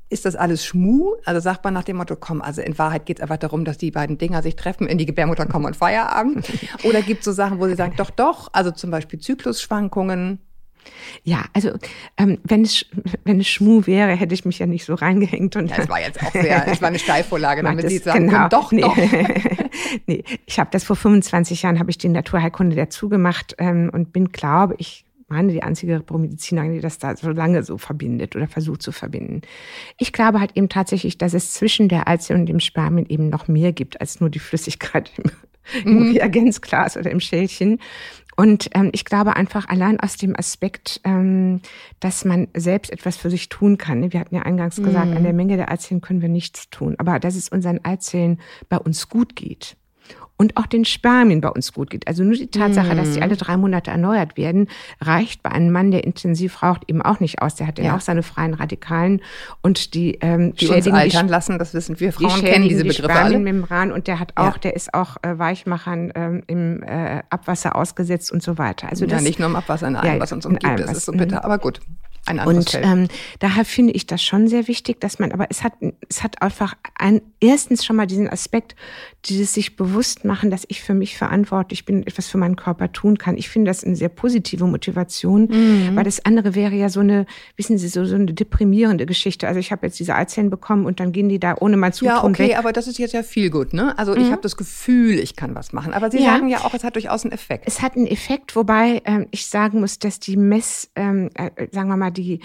ist 0.10 0.25
das 0.25 0.36
alles 0.36 0.65
Schmu? 0.65 1.15
Also 1.25 1.41
sagt 1.41 1.63
man 1.63 1.73
nach 1.73 1.84
dem 1.84 1.97
Motto, 1.97 2.15
komm, 2.15 2.41
also 2.41 2.62
in 2.62 2.77
Wahrheit 2.77 3.05
geht 3.05 3.17
es 3.17 3.23
einfach 3.23 3.38
darum, 3.38 3.65
dass 3.65 3.77
die 3.77 3.91
beiden 3.91 4.17
Dinger 4.17 4.43
sich 4.43 4.55
treffen, 4.55 4.88
in 4.88 4.97
die 4.97 5.05
Gebärmutter 5.05 5.45
kommen 5.45 5.65
und 5.65 5.75
Feierabend. 5.75 6.47
Oder 6.84 7.01
gibt 7.01 7.19
es 7.19 7.25
so 7.25 7.31
Sachen, 7.31 7.60
wo 7.60 7.67
Sie 7.67 7.75
sagen, 7.75 7.95
doch, 7.97 8.12
doch, 8.12 8.49
also 8.53 8.71
zum 8.71 8.91
Beispiel 8.91 9.19
Zyklusschwankungen, 9.19 10.39
ja, 11.24 11.45
also 11.54 11.71
ähm, 12.17 12.39
wenn 12.43 12.63
es 12.63 12.86
wenn 13.24 13.39
es 13.39 13.48
Schmu 13.48 13.86
wäre, 13.86 14.12
hätte 14.15 14.34
ich 14.34 14.45
mich 14.45 14.60
ja 14.60 14.65
nicht 14.65 14.86
so 14.86 14.93
reingehängt 14.93 15.56
und. 15.56 15.69
Ja, 15.69 15.78
es 15.78 15.89
war 15.89 16.02
jetzt 16.02 16.21
auch 16.21 16.32
sehr, 16.32 16.67
es 16.67 16.82
war 16.82 16.89
eine 16.89 17.00
Steilvorlage, 17.00 17.63
damit 17.63 17.89
Sie 17.89 17.98
sagen 17.98 18.28
genau, 18.28 18.50
können, 18.50 18.50
doch, 18.50 18.71
nee. 18.71 18.82
doch. 18.82 18.98
nee, 20.08 20.24
ich 20.45 20.60
habe 20.60 20.69
das 20.71 20.84
vor 20.84 20.95
25 20.95 21.62
Jahren 21.62 21.80
habe 21.80 21.89
ich 21.89 21.98
die 21.98 22.10
Naturheilkunde 22.10 22.76
dazu 22.76 23.10
gemacht 23.10 23.56
ähm, 23.58 23.89
und 23.93 24.13
bin, 24.13 24.32
glaube 24.32 24.76
ich, 24.78 25.06
meine 25.28 25.52
die 25.52 25.63
einzige 25.63 26.00
Promedizinerin, 26.02 26.74
die 26.74 26.82
das 26.82 27.00
da 27.00 27.15
so 27.15 27.30
lange 27.30 27.63
so 27.63 27.78
verbindet 27.78 28.36
oder 28.36 28.48
versucht 28.48 28.82
zu 28.82 28.91
verbinden. 28.91 29.41
Ich 29.98 30.13
glaube 30.13 30.39
halt 30.39 30.52
eben 30.56 30.69
tatsächlich, 30.69 31.17
dass 31.17 31.34
es 31.34 31.54
zwischen 31.54 31.89
der 31.89 32.08
Eizelle 32.08 32.39
und 32.39 32.45
dem 32.45 32.60
Spermien 32.60 33.08
eben 33.08 33.30
noch 33.30 33.48
mehr 33.48 33.74
gibt 33.74 34.00
als 34.02 34.19
nur 34.19 34.30
die 34.30 34.39
Flüssigkeit 34.39 35.12
im, 35.17 35.32
im 35.86 35.93
mhm. 35.93 36.12
Reagenzglas 36.13 36.98
oder 36.98 37.10
im 37.10 37.19
Schälchen. 37.19 37.80
Und 38.36 38.69
ähm, 38.74 38.89
ich 38.93 39.06
glaube 39.06 39.36
einfach 39.36 39.69
allein 39.69 40.00
aus 40.00 40.17
dem 40.17 40.38
Aspekt, 40.38 41.00
ähm, 41.04 41.62
dass 42.00 42.26
man 42.26 42.48
selbst 42.54 42.91
etwas 42.91 43.17
für 43.17 43.30
sich 43.30 43.50
tun 43.50 43.78
kann. 43.78 44.02
Ne? 44.02 44.13
Wir 44.13 44.19
hatten 44.19 44.36
ja 44.36 44.41
eingangs 44.41 44.76
gesagt, 44.78 45.12
mhm. 45.12 45.17
an 45.17 45.24
der 45.24 45.34
Menge 45.34 45.58
der 45.58 45.71
Eizellen 45.71 46.02
können 46.02 46.21
wir 46.21 46.30
nichts 46.30 46.69
tun. 46.69 46.95
Aber 46.98 47.19
dass 47.19 47.36
es 47.36 47.50
unseren 47.50 47.84
Eizellen 47.86 48.41
bei 48.67 48.78
uns 48.78 49.10
gut 49.10 49.36
geht 49.36 49.78
und 50.37 50.57
auch 50.57 50.65
den 50.65 50.83
Spermien 50.83 51.41
bei 51.41 51.49
uns 51.49 51.71
gut 51.71 51.89
geht. 51.89 52.07
Also 52.07 52.23
nur 52.23 52.35
die 52.35 52.47
Tatsache, 52.47 52.93
mm. 52.93 52.97
dass 52.97 53.13
sie 53.13 53.17
mhm. 53.17 53.23
alle 53.23 53.37
drei 53.37 53.57
Monate 53.57 53.91
erneuert 53.91 54.35
werden, 54.35 54.67
reicht 54.99 55.41
bei 55.43 55.51
einem 55.51 55.71
Mann, 55.71 55.91
der 55.91 56.03
intensiv 56.03 56.61
raucht, 56.61 56.83
eben 56.87 57.01
auch 57.01 57.19
nicht 57.19 57.41
aus. 57.41 57.55
Der 57.55 57.67
hat 57.67 57.79
ja, 57.79 57.95
auch 57.95 58.01
seine 58.01 58.21
freien 58.21 58.53
Radikalen 58.53 59.21
und 59.61 59.93
die 59.93 60.17
ähm, 60.21 60.53
die 60.55 60.67
uns 60.67 60.87
altern 60.87 61.27
die, 61.27 61.31
lassen, 61.31 61.57
das 61.57 61.73
wissen 61.73 61.99
wir 61.99 62.11
Frauen 62.11 62.41
die 62.41 62.45
kennen 62.45 62.67
diese 62.67 62.83
die 62.83 62.89
Begriffe 62.89 63.13
Spermienmembran 63.13 63.91
und 63.91 64.07
der 64.07 64.19
hat 64.19 64.33
auch, 64.35 64.55
ja. 64.55 64.59
der 64.63 64.75
ist 64.75 64.93
auch 64.93 65.17
äh, 65.21 65.39
Weichmachern 65.39 66.11
ähm, 66.15 66.43
im 66.47 66.83
äh, 66.83 67.23
Abwasser 67.29 67.75
ausgesetzt 67.75 68.31
und 68.31 68.43
so 68.43 68.57
weiter. 68.57 68.89
Also 68.89 69.05
das, 69.05 69.21
ja, 69.21 69.27
nicht 69.27 69.39
nur 69.39 69.47
im 69.47 69.55
Abwasser, 69.55 69.87
in 69.87 69.95
allem, 69.95 70.15
ja, 70.15 70.19
was 70.19 70.31
uns 70.33 70.45
umgibt, 70.45 70.79
das 70.79 70.91
ist 70.91 71.05
so 71.05 71.13
bitter, 71.13 71.45
aber 71.45 71.59
gut. 71.59 71.79
ein 72.25 72.39
anderes 72.39 72.57
Und 72.57 72.69
Feld. 72.71 72.85
Ähm, 72.85 73.07
daher 73.39 73.63
finde 73.63 73.93
ich 73.93 74.05
das 74.05 74.21
schon 74.21 74.47
sehr 74.47 74.67
wichtig, 74.67 74.99
dass 74.99 75.19
man, 75.19 75.31
aber 75.31 75.47
es 75.49 75.63
hat, 75.63 75.73
es 76.09 76.23
hat 76.23 76.41
einfach 76.41 76.75
ein, 76.97 77.21
erstens 77.39 77.85
schon 77.85 77.95
mal 77.95 78.07
diesen 78.07 78.29
Aspekt, 78.29 78.75
dieses 79.27 79.53
sich 79.53 79.75
bewusst 79.75 80.25
machen, 80.25 80.49
dass 80.49 80.65
ich 80.67 80.81
für 80.81 80.93
mich 80.93 81.17
verantwortlich 81.17 81.85
bin, 81.85 82.05
etwas 82.05 82.27
für 82.27 82.38
meinen 82.38 82.55
Körper 82.55 82.91
tun 82.91 83.17
kann. 83.17 83.38
Ich 83.38 83.49
finde 83.49 83.69
das 83.69 83.83
eine 83.83 83.95
sehr 83.95 84.09
positive 84.09 84.65
Motivation, 84.65 85.47
mhm. 85.49 85.95
weil 85.95 86.03
das 86.03 86.25
andere 86.25 86.55
wäre 86.55 86.75
ja 86.75 86.89
so 86.89 86.99
eine, 86.99 87.25
wissen 87.55 87.77
Sie, 87.77 87.88
so, 87.88 88.05
so 88.05 88.15
eine 88.15 88.33
deprimierende 88.33 89.05
Geschichte. 89.05 89.47
Also 89.47 89.59
ich 89.59 89.71
habe 89.71 89.88
jetzt 89.88 89.99
diese 89.99 90.15
Eizellen 90.15 90.49
bekommen 90.49 90.85
und 90.85 90.99
dann 90.99 91.11
gehen 91.11 91.29
die 91.29 91.39
da 91.39 91.55
ohne 91.59 91.77
mein 91.77 91.93
Zutun 91.93 92.07
Ja, 92.07 92.23
okay, 92.23 92.49
weg. 92.49 92.59
aber 92.59 92.71
das 92.71 92.88
ist 92.88 92.97
jetzt 92.99 93.13
ja 93.13 93.23
viel 93.23 93.49
gut, 93.49 93.73
ne? 93.73 93.97
Also 93.97 94.15
ich 94.15 94.27
mhm. 94.27 94.31
habe 94.31 94.41
das 94.41 94.57
Gefühl, 94.57 95.19
ich 95.19 95.35
kann 95.35 95.55
was 95.55 95.73
machen. 95.73 95.93
Aber 95.93 96.11
Sie 96.11 96.19
ja. 96.19 96.31
sagen 96.31 96.47
ja 96.49 96.59
auch, 96.59 96.73
es 96.73 96.83
hat 96.83 96.95
durchaus 96.95 97.23
einen 97.23 97.31
Effekt. 97.31 97.65
Es 97.67 97.81
hat 97.81 97.95
einen 97.95 98.07
Effekt, 98.07 98.55
wobei 98.55 99.01
ähm, 99.05 99.27
ich 99.31 99.47
sagen 99.47 99.79
muss, 99.79 99.99
dass 99.99 100.19
die 100.19 100.38
Mess, 100.38 100.89
ähm, 100.95 101.29
äh, 101.35 101.67
sagen 101.71 101.89
wir 101.89 101.97
mal, 101.97 102.11
die 102.11 102.39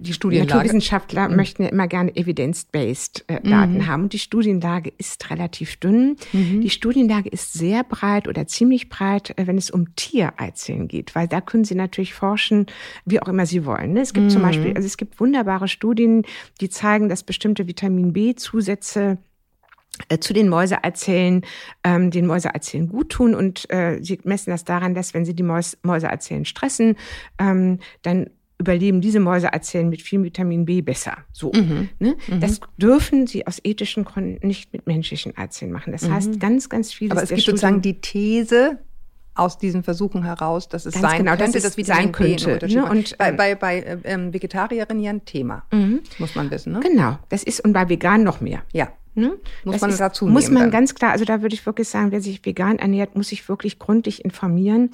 die 0.00 0.12
Studienlage. 0.12 0.52
Naturwissenschaftler 0.52 1.28
mhm. 1.28 1.36
möchten 1.36 1.62
ja 1.62 1.68
immer 1.68 1.88
gerne 1.88 2.14
evidence-based 2.16 3.24
äh, 3.28 3.40
Daten 3.42 3.74
mhm. 3.74 3.86
haben. 3.86 4.02
Und 4.04 4.12
die 4.12 4.18
Studienlage 4.18 4.92
ist 4.98 5.30
relativ 5.30 5.76
dünn. 5.76 6.16
Mhm. 6.32 6.60
Die 6.60 6.70
Studienlage 6.70 7.28
ist 7.28 7.52
sehr 7.52 7.84
breit 7.84 8.28
oder 8.28 8.46
ziemlich 8.46 8.88
breit, 8.88 9.36
äh, 9.38 9.46
wenn 9.46 9.58
es 9.58 9.70
um 9.70 9.94
Tiereizellen 9.96 10.88
geht, 10.88 11.14
weil 11.14 11.28
da 11.28 11.40
können 11.40 11.64
Sie 11.64 11.74
natürlich 11.74 12.14
forschen, 12.14 12.66
wie 13.04 13.20
auch 13.20 13.28
immer 13.28 13.46
Sie 13.46 13.64
wollen. 13.64 13.92
Ne? 13.92 14.00
Es 14.00 14.12
gibt 14.12 14.30
zum 14.30 14.42
mhm. 14.42 14.46
Beispiel, 14.46 14.72
also 14.74 14.86
es 14.86 14.96
gibt 14.96 15.20
wunderbare 15.20 15.68
Studien, 15.68 16.24
die 16.60 16.68
zeigen, 16.68 17.08
dass 17.08 17.22
bestimmte 17.22 17.66
Vitamin 17.66 18.12
B-Zusätze 18.12 19.18
äh, 20.08 20.18
zu 20.18 20.32
den 20.32 20.48
Mäuseerzellen 20.48 21.42
ähm, 21.84 22.10
den 22.10 22.26
Mäuseerzellen 22.26 22.88
gut 22.88 23.10
tun 23.10 23.34
und 23.34 23.70
äh, 23.70 23.98
sie 24.00 24.18
messen 24.24 24.50
das 24.50 24.64
daran, 24.64 24.94
dass 24.94 25.12
wenn 25.12 25.24
sie 25.24 25.34
die 25.34 25.42
Mäus 25.42 25.76
Mäuseerzellen 25.82 26.44
stressen, 26.44 26.96
ähm, 27.38 27.78
dann 28.00 28.30
überleben 28.62 29.00
diese 29.00 29.20
Mäuseerzellen 29.20 29.88
mit 29.88 30.02
viel 30.02 30.22
Vitamin 30.22 30.64
B 30.64 30.80
besser. 30.80 31.18
So. 31.32 31.52
Mhm. 31.52 31.90
Ne? 31.98 32.16
Mhm. 32.28 32.40
Das 32.40 32.60
dürfen 32.78 33.26
sie 33.26 33.46
aus 33.46 33.60
ethischen 33.62 34.04
Gründen 34.04 34.46
nicht 34.46 34.72
mit 34.72 34.86
menschlichen 34.86 35.36
Erzellen 35.36 35.72
machen. 35.72 35.92
Das 35.92 36.08
mhm. 36.08 36.14
heißt, 36.14 36.40
ganz, 36.40 36.68
ganz 36.68 36.92
viele. 36.92 37.12
Aber 37.12 37.22
es 37.22 37.28
gibt 37.28 37.42
sozusagen 37.42 37.82
die 37.82 38.00
These, 38.00 38.78
aus 39.34 39.58
diesen 39.58 39.82
Versuchen 39.82 40.24
heraus, 40.24 40.68
dass 40.68 40.84
es 40.84 40.94
Ganz 40.94 41.06
sein 41.06 41.18
genau, 41.18 41.36
könnte, 41.36 41.60
dass, 41.60 41.76
es 41.76 41.86
sein 41.86 42.12
könnte. 42.12 42.58
Ne? 42.68 42.84
Und 42.84 43.16
bei, 43.16 43.30
ähm, 43.30 43.36
bei, 43.36 43.54
bei 43.54 43.98
ähm, 44.04 44.32
Vegetarierinnen 44.32 45.02
ja 45.02 45.10
ein 45.10 45.24
Thema, 45.24 45.64
mhm. 45.72 46.00
muss 46.18 46.34
man 46.34 46.50
wissen. 46.50 46.72
Ne? 46.74 46.80
Genau, 46.80 47.18
das 47.30 47.42
ist 47.42 47.64
und 47.64 47.72
bei 47.72 47.88
Veganen 47.88 48.24
noch 48.24 48.40
mehr. 48.40 48.62
Ja. 48.72 48.88
Ne? 49.14 49.38
Muss 49.64 49.74
das 49.74 49.82
man 49.82 49.90
ist, 49.90 50.00
dazu 50.00 50.24
nehmen. 50.24 50.34
Muss 50.34 50.50
man 50.50 50.62
dann. 50.64 50.70
ganz 50.70 50.94
klar, 50.94 51.12
also 51.12 51.26
da 51.26 51.42
würde 51.42 51.54
ich 51.54 51.66
wirklich 51.66 51.86
sagen, 51.86 52.12
wer 52.12 52.22
sich 52.22 52.44
vegan 52.46 52.78
ernährt, 52.78 53.14
muss 53.14 53.28
sich 53.28 53.46
wirklich 53.46 53.78
gründlich 53.78 54.24
informieren. 54.24 54.90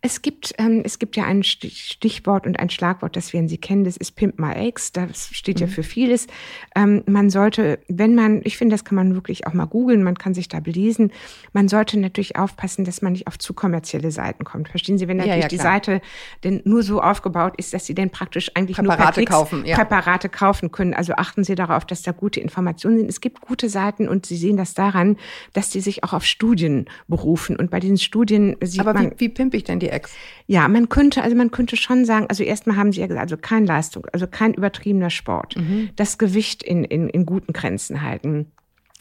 Es 0.00 0.22
gibt, 0.22 0.54
ähm, 0.56 0.80
es 0.86 0.98
gibt 0.98 1.16
ja 1.16 1.24
ein 1.24 1.42
Stichwort 1.42 2.46
und 2.46 2.58
ein 2.58 2.70
Schlagwort, 2.70 3.14
das 3.14 3.34
werden 3.34 3.48
Sie 3.48 3.58
kennen, 3.58 3.84
das 3.84 3.98
ist 3.98 4.12
Pimp 4.12 4.38
My 4.38 4.52
Eggs, 4.52 4.92
das 4.92 5.28
steht 5.32 5.56
mhm. 5.56 5.66
ja 5.66 5.72
für 5.72 5.82
vieles. 5.82 6.28
Ähm, 6.74 7.02
man 7.06 7.28
sollte, 7.28 7.78
wenn 7.88 8.14
man, 8.14 8.40
ich 8.44 8.56
finde, 8.56 8.72
das 8.72 8.86
kann 8.86 8.96
man 8.96 9.14
wirklich 9.14 9.46
auch 9.46 9.52
mal 9.52 9.66
googeln, 9.66 10.02
man 10.02 10.16
kann 10.16 10.32
sich 10.32 10.48
da 10.48 10.60
belesen, 10.60 11.12
man 11.52 11.68
sollte 11.68 11.98
natürlich 11.98 12.36
aufpassen, 12.36 12.86
dass 12.86 13.02
man 13.02 13.12
nicht 13.12 13.26
auf 13.26 13.38
zu 13.38 13.52
kommerzielle 13.52 14.10
Seiten 14.10 14.44
kommt. 14.44 14.70
Verstehen 14.70 14.96
Sie, 14.96 15.08
wenn 15.08 15.18
natürlich 15.18 15.36
ja, 15.36 15.42
ja, 15.42 15.48
die 15.48 15.56
Seite 15.58 16.00
denn 16.42 16.62
nur 16.64 16.82
so 16.82 17.02
aufgebaut 17.02 17.52
ist, 17.58 17.74
dass 17.74 17.84
Sie 17.84 17.94
denn 17.94 18.08
praktisch 18.08 18.50
eigentlich 18.54 18.78
Präparate 18.78 19.02
nur 19.02 19.12
Klicks 19.12 19.30
kaufen, 19.30 19.66
ja. 19.66 19.76
Präparate 19.76 20.30
kaufen 20.30 20.72
können. 20.72 20.94
Also 20.94 21.12
achten 21.16 21.44
Sie 21.44 21.54
darauf, 21.54 21.84
dass 21.84 22.00
da 22.00 22.12
gute 22.12 22.40
Informationen 22.40 22.96
sind. 22.96 23.10
Es 23.10 23.20
gibt 23.20 23.42
gute 23.42 23.57
gute 23.58 23.68
Seiten 23.68 24.08
und 24.08 24.24
Sie 24.24 24.36
sehen 24.36 24.56
das 24.56 24.74
daran, 24.74 25.16
dass 25.52 25.70
die 25.70 25.80
sich 25.80 26.04
auch 26.04 26.12
auf 26.12 26.24
Studien 26.24 26.86
berufen. 27.08 27.56
Und 27.56 27.70
bei 27.72 27.80
diesen 27.80 27.98
Studien 27.98 28.56
sieht 28.62 28.80
Aber 28.80 28.94
man. 28.94 29.06
Aber 29.06 29.16
wie, 29.16 29.26
wie 29.26 29.28
pimpe 29.28 29.56
ich 29.56 29.64
denn 29.64 29.80
die 29.80 29.88
Ex? 29.88 30.14
Ja, 30.46 30.68
man 30.68 30.88
könnte, 30.88 31.22
also 31.22 31.34
man 31.34 31.50
könnte 31.50 31.76
schon 31.76 32.04
sagen, 32.04 32.26
also 32.28 32.44
erstmal 32.44 32.76
haben 32.76 32.92
Sie 32.92 33.00
ja 33.00 33.08
gesagt, 33.08 33.24
also 33.24 33.36
kein 33.36 33.66
Leistung, 33.66 34.06
also 34.12 34.28
kein 34.28 34.54
übertriebener 34.54 35.10
Sport. 35.10 35.56
Mhm. 35.56 35.90
Das 35.96 36.18
Gewicht 36.18 36.62
in, 36.62 36.84
in, 36.84 37.08
in 37.08 37.26
guten 37.26 37.52
Grenzen 37.52 38.02
halten. 38.02 38.52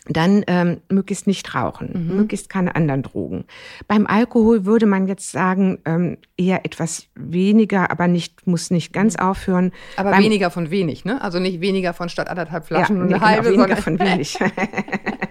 Dann 0.10 0.44
ähm, 0.48 0.82
möglichst 0.90 1.28
nicht 1.28 1.54
rauchen, 1.54 2.08
mhm. 2.08 2.16
möglichst 2.18 2.50
keine 2.50 2.76
anderen 2.76 3.04
Drogen. 3.04 3.46
Beim 3.88 4.08
Alkohol 4.08 4.66
würde 4.66 4.86
man 4.86 5.08
jetzt 5.08 5.32
sagen, 5.32 5.80
ähm, 5.86 6.18
eher 6.38 6.66
etwas 6.66 7.08
weniger, 7.16 7.92
aber 7.92 8.08
nicht, 8.08 8.48
muss 8.48 8.72
nicht 8.72 8.94
ganz 8.94 9.18
mhm. 9.18 9.24
aufhören. 9.24 9.72
Aber 9.96 10.12
Beim, 10.12 10.24
weniger 10.24 10.50
von 10.52 10.72
wenig, 10.72 11.06
ne? 11.06 11.22
Also 11.22 11.40
nicht 11.40 11.62
weniger 11.62 11.94
von 11.94 12.10
statt 12.10 12.30
anderthalb 12.30 12.66
Flaschen 12.66 12.98
ja, 12.98 13.02
und 13.04 13.10
eine 13.10 13.20
genau, 13.20 13.28
halbe, 13.28 13.52
weniger 13.52 13.78
von 13.78 14.00
wenig. 14.00 14.38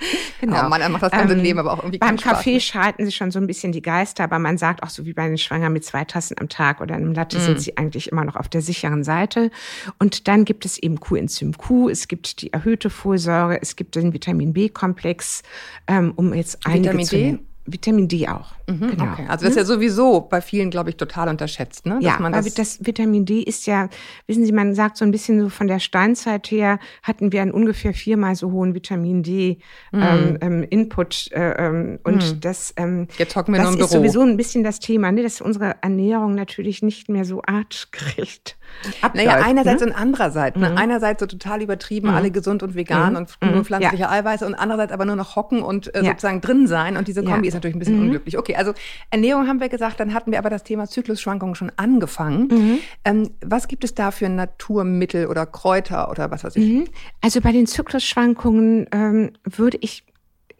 Genau. 0.40 0.66
Oh 0.66 0.68
Mann, 0.68 0.92
macht 0.92 1.02
das 1.02 1.10
ganze 1.10 1.34
ähm, 1.34 1.40
Leben 1.40 1.58
aber 1.58 1.72
auch 1.72 1.78
irgendwie 1.78 1.98
Beim 1.98 2.16
Kaffee 2.16 2.60
schalten 2.60 3.04
sich 3.04 3.16
schon 3.16 3.32
so 3.32 3.40
ein 3.40 3.48
bisschen 3.48 3.72
die 3.72 3.82
Geister, 3.82 4.22
aber 4.22 4.38
man 4.38 4.56
sagt 4.56 4.84
auch 4.84 4.88
so 4.88 5.04
wie 5.04 5.12
bei 5.12 5.26
den 5.26 5.36
Schwangeren 5.36 5.72
mit 5.72 5.84
zwei 5.84 6.04
Tassen 6.04 6.36
am 6.38 6.48
Tag 6.48 6.80
oder 6.80 6.94
einem 6.94 7.12
Latte 7.12 7.38
mm. 7.38 7.40
sind 7.40 7.60
sie 7.60 7.76
eigentlich 7.76 8.12
immer 8.12 8.24
noch 8.24 8.36
auf 8.36 8.48
der 8.48 8.62
sicheren 8.62 9.02
Seite. 9.02 9.50
Und 9.98 10.28
dann 10.28 10.44
gibt 10.44 10.64
es 10.64 10.78
eben 10.78 11.00
Coenzym 11.00 11.56
Q, 11.56 11.88
es 11.88 12.06
gibt 12.06 12.40
die 12.42 12.52
erhöhte 12.52 12.88
Folsäure, 12.88 13.60
es 13.60 13.74
gibt 13.74 13.96
den 13.96 14.12
Vitamin 14.12 14.52
B-Komplex, 14.52 15.42
ähm, 15.88 16.12
um 16.14 16.32
jetzt 16.32 16.64
einige 16.64 16.90
Vitamin 16.90 17.06
zu 17.06 17.16
D? 17.16 17.38
Vitamin 17.72 18.08
D 18.08 18.28
auch. 18.28 18.52
Mhm, 18.66 18.90
genau. 18.90 19.12
Okay. 19.12 19.26
Also 19.28 19.44
das 19.44 19.50
ist 19.50 19.56
ja 19.56 19.64
sowieso 19.64 20.20
bei 20.20 20.40
vielen, 20.40 20.70
glaube 20.70 20.90
ich, 20.90 20.96
total 20.96 21.28
unterschätzt. 21.28 21.86
Ne? 21.86 21.94
Dass 21.94 22.04
ja, 22.04 22.18
man 22.18 22.32
das, 22.32 22.52
das 22.54 22.84
Vitamin 22.84 23.24
D 23.24 23.40
ist 23.40 23.66
ja, 23.66 23.88
wissen 24.26 24.44
Sie, 24.44 24.52
man 24.52 24.74
sagt 24.74 24.96
so 24.96 25.04
ein 25.04 25.10
bisschen 25.10 25.40
so 25.40 25.48
von 25.48 25.68
der 25.68 25.78
Steinzeit 25.78 26.50
her 26.50 26.78
hatten 27.02 27.32
wir 27.32 27.42
einen 27.42 27.50
ungefähr 27.50 27.94
viermal 27.94 28.34
so 28.34 28.50
hohen 28.52 28.74
Vitamin 28.74 29.22
D 29.22 29.58
mhm. 29.92 30.02
ähm, 30.02 30.38
ähm 30.40 30.66
Input 30.68 31.30
äh, 31.32 31.66
ähm, 31.66 31.98
und 32.04 32.34
mhm. 32.34 32.40
das, 32.40 32.74
ähm, 32.76 33.08
Jetzt 33.16 33.36
hocken 33.36 33.54
wir 33.54 33.62
das 33.62 33.70
ist 33.70 33.76
Büro. 33.76 33.88
sowieso 33.88 34.22
ein 34.22 34.36
bisschen 34.36 34.64
das 34.64 34.80
Thema, 34.80 35.12
ne, 35.12 35.22
dass 35.22 35.40
unsere 35.40 35.76
Ernährung 35.80 36.34
natürlich 36.34 36.82
nicht 36.82 37.08
mehr 37.08 37.24
so 37.24 37.40
artgerecht 37.46 38.57
abläuft. 39.02 39.26
Naja, 39.26 39.44
einerseits 39.44 39.80
ne? 39.80 39.88
und 39.88 39.92
andererseits. 39.94 40.56
Ne? 40.56 40.70
Mhm. 40.70 40.76
Einerseits 40.76 41.20
so 41.20 41.26
total 41.26 41.62
übertrieben, 41.62 42.08
mhm. 42.08 42.14
alle 42.14 42.30
gesund 42.30 42.62
und 42.62 42.74
vegan 42.74 43.12
mhm. 43.12 43.18
und 43.18 43.52
nur 43.52 43.64
pflanzliche 43.64 44.02
ja. 44.04 44.10
Eiweiße 44.10 44.46
und 44.46 44.54
andererseits 44.54 44.92
aber 44.92 45.04
nur 45.04 45.16
noch 45.16 45.36
hocken 45.36 45.62
und 45.62 45.94
äh, 45.94 46.02
ja. 46.02 46.10
sozusagen 46.10 46.40
drin 46.40 46.66
sein 46.66 46.96
und 46.96 47.08
diese 47.08 47.22
Kombi 47.22 47.46
ja. 47.46 47.48
ist 47.48 47.54
natürlich 47.54 47.76
ein 47.76 47.78
bisschen 47.78 47.96
mhm. 47.96 48.04
unglücklich. 48.04 48.38
Okay, 48.38 48.56
also 48.56 48.72
Ernährung 49.10 49.46
haben 49.48 49.60
wir 49.60 49.68
gesagt, 49.68 50.00
dann 50.00 50.14
hatten 50.14 50.30
wir 50.30 50.38
aber 50.38 50.50
das 50.50 50.64
Thema 50.64 50.86
Zyklusschwankungen 50.86 51.54
schon 51.54 51.72
angefangen. 51.76 52.48
Mhm. 52.48 52.78
Ähm, 53.04 53.30
was 53.44 53.68
gibt 53.68 53.84
es 53.84 53.94
da 53.94 54.10
für 54.10 54.28
Naturmittel 54.28 55.26
oder 55.26 55.46
Kräuter 55.46 56.10
oder 56.10 56.30
was 56.30 56.44
weiß 56.44 56.56
ich? 56.56 56.68
Mhm. 56.68 56.84
Also 57.20 57.40
bei 57.40 57.52
den 57.52 57.66
Zyklusschwankungen 57.66 58.86
ähm, 58.92 59.32
würde 59.44 59.78
ich, 59.80 60.04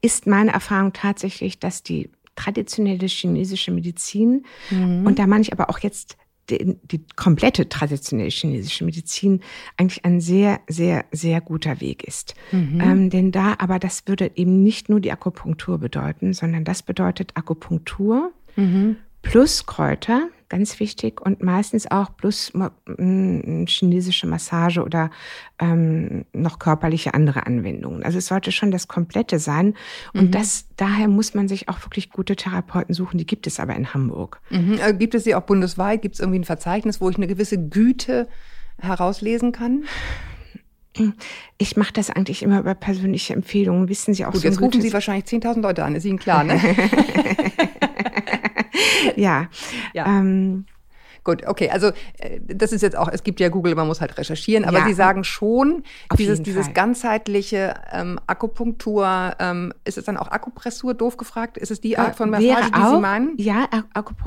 ist 0.01 0.27
meine 0.27 0.53
Erfahrung 0.53 0.93
tatsächlich, 0.93 1.59
dass 1.59 1.83
die 1.83 2.11
traditionelle 2.37 3.07
chinesische 3.07 3.73
Medizin, 3.73 4.45
mhm. 4.71 5.05
und 5.07 5.19
da 5.19 5.27
meine 5.27 5.43
ich 5.43 5.53
aber 5.53 5.71
auch 5.71 5.81
jetzt 5.81 6.17
die, 6.51 6.77
die 6.83 7.05
komplette 7.17 7.69
traditionelle 7.69 8.31
chinesische 8.31 8.85
Medizin 8.85 9.41
eigentlich 9.77 10.05
ein 10.05 10.21
sehr, 10.21 10.61
sehr, 10.69 11.05
sehr 11.13 11.41
guter 11.41 11.81
Weg 11.81 12.05
ist. 12.05 12.35
Mhm. 12.53 12.81
Ähm, 12.81 13.11
denn 13.11 13.33
da, 13.33 13.57
aber 13.59 13.79
das 13.79 14.07
würde 14.07 14.31
eben 14.35 14.63
nicht 14.63 14.89
nur 14.89 15.01
die 15.01 15.13
Akupunktur 15.13 15.79
bedeuten, 15.79 16.33
sondern 16.33 16.65
das 16.65 16.83
bedeutet 16.83 17.33
Akupunktur 17.37 18.33
mhm. 18.57 18.97
plus 19.23 19.67
Kräuter, 19.67 20.29
ganz 20.49 20.81
wichtig, 20.81 21.21
und 21.21 21.43
meistens 21.43 21.91
auch 21.91 22.17
plus 22.17 22.53
äh, 22.55 23.67
chinesische 23.67 24.27
Massage 24.27 24.83
oder 24.83 25.11
ähm, 25.59 26.25
noch 26.33 26.59
körperliche 26.59 27.15
andere 27.15 27.47
Anwendungen. 27.47 28.03
Also 28.03 28.19
es 28.19 28.27
sollte 28.27 28.53
schon 28.53 28.71
das 28.71 28.89
Komplette 28.89 29.39
sein. 29.39 29.75
Und 30.15 30.27
mhm. 30.27 30.31
das, 30.31 30.67
daher 30.77 31.09
muss 31.09 31.35
man 31.35 31.49
sich 31.49 31.69
auch 31.69 31.83
wirklich 31.85 32.11
gute 32.11 32.37
Therapeuten 32.37 32.95
suchen. 32.95 33.19
Die 33.19 33.27
gibt 33.27 33.47
es 33.47 33.61
aber 33.61 33.77
in 33.77 33.93
Hamburg. 33.93 34.41
Mhm. 34.51 34.79
Äh, 34.81 34.95
gibt 34.95 35.15
es 35.15 35.25
sie 35.25 35.35
auch 35.35 35.43
bundesweit? 35.43 36.03
Gibt 36.03 36.15
es 36.15 36.21
irgendwie 36.21 36.41
ein 36.41 36.45
Verzeichnis, 36.45 37.01
wo 37.01 37.11
ich 37.11 37.17
eine 37.17 37.27
gewisse 37.27 37.59
Güte 37.59 38.29
herauslesen 38.79 39.53
kann? 39.53 39.85
Ich 41.59 41.77
mache 41.77 41.93
das 41.93 42.11
eigentlich 42.11 42.43
immer 42.43 42.59
über 42.61 42.75
persönliche 42.75 43.33
Empfehlungen. 43.35 43.89
Wissen 43.89 44.15
Sie 44.15 44.25
auch 44.25 44.33
Gut, 44.33 44.43
so 44.43 44.49
jetzt 44.49 44.61
rufen 44.61 44.81
Sie 44.81 44.93
wahrscheinlich 44.93 45.27
10.000 45.27 45.61
Leute 45.61 45.85
an, 45.85 45.95
ist 45.95 46.05
Ihnen 46.05 46.19
klar, 46.19 46.43
ne? 46.45 46.61
ja. 49.17 49.49
ja. 49.95 50.07
Ähm, 50.07 50.67
Gut, 51.29 51.47
okay, 51.47 51.69
also 51.69 51.89
äh, 52.21 52.41
das 52.47 52.73
ist 52.73 52.81
jetzt 52.81 52.97
auch, 52.97 53.09
es 53.13 53.23
gibt 53.23 53.39
ja 53.39 53.51
Google, 53.51 53.75
man 53.75 53.87
muss 53.87 54.01
halt 54.01 54.17
recherchieren, 54.17 54.65
aber 54.65 54.79
ja, 54.79 54.87
Sie 54.87 54.95
sagen 54.95 55.25
schon, 55.25 55.83
dieses, 56.17 56.43
dieses 56.43 56.73
ganzheitliche 56.73 57.75
ähm, 57.93 58.19
Akupunktur, 58.27 59.35
ähm, 59.39 59.75
ist 59.85 59.99
es 59.99 60.07
dann 60.07 60.17
auch 60.17 60.31
Akupressur, 60.31 60.95
doof 60.95 61.19
gefragt? 61.19 61.59
Ist 61.59 61.71
es 61.71 61.83
die 61.83 61.99
Art 61.99 62.17
von 62.17 62.31
Massage, 62.31 62.71
die 62.71 62.75
auch, 62.75 62.95
Sie 62.95 63.01
meinen? 63.03 63.35
Ja, 63.37 63.69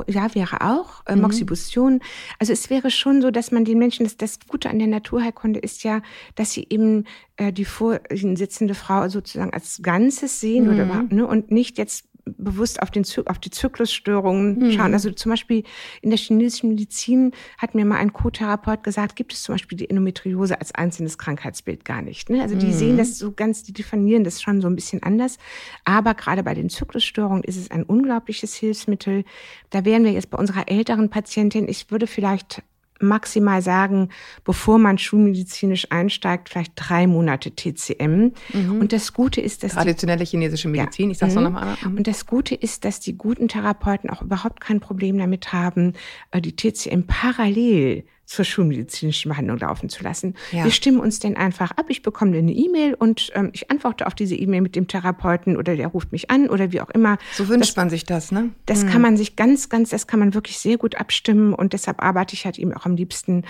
ja, 0.06 0.36
wäre 0.36 0.62
auch. 0.62 1.04
Äh, 1.08 1.16
mhm. 1.16 1.24
Moxibustion. 1.24 2.02
Also 2.38 2.54
es 2.54 2.70
wäre 2.70 2.92
schon 2.92 3.24
so, 3.24 3.32
dass 3.32 3.52
man 3.52 3.66
den 3.66 3.80
Menschen, 3.80 4.04
das, 4.04 4.18
das 4.18 4.38
Gute 4.48 4.70
an 4.70 4.78
der 4.78 4.88
Naturheilkunde 4.88 5.60
ist 5.60 5.84
ja, 5.84 6.02
dass 6.36 6.52
sie 6.52 6.68
eben 6.70 7.06
äh, 7.38 7.52
die 7.52 7.66
vor 7.66 8.00
ihnen 8.12 8.36
sitzende 8.36 8.76
Frau 8.76 9.10
sozusagen 9.10 9.54
als 9.54 9.82
Ganzes 9.82 10.40
sehen 10.40 10.66
mhm. 10.66 10.74
oder 10.74 10.86
ne, 11.10 11.26
und 11.26 11.50
nicht 11.50 11.80
jetzt 11.80 12.06
bewusst 12.26 12.82
auf, 12.82 12.92
den, 12.92 13.06
auf 13.26 13.40
die 13.40 13.50
Zyklusstörungen 13.50 14.60
mhm. 14.60 14.72
schauen. 14.72 14.94
Also 14.94 15.12
zum 15.12 15.32
Beispiel 15.32 15.64
in 16.02 16.10
der 16.10 16.20
chinesischen 16.20 16.70
Medizin 16.70 17.32
hat 17.58 17.76
mir 17.76 17.86
mal 17.86 17.98
ein 17.98 18.14
Co-Therapeut 18.14 18.84
gesagt, 18.84 19.16
gibt 19.16 19.34
es 19.34 19.44
zum 19.44 19.56
Beispiel 19.56 19.78
die 19.78 19.90
Endometriose 19.90 20.60
als 20.60 20.74
einzelnes 20.74 21.18
Krankheitsbild 21.18 21.86
gar 21.86 22.02
nicht. 22.02 22.30
Ne? 22.30 22.42
Also 22.42 22.56
die 22.56 22.68
mhm. 22.68 22.74
sehen 22.74 22.98
das 22.98 23.18
so 23.18 23.32
ganz, 23.32 23.64
die 23.64 23.74
definieren 23.74 24.24
das 24.24 24.42
schon 24.42 24.62
so 24.62 24.68
ein 24.68 24.76
bisschen 24.76 25.04
anders. 25.04 25.38
Aber 25.86 26.14
gerade 26.14 26.44
bei 26.44 26.54
den 26.54 26.70
Zyklusstörungen 26.70 27.44
ist 27.44 27.58
es 27.58 27.72
ein 27.72 27.84
unglaubliches 27.84 28.54
Hilfsmittel. 28.56 29.24
Da 29.70 29.86
wären 29.86 30.04
wir 30.04 30.12
jetzt 30.12 30.30
bei 30.30 30.38
unserer 30.38 30.68
älteren 30.68 31.10
Patientin, 31.10 31.68
ich 31.68 31.92
würde 31.92 32.08
vielleicht 32.08 32.64
maximal 33.02 33.62
sagen, 33.62 34.10
bevor 34.44 34.78
man 34.78 34.98
schulmedizinisch 34.98 35.88
einsteigt, 35.92 36.50
vielleicht 36.50 36.74
drei 36.76 37.08
Monate 37.08 37.52
TCM. 37.56 38.32
Mhm. 38.54 38.80
Und 38.80 38.94
das 38.94 39.14
Gute 39.14 39.42
ist, 39.42 39.64
dass 39.64 39.74
traditionelle 39.74 40.24
chinesische 40.24 40.68
Medizin, 40.68 41.08
ja. 41.08 41.12
ich 41.12 41.18
sag's 41.18 41.36
mhm. 41.36 41.44
noch 41.44 41.52
nochmal. 41.52 41.78
Mhm. 41.84 41.98
Und 41.98 42.08
das 42.08 42.26
Gute 42.26 42.56
ist, 42.56 42.86
dass 42.86 43.00
die 43.00 43.18
guten 43.18 43.48
Therapeuten 43.48 44.10
auch 44.10 44.22
überhaupt 44.22 44.62
kein 44.62 44.80
Problem 44.80 45.18
damit 45.18 45.54
haben, 45.54 45.94
äh, 46.32 46.42
die 46.42 46.56
TCM 46.56 47.04
parallel 47.08 48.04
zur 48.32 48.46
schulmedizinischen 48.46 49.30
Behandlung 49.30 49.58
laufen 49.58 49.90
zu 49.90 50.04
lassen. 50.04 50.36
Ja. 50.54 50.64
Wir 50.64 50.72
stimmen 50.72 51.02
uns 51.02 51.20
denn 51.20 51.36
einfach 51.36 51.72
ab. 51.72 51.88
Ich 51.90 52.02
bekomme 52.02 52.38
eine 52.38 52.54
E-Mail 52.54 52.94
und 52.94 53.30
ähm, 53.36 53.50
ich 53.52 53.70
antworte 53.70 54.08
auf 54.08 54.16
diese 54.16 54.36
E-Mail 54.36 54.62
mit 54.62 54.78
dem 54.78 54.88
Therapeuten 54.88 55.58
oder 55.58 55.76
der 55.76 55.88
ruft 55.88 56.14
mich 56.14 56.32
an 56.32 56.48
oder 56.48 56.72
wie 56.72 56.80
auch 56.80 56.90
immer. 56.92 57.18
So 57.34 57.50
wünscht 57.50 57.72
das, 57.72 57.76
man 57.76 57.90
sich 57.90 58.06
das, 58.06 58.32
ne? 58.32 58.52
Das 58.66 58.86
mhm. 58.86 58.90
kann 58.90 59.02
man 59.02 59.18
sich 59.18 59.36
ganz, 59.36 59.68
ganz, 59.68 59.90
das 59.90 60.08
kann 60.08 60.22
man 60.22 60.34
wirklich 60.34 60.60
sehr 60.60 60.78
gut 60.78 60.96
abstimmen 60.96 61.54
und 61.54 61.74
deshalb 61.74 62.02
arbeite 62.02 62.34
ich 62.34 62.46
halt 62.46 62.58
eben 62.58 62.74
auch 62.74 62.86
am 62.86 62.96
liebsten 62.96 63.44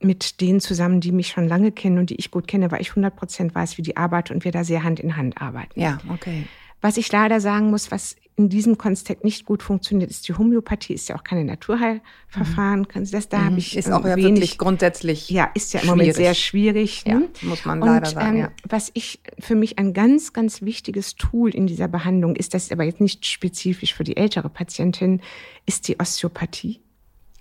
mit 0.00 0.40
denen 0.40 0.60
zusammen, 0.60 1.00
die 1.00 1.10
mich 1.10 1.28
schon 1.28 1.48
lange 1.48 1.72
kennen 1.72 1.98
und 1.98 2.10
die 2.10 2.16
ich 2.16 2.30
gut 2.30 2.46
kenne, 2.46 2.70
weil 2.70 2.80
ich 2.80 2.90
100 2.90 3.16
Prozent 3.16 3.56
weiß, 3.56 3.76
wie 3.76 3.82
die 3.82 3.96
arbeiten 3.96 4.34
und 4.34 4.44
wir 4.44 4.52
da 4.52 4.62
sehr 4.62 4.84
Hand 4.84 5.00
in 5.00 5.16
Hand 5.16 5.42
arbeiten. 5.42 5.80
Ja, 5.80 5.98
okay. 6.12 6.46
Was 6.80 6.96
ich 6.96 7.10
leider 7.10 7.40
sagen 7.40 7.70
muss, 7.70 7.90
was 7.90 8.14
in 8.38 8.48
diesem 8.48 8.78
Kontext 8.78 9.24
nicht 9.24 9.44
gut 9.44 9.62
funktioniert, 9.62 10.10
ist 10.10 10.28
die 10.28 10.34
Homöopathie, 10.34 10.94
ist 10.94 11.08
ja 11.08 11.16
auch 11.16 11.24
keine 11.24 11.44
Naturheilverfahren. 11.44 12.86
Mhm. 12.94 13.10
Das, 13.10 13.28
da 13.28 13.38
mhm. 13.38 13.44
habe 13.44 13.58
ich 13.58 13.76
ist 13.76 13.90
auch 13.90 14.04
ja 14.04 14.16
wenig, 14.16 14.34
wirklich 14.34 14.58
grundsätzlich 14.58 15.28
ja 15.28 15.50
ist 15.54 15.74
ja 15.74 15.80
im 15.80 15.88
Moment 15.88 16.14
sehr 16.14 16.34
schwierig. 16.34 17.04
Ne? 17.04 17.28
Ja, 17.40 17.48
muss 17.48 17.64
man 17.64 17.80
leider 17.80 18.06
Und, 18.06 18.14
sagen. 18.14 18.36
Ähm, 18.36 18.42
ja. 18.42 18.50
Was 18.68 18.90
ich 18.94 19.20
für 19.38 19.54
mich 19.54 19.78
ein 19.78 19.92
ganz 19.92 20.32
ganz 20.32 20.62
wichtiges 20.62 21.16
Tool 21.16 21.54
in 21.54 21.66
dieser 21.66 21.88
Behandlung 21.88 22.36
ist, 22.36 22.54
das 22.54 22.64
ist 22.64 22.72
aber 22.72 22.84
jetzt 22.84 23.00
nicht 23.00 23.26
spezifisch 23.26 23.94
für 23.94 24.04
die 24.04 24.16
ältere 24.16 24.48
Patientin, 24.48 25.20
ist 25.66 25.88
die 25.88 25.98
Osteopathie. 25.98 26.80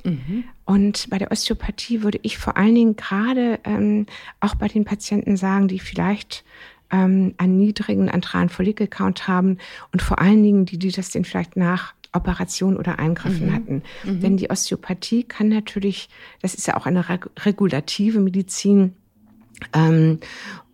Mhm. 0.04 0.46
Und 0.66 1.10
bei 1.10 1.18
der 1.18 1.32
Osteopathie 1.32 2.04
würde 2.04 2.20
ich 2.24 2.38
vor 2.38 2.58
allen 2.58 2.76
Dingen 2.76 2.96
gerade 2.96 3.60
ähm, 3.64 4.06
auch 4.40 4.56
bei 4.56 4.68
den 4.68 4.86
Patienten 4.86 5.38
sagen, 5.38 5.68
die 5.68 5.80
vielleicht 5.80 6.44
ähm, 6.92 7.34
einen 7.38 7.58
niedrigen 7.58 8.10
antralen 8.10 8.50
Follikelcount 8.50 9.28
haben 9.28 9.58
und 9.92 10.02
vor 10.02 10.20
allen 10.20 10.44
Dingen 10.44 10.66
die, 10.66 10.78
die 10.78 10.92
das 10.92 11.10
denn 11.10 11.26
vielleicht 11.26 11.58
nach 11.58 11.94
Operation 12.14 12.78
oder 12.78 13.00
Eingriffen 13.00 13.48
mhm. 13.48 13.54
hatten. 13.54 13.84
Mhm. 14.04 14.22
Denn 14.22 14.38
die 14.38 14.50
Osteopathie 14.50 15.24
kann 15.24 15.50
natürlich, 15.50 16.10
das 16.42 16.54
ist 16.54 16.68
ja 16.68 16.78
auch 16.78 16.86
eine 16.86 17.06
regulative 17.40 18.20
Medizin, 18.20 18.94
ähm, 19.74 20.20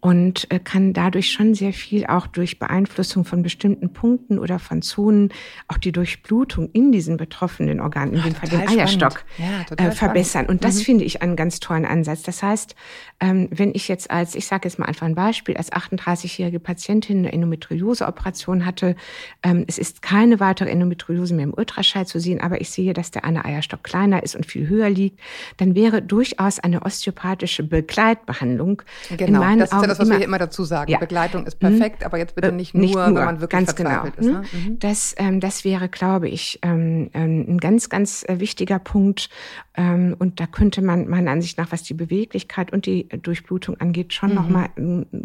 und 0.04 0.52
äh, 0.52 0.60
kann 0.60 0.92
dadurch 0.92 1.32
schon 1.32 1.54
sehr 1.54 1.72
viel 1.72 2.06
auch 2.08 2.28
durch 2.28 2.60
Beeinflussung 2.60 3.24
von 3.24 3.42
bestimmten 3.42 3.94
Punkten 3.94 4.38
oder 4.38 4.60
von 4.60 4.82
Zonen 4.82 5.30
auch 5.70 5.78
die 5.78 5.94
Durchblutung 5.94 6.70
in 6.74 6.92
diesen 6.92 7.16
betroffenen 7.16 7.80
Organen, 7.80 8.16
in 8.16 8.22
dem 8.22 8.36
Fall 8.36 8.50
den 8.50 8.68
Eierstock, 8.68 9.24
ja, 9.38 9.64
äh, 9.78 9.92
verbessern. 9.92 10.48
Und 10.48 10.66
das 10.66 10.80
mhm. 10.80 10.82
finde 10.82 11.06
ich 11.06 11.22
einen 11.22 11.38
ganz 11.38 11.62
tollen 11.62 11.86
Ansatz. 11.86 12.22
Das 12.24 12.44
heißt, 12.44 12.76
ähm, 13.22 13.48
wenn 13.50 13.74
ich 13.74 13.88
jetzt 13.88 14.12
als, 14.12 14.36
ich 14.36 14.46
sage 14.46 14.68
jetzt 14.68 14.78
mal 14.78 14.88
einfach 14.88 15.06
ein 15.06 15.16
Beispiel, 15.16 15.56
als 15.56 15.72
38-jährige 15.72 16.60
Patientin 16.60 17.20
eine 17.20 17.32
Endometriose-Operation 17.32 18.66
hatte, 18.66 18.98
ähm, 19.42 19.64
es 19.70 19.78
ist 19.78 20.02
keine 20.02 20.42
weitere 20.42 20.70
Endometriose 20.70 21.34
mehr 21.34 21.46
im 21.46 21.54
Ultraschall 21.54 22.08
zu 22.08 22.20
sehen, 22.20 22.42
aber 22.42 22.60
ich 22.60 22.72
sehe, 22.72 22.92
dass 22.92 23.12
der 23.12 23.24
eine 23.24 23.46
Eierstock 23.46 23.86
kleiner 23.86 24.22
ist 24.22 24.36
und 24.36 24.46
viel 24.46 24.68
höher 24.68 24.90
liegt, 24.90 25.22
dann 25.56 25.76
wäre 25.76 26.02
durchaus 26.02 26.60
eine 26.60 26.82
osteopathische 26.82 27.64
Begleitbehandlung 27.64 28.82
genau, 29.16 29.26
in 29.26 29.48
meinen 29.48 29.72
Augen 29.72 29.93
das, 29.94 30.00
was 30.00 30.08
immer, 30.08 30.16
wir 30.16 30.20
hier 30.20 30.28
immer 30.28 30.38
dazu 30.38 30.64
sagen. 30.64 30.92
Ja. 30.92 31.00
Begleitung 31.00 31.46
ist 31.46 31.60
perfekt, 31.60 32.02
mhm. 32.02 32.06
aber 32.06 32.18
jetzt 32.18 32.36
bitte 32.36 32.52
nicht, 32.52 32.74
nicht 32.74 32.94
nur, 32.94 33.08
nur, 33.08 33.20
wenn 33.20 33.26
man 33.26 33.42
wirklich 33.42 33.66
ganz 33.66 33.76
genau. 33.76 34.04
ist. 34.06 34.22
Ne? 34.22 34.44
Mhm. 34.52 34.80
Das, 34.80 35.16
ähm, 35.18 35.40
das 35.40 35.64
wäre, 35.64 35.90
glaube 35.90 36.30
ich, 36.30 36.60
ähm, 36.62 37.10
ähm, 37.14 37.46
ein 37.48 37.58
ganz, 37.58 37.90
ganz 37.90 38.24
äh, 38.28 38.40
wichtiger 38.40 38.80
Punkt. 38.80 39.30
Ähm, 39.76 40.16
und 40.20 40.40
da 40.40 40.46
könnte 40.46 40.82
man 40.82 41.08
meiner 41.08 41.32
Ansicht 41.32 41.58
nach, 41.58 41.72
was 41.72 41.84
die 41.84 41.94
Beweglichkeit 41.94 42.72
und 42.72 42.86
die 42.86 43.10
Durchblutung 43.10 43.80
angeht, 43.80 44.14
schon 44.14 44.30
mhm. 44.30 44.36
nochmal 44.36 44.70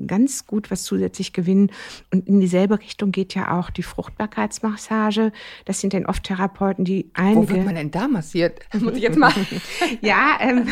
ganz 0.07 0.47
gut 0.47 0.71
was 0.71 0.85
zusätzlich 0.85 1.33
gewinnen. 1.33 1.71
Und 2.13 2.27
in 2.29 2.41
dieselbe 2.41 2.79
Richtung 2.79 3.13
geht 3.13 3.35
ja 3.35 3.59
auch 3.59 3.71
die 3.71 3.83
Fruchtbarkeitsmassage. 3.83 5.33
Das 5.65 5.81
sind 5.81 5.93
dann 5.93 6.07
oft 6.07 6.25
Therapeuten, 6.25 6.85
die 6.85 7.11
einige... 7.15 7.37
Wo 7.37 7.49
wird 7.49 7.65
man 7.65 7.75
denn 7.75 7.91
da 7.91 8.09
massiert? 8.09 8.61
Muss 8.81 8.95
ich 8.95 9.03
jetzt 9.03 9.19
mal... 9.19 9.33
ja, 10.01 10.39
ähm, 10.41 10.67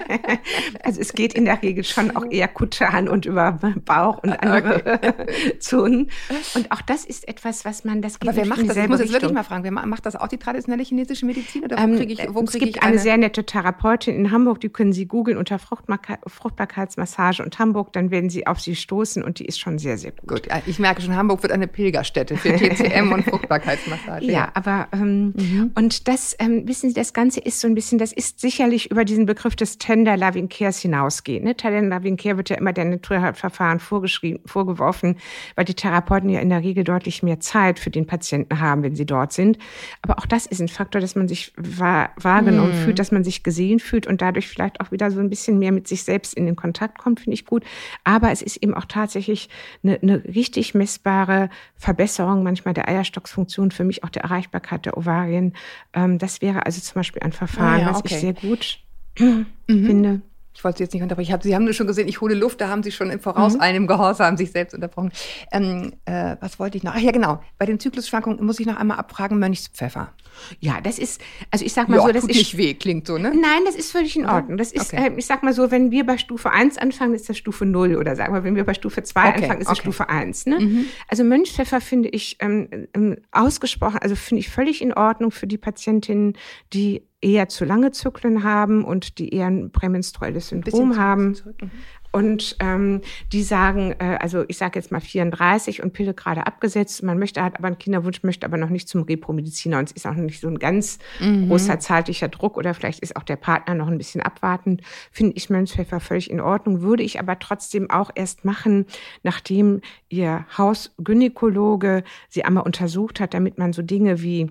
also 0.82 1.00
es 1.00 1.12
geht 1.12 1.34
in 1.34 1.44
der 1.44 1.62
Regel 1.62 1.84
schon 1.84 2.16
auch 2.16 2.24
eher 2.30 2.48
kutan 2.48 3.08
und 3.16 3.24
über 3.26 3.58
Bauch 3.84 4.22
und 4.22 4.30
andere 4.30 4.76
okay. 4.76 5.58
Zonen. 5.58 6.10
Und 6.54 6.70
auch 6.70 6.82
das 6.82 7.04
ist 7.04 7.26
etwas, 7.26 7.64
was 7.64 7.84
man, 7.84 8.02
das 8.02 8.20
geht 8.20 8.28
Aber 8.28 8.36
wer 8.36 8.46
macht 8.46 8.68
das? 8.68 8.76
Ich 8.76 8.88
muss 8.88 9.00
jetzt 9.00 9.12
wirklich 9.12 9.32
mal 9.32 9.42
fragen, 9.42 9.64
wer 9.64 9.72
macht 9.72 10.06
das 10.06 10.16
auch 10.16 10.28
die 10.28 10.36
traditionelle 10.36 10.82
chinesische 10.82 11.24
Medizin? 11.24 11.64
Oder 11.64 11.78
wo 11.78 11.82
ähm, 11.82 11.96
kriege 11.96 12.12
ich, 12.12 12.34
wo 12.34 12.42
es 12.42 12.52
gibt 12.52 12.82
eine, 12.82 12.92
eine 12.92 12.98
sehr 12.98 13.16
nette 13.16 13.44
Therapeutin 13.44 14.14
in 14.14 14.30
Hamburg, 14.30 14.60
die 14.60 14.68
können 14.68 14.92
Sie 14.92 15.06
googeln 15.06 15.38
unter 15.38 15.58
Fruchtbarkeitsmassage 15.58 17.42
und 17.42 17.58
Hamburg, 17.58 17.92
dann 17.92 18.10
werden 18.10 18.28
Sie 18.28 18.46
auf 18.46 18.60
sie 18.60 18.76
stoßen 18.76 19.22
und 19.22 19.38
die 19.38 19.46
ist 19.46 19.58
schon 19.58 19.78
sehr, 19.78 19.96
sehr 19.96 20.12
gut. 20.12 20.28
Gut, 20.28 20.48
ich 20.66 20.78
merke 20.78 21.00
schon, 21.00 21.16
Hamburg 21.16 21.42
wird 21.42 21.52
eine 21.52 21.66
Pilgerstätte 21.66 22.36
für 22.36 22.52
TCM 22.56 23.12
und 23.12 23.24
Fruchtbarkeitsmassage. 23.24 24.26
Ja, 24.26 24.32
ja. 24.32 24.48
aber 24.52 24.88
ähm, 24.92 25.32
mhm. 25.36 25.70
und 25.74 26.06
das, 26.08 26.36
ähm, 26.38 26.68
wissen 26.68 26.90
Sie, 26.90 26.94
das 26.94 27.14
Ganze 27.14 27.40
ist 27.40 27.60
so 27.60 27.66
ein 27.66 27.74
bisschen, 27.74 27.98
das 27.98 28.12
ist 28.12 28.40
sicherlich 28.40 28.90
über 28.90 29.06
diesen 29.06 29.24
Begriff 29.24 29.56
des 29.56 29.78
Tender 29.78 30.16
Loving 30.18 30.50
Cares 30.50 30.80
hinausgehen. 30.80 31.44
Ne? 31.44 31.56
Tender 31.56 31.96
Loving 31.96 32.18
Care 32.18 32.36
wird 32.36 32.50
ja 32.50 32.56
immer 32.56 32.72
der 32.72 32.84
Natur 33.10 33.34
Verfahren 33.34 33.80
vorgeschrieben, 33.80 34.40
vorgeworfen, 34.46 35.16
weil 35.54 35.64
die 35.64 35.74
Therapeuten 35.74 36.28
ja 36.30 36.40
in 36.40 36.48
der 36.48 36.62
Regel 36.62 36.84
deutlich 36.84 37.22
mehr 37.22 37.40
Zeit 37.40 37.78
für 37.78 37.90
den 37.90 38.06
Patienten 38.06 38.60
haben, 38.60 38.82
wenn 38.82 38.96
sie 38.96 39.06
dort 39.06 39.32
sind. 39.32 39.58
Aber 40.02 40.18
auch 40.18 40.26
das 40.26 40.46
ist 40.46 40.60
ein 40.60 40.68
Faktor, 40.68 41.00
dass 41.00 41.14
man 41.14 41.28
sich 41.28 41.52
wahr, 41.56 42.10
wahrgenommen 42.16 42.72
mm. 42.72 42.84
fühlt, 42.84 42.98
dass 42.98 43.12
man 43.12 43.24
sich 43.24 43.42
gesehen 43.42 43.80
fühlt 43.80 44.06
und 44.06 44.22
dadurch 44.22 44.48
vielleicht 44.48 44.80
auch 44.80 44.92
wieder 44.92 45.10
so 45.10 45.20
ein 45.20 45.30
bisschen 45.30 45.58
mehr 45.58 45.72
mit 45.72 45.88
sich 45.88 46.02
selbst 46.04 46.34
in 46.34 46.46
den 46.46 46.56
Kontakt 46.56 46.98
kommt, 46.98 47.20
finde 47.20 47.34
ich 47.34 47.44
gut. 47.44 47.64
Aber 48.04 48.30
es 48.30 48.42
ist 48.42 48.56
eben 48.58 48.74
auch 48.74 48.86
tatsächlich 48.86 49.48
eine, 49.82 49.98
eine 50.00 50.24
richtig 50.24 50.74
messbare 50.74 51.50
Verbesserung 51.76 52.42
manchmal 52.42 52.74
der 52.74 52.88
Eierstocksfunktion, 52.88 53.70
für 53.70 53.84
mich 53.84 54.04
auch 54.04 54.10
der 54.10 54.22
Erreichbarkeit 54.22 54.86
der 54.86 54.96
Ovarien. 54.96 55.54
Ähm, 55.92 56.18
das 56.18 56.42
wäre 56.42 56.66
also 56.66 56.80
zum 56.80 56.94
Beispiel 56.94 57.22
ein 57.22 57.32
Verfahren, 57.32 57.80
ah, 57.80 57.82
ja, 57.82 57.90
was 57.90 57.98
okay. 57.98 58.14
ich 58.14 58.20
sehr 58.20 58.32
gut 58.34 58.78
mhm. 59.18 59.46
finde 59.66 60.22
ich 60.56 60.64
wollte 60.64 60.78
Sie 60.78 60.84
jetzt 60.84 60.94
nicht 60.94 61.02
unterbrechen. 61.02 61.28
Ich 61.28 61.32
hab, 61.32 61.42
Sie 61.42 61.54
haben 61.54 61.64
nur 61.64 61.74
schon 61.74 61.86
gesehen, 61.86 62.08
ich 62.08 62.22
hole 62.22 62.34
Luft, 62.34 62.62
da 62.62 62.68
haben 62.68 62.82
Sie 62.82 62.90
schon 62.90 63.10
im 63.10 63.20
Voraus 63.20 63.54
mhm. 63.54 63.60
einem 63.60 63.86
Gehorsam 63.86 64.38
sich 64.38 64.52
selbst 64.52 64.74
unterbrochen. 64.74 65.12
Ähm, 65.52 65.92
äh, 66.06 66.36
was 66.40 66.58
wollte 66.58 66.78
ich 66.78 66.82
noch? 66.82 66.94
Ach 66.96 67.00
ja, 67.00 67.10
genau. 67.10 67.42
Bei 67.58 67.66
den 67.66 67.78
Zyklusschwankungen 67.78 68.44
muss 68.44 68.58
ich 68.58 68.66
noch 68.66 68.76
einmal 68.76 68.98
abfragen, 68.98 69.38
Mönchspfeffer. 69.38 70.14
Ja, 70.60 70.80
das 70.80 70.98
ist, 70.98 71.20
also 71.50 71.64
ich 71.64 71.72
sag 71.72 71.88
mal 71.88 71.96
ja, 71.96 72.02
so, 72.02 72.12
das 72.12 72.22
tut 72.22 72.30
ist. 72.30 72.36
nicht 72.36 72.56
weh, 72.56 72.74
klingt 72.74 73.06
so, 73.06 73.18
ne? 73.18 73.30
Nein, 73.30 73.62
das 73.64 73.74
ist 73.74 73.92
völlig 73.92 74.16
in 74.16 74.26
Ordnung. 74.26 74.56
Das 74.56 74.72
ist, 74.72 74.92
okay. 74.92 75.08
äh, 75.08 75.12
ich 75.16 75.26
sag 75.26 75.42
mal 75.42 75.52
so, 75.52 75.70
wenn 75.70 75.90
wir 75.90 76.04
bei 76.04 76.18
Stufe 76.18 76.50
1 76.50 76.78
anfangen, 76.78 77.14
ist 77.14 77.28
das 77.28 77.36
Stufe 77.36 77.66
0. 77.66 77.96
Oder 77.96 78.16
sagen 78.16 78.34
wir, 78.34 78.44
wenn 78.44 78.56
wir 78.56 78.64
bei 78.64 78.74
Stufe 78.74 79.02
2 79.02 79.20
okay. 79.20 79.42
anfangen, 79.42 79.60
ist 79.60 79.70
das 79.70 79.78
okay. 79.78 79.82
Stufe 79.82 80.08
1. 80.08 80.46
Ne? 80.46 80.60
Mhm. 80.60 80.84
Also 81.08 81.24
Mönchspfeffer 81.24 81.80
finde 81.80 82.08
ich 82.08 82.36
ähm, 82.40 82.68
ähm, 82.94 83.16
ausgesprochen, 83.32 83.98
also 83.98 84.16
finde 84.16 84.40
ich 84.40 84.48
völlig 84.48 84.82
in 84.82 84.92
Ordnung 84.92 85.30
für 85.30 85.46
die 85.46 85.58
Patientinnen, 85.58 86.34
die 86.72 87.02
eher 87.20 87.48
zu 87.48 87.64
lange 87.64 87.90
Zyklen 87.90 88.44
haben 88.44 88.84
und 88.84 89.18
die 89.18 89.30
eher 89.30 89.46
ein 89.46 89.72
prämenstruelles 89.72 90.48
Syndrom 90.48 90.96
haben. 90.96 91.36
Mhm. 91.60 91.70
Und 92.16 92.56
ähm, 92.60 93.02
die 93.30 93.42
sagen, 93.42 93.94
äh, 93.98 94.16
also 94.18 94.46
ich 94.48 94.56
sage 94.56 94.78
jetzt 94.78 94.90
mal 94.90 95.02
34 95.02 95.82
und 95.82 95.92
Pille 95.92 96.14
gerade 96.14 96.46
abgesetzt. 96.46 97.02
Man 97.02 97.18
möchte 97.18 97.42
hat 97.42 97.58
aber 97.58 97.66
einen 97.66 97.76
Kinderwunsch, 97.76 98.22
möchte 98.22 98.46
aber 98.46 98.56
noch 98.56 98.70
nicht 98.70 98.88
zum 98.88 99.02
Repromediziner 99.02 99.78
und 99.78 99.90
es 99.90 99.92
ist 99.92 100.06
auch 100.06 100.14
noch 100.14 100.22
nicht 100.22 100.40
so 100.40 100.48
ein 100.48 100.58
ganz 100.58 100.98
mhm. 101.20 101.48
großer 101.48 101.78
zeitlicher 101.78 102.28
Druck 102.28 102.56
oder 102.56 102.72
vielleicht 102.72 103.00
ist 103.00 103.16
auch 103.16 103.22
der 103.22 103.36
Partner 103.36 103.74
noch 103.74 103.88
ein 103.88 103.98
bisschen 103.98 104.22
abwartend. 104.22 104.80
Finde 105.12 105.34
ich 105.36 105.50
Mönchspfeffer 105.50 106.00
völlig 106.00 106.30
in 106.30 106.40
Ordnung. 106.40 106.80
Würde 106.80 107.02
ich 107.02 107.20
aber 107.20 107.38
trotzdem 107.38 107.90
auch 107.90 108.10
erst 108.14 108.46
machen, 108.46 108.86
nachdem 109.22 109.82
ihr 110.08 110.46
Hausgynäkologe 110.56 112.02
sie 112.30 112.46
einmal 112.46 112.64
untersucht 112.64 113.20
hat, 113.20 113.34
damit 113.34 113.58
man 113.58 113.74
so 113.74 113.82
Dinge 113.82 114.22
wie 114.22 114.48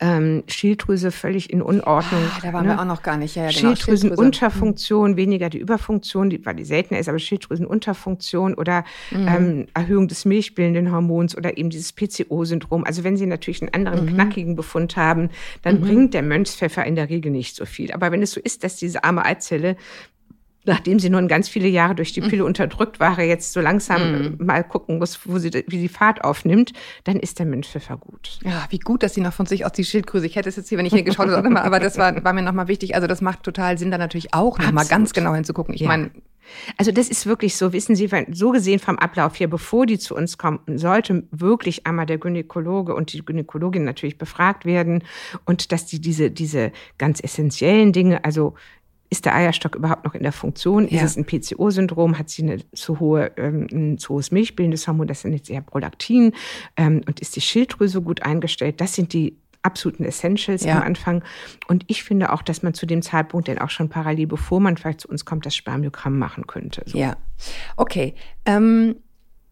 ähm, 0.00 0.42
Schilddrüse 0.46 1.10
völlig 1.10 1.50
in 1.50 1.60
Unordnung. 1.60 2.22
Ah, 2.34 2.40
da 2.42 2.52
waren 2.52 2.66
ne? 2.66 2.72
wir 2.72 2.80
auch 2.80 2.86
noch 2.86 3.02
gar 3.02 3.18
nicht. 3.18 3.36
Ja, 3.36 3.44
ja, 3.44 3.50
genau. 3.50 3.74
Schilddrüsenunterfunktion, 3.74 5.16
weniger 5.16 5.50
die 5.50 5.58
Überfunktion, 5.58 6.30
die, 6.30 6.44
weil 6.44 6.56
die 6.56 6.64
seltener 6.64 6.98
ist, 6.98 7.08
aber 7.08 7.18
Schilddrüsenunterfunktion 7.18 8.54
oder 8.54 8.84
mhm. 9.10 9.28
ähm, 9.28 9.66
Erhöhung 9.74 10.08
des 10.08 10.24
milchbildenden 10.24 10.90
Hormons 10.90 11.36
oder 11.36 11.58
eben 11.58 11.68
dieses 11.68 11.92
PCO-Syndrom. 11.92 12.84
Also 12.84 13.04
wenn 13.04 13.18
Sie 13.18 13.26
natürlich 13.26 13.60
einen 13.60 13.74
anderen 13.74 14.06
mhm. 14.06 14.14
knackigen 14.14 14.56
Befund 14.56 14.96
haben, 14.96 15.28
dann 15.62 15.76
mhm. 15.76 15.80
bringt 15.82 16.14
der 16.14 16.22
Mönchspfeffer 16.22 16.84
in 16.86 16.94
der 16.94 17.10
Regel 17.10 17.30
nicht 17.30 17.54
so 17.54 17.66
viel. 17.66 17.92
Aber 17.92 18.10
wenn 18.10 18.22
es 18.22 18.32
so 18.32 18.40
ist, 18.40 18.64
dass 18.64 18.76
diese 18.76 19.04
arme 19.04 19.24
Eizelle 19.24 19.76
nachdem 20.70 21.00
sie 21.00 21.10
nun 21.10 21.26
ganz 21.26 21.48
viele 21.48 21.66
Jahre 21.66 21.96
durch 21.96 22.12
die 22.12 22.20
Pille 22.20 22.44
unterdrückt 22.44 23.00
war, 23.00 23.20
jetzt 23.20 23.52
so 23.52 23.60
langsam 23.60 24.36
mm. 24.38 24.44
mal 24.44 24.62
gucken 24.62 24.98
muss, 24.98 25.18
wo 25.24 25.38
sie, 25.38 25.50
wie 25.66 25.80
sie 25.80 25.88
Fahrt 25.88 26.22
aufnimmt, 26.22 26.72
dann 27.02 27.16
ist 27.16 27.40
der 27.40 27.46
Mönchpfeffer 27.46 27.96
gut. 27.96 28.38
Ja, 28.44 28.66
wie 28.70 28.78
gut, 28.78 29.02
dass 29.02 29.14
sie 29.14 29.20
noch 29.20 29.32
von 29.32 29.46
sich 29.46 29.66
aus 29.66 29.72
die 29.72 29.84
Schildkröse, 29.84 30.26
ich 30.26 30.36
hätte 30.36 30.48
es 30.48 30.54
jetzt 30.54 30.68
hier, 30.68 30.78
wenn 30.78 30.86
ich 30.86 30.92
hier 30.92 31.02
geschaut 31.02 31.28
habe, 31.28 31.60
aber 31.60 31.80
das 31.80 31.98
war, 31.98 32.22
war 32.24 32.32
mir 32.32 32.42
nochmal 32.42 32.68
wichtig. 32.68 32.94
Also 32.94 33.08
das 33.08 33.20
macht 33.20 33.42
total 33.42 33.78
Sinn, 33.78 33.90
da 33.90 33.98
natürlich 33.98 34.32
auch 34.32 34.58
nochmal 34.58 34.86
ganz 34.86 35.12
genau 35.12 35.34
hinzugucken. 35.34 35.74
Ich 35.74 35.80
ja. 35.80 35.88
meine, 35.88 36.10
Also 36.76 36.92
das 36.92 37.08
ist 37.08 37.26
wirklich 37.26 37.56
so, 37.56 37.72
wissen 37.72 37.96
Sie, 37.96 38.08
so 38.30 38.50
gesehen 38.50 38.78
vom 38.78 38.98
Ablauf 38.98 39.34
hier, 39.34 39.50
bevor 39.50 39.86
die 39.86 39.98
zu 39.98 40.14
uns 40.14 40.38
kommen, 40.38 40.60
sollte 40.76 41.24
wirklich 41.32 41.86
einmal 41.86 42.06
der 42.06 42.18
Gynäkologe 42.18 42.94
und 42.94 43.12
die 43.12 43.24
Gynäkologin 43.24 43.84
natürlich 43.84 44.18
befragt 44.18 44.64
werden 44.64 45.02
und 45.44 45.72
dass 45.72 45.86
die 45.86 46.00
diese, 46.00 46.30
diese 46.30 46.72
ganz 46.96 47.20
essentiellen 47.22 47.92
Dinge, 47.92 48.24
also 48.24 48.54
ist 49.10 49.24
der 49.24 49.34
Eierstock 49.34 49.74
überhaupt 49.74 50.04
noch 50.04 50.14
in 50.14 50.22
der 50.22 50.32
Funktion? 50.32 50.88
Ja. 50.88 51.02
Ist 51.02 51.02
es 51.02 51.16
ein 51.16 51.26
PCO-Syndrom? 51.26 52.16
Hat 52.16 52.30
sie 52.30 52.42
eine 52.42 52.58
zu 52.72 53.00
hohe, 53.00 53.32
ähm, 53.36 53.66
ein 53.72 53.98
zu 53.98 54.14
hohes 54.14 54.30
milchbildendes 54.30 54.86
Hormon? 54.86 55.08
Das 55.08 55.22
sind 55.22 55.32
jetzt 55.32 55.50
eher 55.50 55.60
Prolaktin. 55.60 56.32
Ähm, 56.76 57.02
und 57.06 57.20
ist 57.20 57.34
die 57.34 57.40
Schilddrüse 57.40 58.00
gut 58.00 58.22
eingestellt? 58.22 58.80
Das 58.80 58.94
sind 58.94 59.12
die 59.12 59.36
absoluten 59.62 60.04
Essentials 60.04 60.64
ja. 60.64 60.76
am 60.76 60.82
Anfang. 60.82 61.24
Und 61.66 61.84
ich 61.88 62.04
finde 62.04 62.32
auch, 62.32 62.42
dass 62.42 62.62
man 62.62 62.72
zu 62.72 62.86
dem 62.86 63.02
Zeitpunkt 63.02 63.48
dann 63.48 63.58
auch 63.58 63.70
schon 63.70 63.88
parallel, 63.88 64.28
bevor 64.28 64.60
man 64.60 64.76
vielleicht 64.76 65.02
zu 65.02 65.08
uns 65.08 65.24
kommt, 65.24 65.44
das 65.44 65.56
Spermiogramm 65.56 66.18
machen 66.18 66.46
könnte. 66.46 66.82
So. 66.86 66.96
Ja, 66.96 67.16
okay. 67.76 68.14
Ähm 68.46 68.96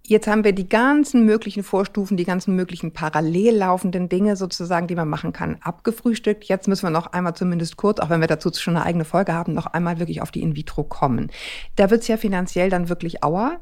Jetzt 0.09 0.27
haben 0.27 0.43
wir 0.43 0.53
die 0.53 0.71
ganzen 0.71 1.27
möglichen 1.27 1.63
Vorstufen, 1.63 2.17
die 2.17 2.25
ganzen 2.25 2.57
möglichen 2.57 2.93
parallel 2.93 3.57
laufenden 3.57 4.09
Dinge 4.09 4.37
sozusagen, 4.37 4.87
die 4.87 4.95
man 4.95 5.07
machen 5.07 5.35
kann, 5.35 5.59
abgefrühstückt. 5.61 6.45
Jetzt 6.45 6.67
müssen 6.67 6.85
wir 6.85 6.91
noch 6.91 7.13
einmal 7.13 7.37
zumindest 7.37 7.77
kurz, 7.77 8.01
auch 8.01 8.09
wenn 8.09 8.21
wir 8.21 8.27
dazu 8.27 8.51
schon 8.55 8.75
eine 8.75 8.87
eigene 8.87 9.05
Folge 9.05 9.35
haben, 9.35 9.53
noch 9.53 9.67
einmal 9.67 9.99
wirklich 9.99 10.23
auf 10.23 10.31
die 10.31 10.41
In-vitro 10.41 10.83
kommen. 10.85 11.31
Da 11.77 11.91
wird 11.91 12.01
es 12.01 12.09
ja 12.09 12.17
finanziell 12.17 12.71
dann 12.71 12.89
wirklich 12.89 13.23
auer. 13.23 13.61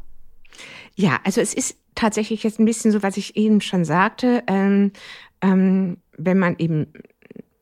Ja, 0.95 1.19
also 1.25 1.41
es 1.41 1.53
ist 1.53 1.79
tatsächlich 1.97 2.45
jetzt 2.45 2.61
ein 2.61 2.65
bisschen 2.65 2.93
so, 2.93 3.03
was 3.03 3.17
ich 3.17 3.37
eben 3.37 3.61
schon 3.61 3.85
sagte. 3.85 4.45
Ähm, 4.47 4.93
ähm, 5.41 5.97
wenn 6.17 6.39
man 6.39 6.55
eben 6.59 6.93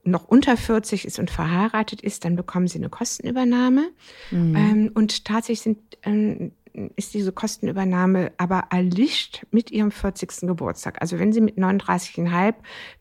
noch 0.04 0.28
unter 0.28 0.58
40 0.58 1.06
ist 1.06 1.18
und 1.18 1.30
verheiratet 1.30 2.02
ist, 2.02 2.26
dann 2.26 2.36
bekommen 2.36 2.68
sie 2.68 2.76
eine 2.76 2.90
Kostenübernahme. 2.90 3.88
Mhm. 4.30 4.56
Ähm, 4.56 4.90
und 4.92 5.24
tatsächlich 5.24 5.62
sind 5.62 5.78
ähm, 6.02 6.52
ist 6.96 7.14
diese 7.14 7.30
Kostenübernahme 7.30 8.32
aber 8.36 8.64
erlischt 8.70 9.46
mit 9.50 9.70
ihrem 9.70 9.90
40. 9.90 10.40
Geburtstag. 10.42 11.00
Also 11.00 11.18
wenn 11.18 11.32
sie 11.32 11.40
mit 11.40 11.56
39,5 11.56 12.54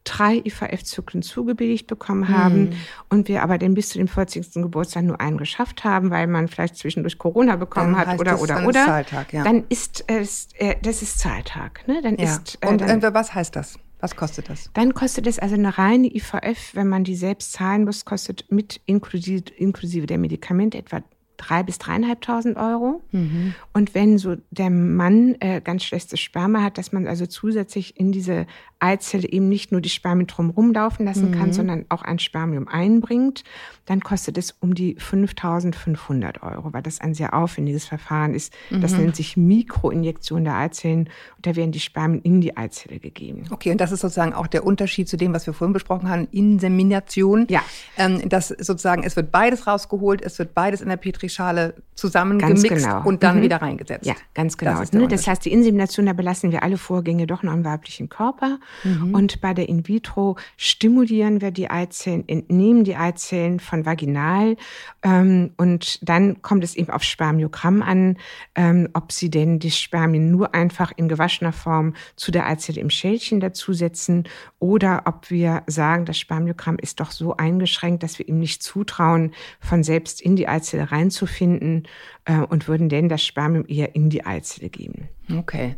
drei 0.04 0.42
IVF-Zyklen 0.46 1.24
zugebilligt 1.24 1.88
bekommen 1.88 2.30
haben 2.30 2.70
hm. 2.70 2.74
und 3.10 3.28
wir 3.28 3.42
aber 3.42 3.58
den 3.58 3.74
bis 3.74 3.90
zu 3.90 3.98
dem 3.98 4.08
40. 4.08 4.54
Geburtstag 4.54 5.04
nur 5.04 5.20
einen 5.20 5.38
geschafft 5.38 5.84
haben, 5.84 6.12
weil 6.12 6.28
man 6.28 6.48
vielleicht 6.48 6.78
zwischendurch 6.78 7.18
Corona 7.18 7.56
bekommen 7.56 7.94
dann 7.96 8.08
hat 8.08 8.20
oder 8.20 8.40
oder 8.40 8.68
oder, 8.68 8.86
Zahltag, 8.86 9.34
ja. 9.34 9.44
dann 9.44 9.64
ist 9.70 10.06
es 10.08 10.50
äh, 10.58 10.76
das 10.82 11.02
ist 11.02 11.20
Zahltag. 11.20 11.88
Ne? 11.88 12.02
Dann 12.04 12.18
ja. 12.18 12.26
ist 12.26 12.60
äh, 12.62 12.68
und 12.68 12.82
dann, 12.82 13.02
was 13.02 13.34
heißt 13.34 13.56
das? 13.56 13.80
Was 14.04 14.18
kostet 14.18 14.50
das? 14.50 14.70
Dann 14.74 14.94
kostet 14.94 15.28
es 15.28 15.40
also 15.40 15.56
eine 15.56 15.78
reine 15.78 16.14
IVF, 16.14 16.76
wenn 16.76 16.90
man 16.90 17.06
die 17.06 17.16
selbst 17.16 17.54
zahlen 17.54 17.86
muss, 17.86 18.04
kostet 18.04 18.52
mit 18.52 18.82
inklusive, 18.86 19.46
inklusive 19.56 20.08
der 20.08 20.18
Medikamente 20.18 20.78
etwa 20.78 21.02
drei 21.38 21.64
bis 21.64 21.78
dreieinhalbtausend 21.78 22.58
Euro. 22.58 23.02
Mhm. 23.12 23.56
Und 23.74 23.96
wenn 23.96 24.18
so 24.18 24.36
der 24.52 24.70
Mann 24.70 25.36
äh, 25.40 25.62
ganz 25.62 25.84
schlechtes 25.84 26.20
Sperma 26.20 26.62
hat, 26.62 26.78
dass 26.78 26.92
man 26.92 27.08
also 27.08 27.26
zusätzlich 27.26 28.00
in 28.00 28.12
diese 28.12 28.46
Eizelle 28.84 29.30
eben 29.30 29.48
nicht 29.48 29.72
nur 29.72 29.80
die 29.80 29.90
Spermien 29.90 30.28
drumherum 30.28 30.74
laufen 30.74 31.06
lassen 31.06 31.32
mhm. 31.32 31.36
kann, 31.36 31.54
sondern 31.54 31.86
auch 31.88 32.02
ein 32.02 32.20
Spermium 32.20 32.68
einbringt, 32.68 33.44
dann 33.86 34.02
kostet 34.02 34.38
es 34.38 34.52
um 34.60 34.76
die 34.76 34.98
5.500 34.98 36.42
Euro, 36.44 36.74
weil 36.74 36.82
das 36.82 37.00
ein 37.00 37.14
sehr 37.14 37.34
aufwendiges 37.34 37.86
Verfahren 37.86 38.34
ist. 38.34 38.54
Mhm. 38.70 38.82
Das 38.82 38.92
nennt 38.94 39.16
sich 39.16 39.38
Mikroinjektion 39.38 40.44
der 40.44 40.56
Eizellen 40.56 41.10
und 41.38 41.46
da 41.46 41.56
werden 41.56 41.72
die 41.72 41.80
Spermien 41.80 42.22
in 42.24 42.42
die 42.42 42.58
Eizelle 42.58 43.00
gegeben. 43.00 43.46
Okay, 43.52 43.72
und 43.72 43.80
das 43.80 43.94
ist 43.94 44.02
sozusagen 44.02 44.34
auch 44.34 44.48
der 44.48 44.66
Unterschied 44.66 45.08
zu 45.08 45.16
dem, 45.16 45.34
was 45.34 45.48
wir 45.48 45.54
vorhin 45.54 45.74
besprochen 45.74 46.10
haben, 46.10 46.28
Insemination. 46.32 47.48
Ja. 47.50 47.62
Ähm, 47.98 48.28
das 48.28 48.50
sozusagen, 48.50 49.04
es 49.04 49.16
wird 49.16 49.32
beides 49.32 49.66
rausgeholt, 49.66 50.22
es 50.22 50.38
wird 50.40 50.54
beides 50.54 50.82
in 50.82 50.90
der 50.90 50.98
Petrischale 51.24 51.76
zusammengemixt 51.96 52.68
genau. 52.68 53.04
und 53.04 53.24
dann 53.24 53.38
mhm. 53.38 53.44
wieder 53.44 53.62
reingesetzt. 53.62 54.06
Ja, 54.06 54.16
ganz 54.34 54.58
genau. 54.58 54.80
Das, 54.80 54.94
ne? 54.94 55.08
das 55.08 55.28
heißt, 55.28 55.46
die 55.46 55.52
Insemination, 55.52 56.06
da 56.06 56.14
belassen 56.14 56.52
wir 56.52 56.64
alle 56.64 56.78
Vorgänge 56.78 57.28
doch 57.28 57.44
noch 57.44 57.54
im 57.54 57.64
weiblichen 57.64 58.10
Körper. 58.10 58.60
Mhm. 58.84 59.14
Und 59.14 59.40
bei 59.40 59.54
der 59.54 59.70
In-vitro 59.70 60.38
stimulieren 60.58 61.40
wir 61.40 61.52
die 61.52 61.70
Eizellen, 61.70 62.28
entnehmen 62.28 62.84
die 62.84 62.96
Eizellen 62.96 63.60
von 63.60 63.86
vaginal. 63.86 64.58
Ähm, 65.04 65.52
und 65.58 66.00
dann 66.08 66.42
kommt 66.42 66.64
es 66.64 66.76
eben 66.76 66.90
auf 66.90 67.04
Spermiogramm 67.04 67.82
an, 67.84 68.18
ähm, 68.56 68.90
ob 68.94 69.12
sie 69.12 69.30
denn 69.30 69.60
die 69.60 69.72
Spermien 69.72 70.32
nur 70.32 70.56
einfach 70.56 70.92
in 70.96 71.08
gewaschener 71.08 71.54
Form 71.54 71.94
zu 72.16 72.32
der 72.32 72.48
Eizelle 72.48 72.82
im 72.82 72.90
Schälchen 72.90 73.40
dazusetzen 73.40 74.28
oder 74.60 75.04
ob 75.06 75.30
wir 75.30 75.64
sagen, 75.68 76.06
das 76.06 76.18
Spermiogramm 76.18 76.78
ist 76.80 77.00
doch 77.00 77.12
so 77.12 77.38
eingeschränkt, 77.38 78.02
dass 78.02 78.18
wir 78.18 78.28
ihm 78.28 78.40
nicht 78.40 78.64
zutrauen, 78.64 79.34
von 79.60 79.84
selbst 79.84 80.22
in 80.22 80.36
die 80.36 80.48
Eizelle 80.48 80.92
reinzufinden 81.14 81.88
äh, 82.26 82.40
und 82.40 82.68
würden 82.68 82.90
denn 82.90 83.10
das 83.10 83.24
Spermium 83.24 83.66
eher 83.68 83.96
in 83.96 84.10
die 84.10 84.26
Eizelle 84.26 84.70
geben. 84.70 85.10
Okay. 85.38 85.76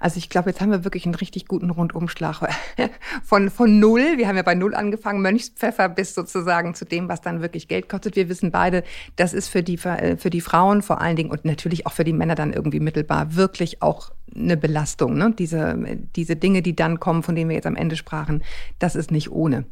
Also 0.00 0.18
ich 0.18 0.28
glaube, 0.28 0.50
jetzt 0.50 0.60
haben 0.60 0.70
wir 0.70 0.84
wirklich 0.84 1.04
einen 1.04 1.14
richtig 1.14 1.46
guten 1.46 1.70
Rundumschlag 1.70 2.40
von, 3.22 3.50
von 3.50 3.78
null. 3.78 4.14
Wir 4.16 4.26
haben 4.26 4.36
ja 4.36 4.42
bei 4.42 4.54
null 4.54 4.74
angefangen, 4.74 5.22
Mönchspfeffer 5.22 5.88
bis 5.88 6.14
sozusagen 6.14 6.74
zu 6.74 6.84
dem, 6.84 7.08
was 7.08 7.20
dann 7.20 7.40
wirklich 7.40 7.68
Geld 7.68 7.88
kostet. 7.88 8.16
Wir 8.16 8.28
wissen 8.28 8.50
beide, 8.50 8.82
das 9.16 9.34
ist 9.34 9.48
für 9.48 9.62
die, 9.62 9.76
für 9.76 10.30
die 10.30 10.40
Frauen 10.40 10.82
vor 10.82 11.00
allen 11.00 11.16
Dingen 11.16 11.30
und 11.30 11.44
natürlich 11.44 11.86
auch 11.86 11.92
für 11.92 12.04
die 12.04 12.12
Männer 12.12 12.34
dann 12.34 12.52
irgendwie 12.52 12.80
mittelbar 12.80 13.36
wirklich 13.36 13.82
auch 13.82 14.10
eine 14.34 14.56
Belastung. 14.56 15.16
Ne? 15.16 15.32
Diese, 15.38 15.78
diese 16.16 16.36
Dinge, 16.36 16.62
die 16.62 16.74
dann 16.74 16.98
kommen, 16.98 17.22
von 17.22 17.34
denen 17.34 17.50
wir 17.50 17.56
jetzt 17.56 17.66
am 17.66 17.76
Ende 17.76 17.96
sprachen, 17.96 18.42
das 18.78 18.96
ist 18.96 19.10
nicht 19.10 19.30
ohne. 19.30 19.64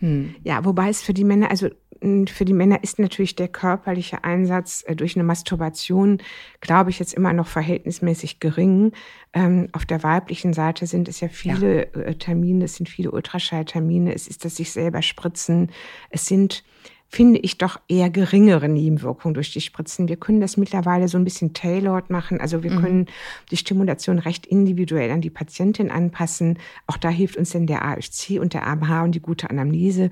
Hm. 0.00 0.34
Ja, 0.42 0.64
wobei 0.64 0.88
es 0.88 1.02
für 1.02 1.14
die 1.14 1.24
Männer, 1.24 1.50
also 1.50 1.68
für 2.00 2.46
die 2.46 2.54
Männer 2.54 2.82
ist 2.82 2.98
natürlich 2.98 3.36
der 3.36 3.48
körperliche 3.48 4.24
Einsatz 4.24 4.82
äh, 4.86 4.96
durch 4.96 5.16
eine 5.16 5.24
Masturbation, 5.24 6.18
glaube 6.60 6.88
ich, 6.88 6.98
jetzt 6.98 7.12
immer 7.12 7.34
noch 7.34 7.46
verhältnismäßig 7.46 8.40
gering. 8.40 8.92
Ähm, 9.34 9.68
auf 9.72 9.84
der 9.84 10.02
weiblichen 10.02 10.54
Seite 10.54 10.86
sind 10.86 11.08
es 11.08 11.20
ja 11.20 11.28
viele 11.28 11.88
ja. 11.94 12.00
Äh, 12.00 12.14
Termine, 12.14 12.64
es 12.64 12.76
sind 12.76 12.88
viele 12.88 13.10
Ultraschalltermine, 13.10 14.14
es 14.14 14.28
ist 14.28 14.46
das 14.46 14.56
sich 14.56 14.72
selber 14.72 15.02
spritzen, 15.02 15.70
es 16.08 16.24
sind 16.24 16.64
finde 17.12 17.40
ich, 17.40 17.58
doch 17.58 17.80
eher 17.88 18.08
geringere 18.08 18.68
Nebenwirkungen 18.68 19.34
durch 19.34 19.52
die 19.52 19.60
Spritzen. 19.60 20.08
Wir 20.08 20.16
können 20.16 20.40
das 20.40 20.56
mittlerweile 20.56 21.08
so 21.08 21.18
ein 21.18 21.24
bisschen 21.24 21.52
tailored 21.52 22.08
machen. 22.08 22.40
Also 22.40 22.62
wir 22.62 22.70
mhm. 22.70 22.80
können 22.80 23.06
die 23.50 23.56
Stimulation 23.56 24.20
recht 24.20 24.46
individuell 24.46 25.10
an 25.10 25.20
die 25.20 25.28
Patientin 25.28 25.90
anpassen. 25.90 26.60
Auch 26.86 26.96
da 26.96 27.08
hilft 27.08 27.36
uns 27.36 27.50
denn 27.50 27.66
der 27.66 27.84
AHC 27.84 28.38
und 28.40 28.54
der 28.54 28.64
AMH 28.64 29.02
und 29.02 29.16
die 29.16 29.20
gute 29.20 29.50
Anamnese. 29.50 30.10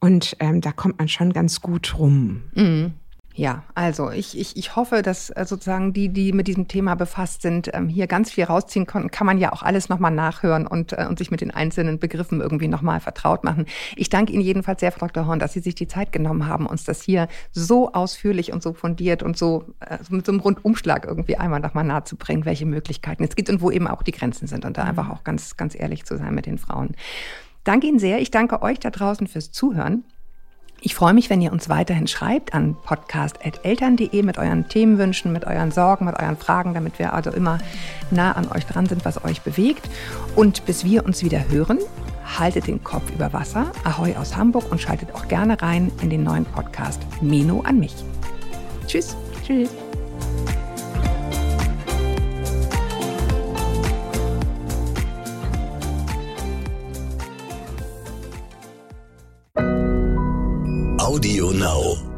Und 0.00 0.36
ähm, 0.40 0.62
da 0.62 0.72
kommt 0.72 0.98
man 0.98 1.08
schon 1.08 1.34
ganz 1.34 1.60
gut 1.60 1.98
rum. 1.98 2.44
Mhm. 2.54 2.94
Ja, 3.38 3.62
also 3.76 4.10
ich, 4.10 4.36
ich, 4.36 4.56
ich 4.56 4.74
hoffe, 4.74 5.00
dass 5.00 5.30
äh, 5.30 5.44
sozusagen 5.46 5.92
die, 5.92 6.08
die 6.08 6.32
mit 6.32 6.48
diesem 6.48 6.66
Thema 6.66 6.96
befasst 6.96 7.42
sind, 7.42 7.70
ähm, 7.72 7.86
hier 7.88 8.08
ganz 8.08 8.32
viel 8.32 8.42
rausziehen 8.42 8.84
konnten. 8.84 9.12
Kann 9.12 9.28
man 9.28 9.38
ja 9.38 9.52
auch 9.52 9.62
alles 9.62 9.88
nochmal 9.88 10.10
nachhören 10.10 10.66
und, 10.66 10.92
äh, 10.92 11.06
und 11.08 11.20
sich 11.20 11.30
mit 11.30 11.40
den 11.40 11.52
einzelnen 11.52 12.00
Begriffen 12.00 12.40
irgendwie 12.40 12.66
nochmal 12.66 12.98
vertraut 12.98 13.44
machen. 13.44 13.66
Ich 13.94 14.08
danke 14.08 14.32
Ihnen 14.32 14.42
jedenfalls 14.42 14.80
sehr, 14.80 14.90
Frau 14.90 15.06
Dr. 15.06 15.28
Horn, 15.28 15.38
dass 15.38 15.52
Sie 15.52 15.60
sich 15.60 15.76
die 15.76 15.86
Zeit 15.86 16.10
genommen 16.10 16.48
haben, 16.48 16.66
uns 16.66 16.82
das 16.82 17.00
hier 17.00 17.28
so 17.52 17.92
ausführlich 17.92 18.52
und 18.52 18.60
so 18.60 18.72
fundiert 18.72 19.22
und 19.22 19.38
so 19.38 19.66
äh, 19.88 19.98
mit 20.10 20.26
so 20.26 20.32
einem 20.32 20.40
Rundumschlag 20.40 21.06
irgendwie 21.06 21.36
einmal 21.36 21.60
nochmal 21.60 21.84
nahezubringen, 21.84 22.44
welche 22.44 22.66
Möglichkeiten 22.66 23.22
es 23.22 23.36
gibt 23.36 23.50
und 23.50 23.60
wo 23.60 23.70
eben 23.70 23.86
auch 23.86 24.02
die 24.02 24.10
Grenzen 24.10 24.48
sind 24.48 24.64
und 24.64 24.76
da 24.76 24.82
mhm. 24.82 24.88
einfach 24.88 25.10
auch 25.10 25.22
ganz, 25.22 25.56
ganz 25.56 25.76
ehrlich 25.78 26.04
zu 26.04 26.18
sein 26.18 26.34
mit 26.34 26.46
den 26.46 26.58
Frauen. 26.58 26.96
Danke 27.62 27.86
Ihnen 27.86 28.00
sehr. 28.00 28.18
Ich 28.18 28.32
danke 28.32 28.62
euch 28.62 28.80
da 28.80 28.90
draußen 28.90 29.28
fürs 29.28 29.52
Zuhören. 29.52 30.02
Ich 30.80 30.94
freue 30.94 31.12
mich, 31.12 31.28
wenn 31.28 31.40
ihr 31.40 31.52
uns 31.52 31.68
weiterhin 31.68 32.06
schreibt 32.06 32.54
an 32.54 32.76
podcast.eltern.de 32.84 34.22
mit 34.22 34.38
euren 34.38 34.68
Themenwünschen, 34.68 35.32
mit 35.32 35.44
euren 35.44 35.72
Sorgen, 35.72 36.04
mit 36.04 36.16
euren 36.16 36.36
Fragen, 36.36 36.72
damit 36.72 37.00
wir 37.00 37.14
also 37.14 37.30
immer 37.30 37.58
nah 38.10 38.32
an 38.32 38.48
euch 38.52 38.64
dran 38.64 38.86
sind, 38.86 39.04
was 39.04 39.24
euch 39.24 39.40
bewegt. 39.42 39.88
Und 40.36 40.66
bis 40.66 40.84
wir 40.84 41.04
uns 41.04 41.24
wieder 41.24 41.48
hören, 41.48 41.78
haltet 42.38 42.68
den 42.68 42.84
Kopf 42.84 43.10
über 43.10 43.32
Wasser. 43.32 43.72
Ahoi 43.82 44.14
aus 44.16 44.36
Hamburg 44.36 44.70
und 44.70 44.80
schaltet 44.80 45.14
auch 45.14 45.26
gerne 45.26 45.60
rein 45.60 45.90
in 46.00 46.10
den 46.10 46.22
neuen 46.22 46.44
Podcast 46.44 47.02
Meno 47.20 47.62
an 47.62 47.80
mich. 47.80 47.94
Tschüss. 48.86 49.16
Tschüss. 49.44 49.70
Audio 61.08 61.52
Now. 61.52 62.17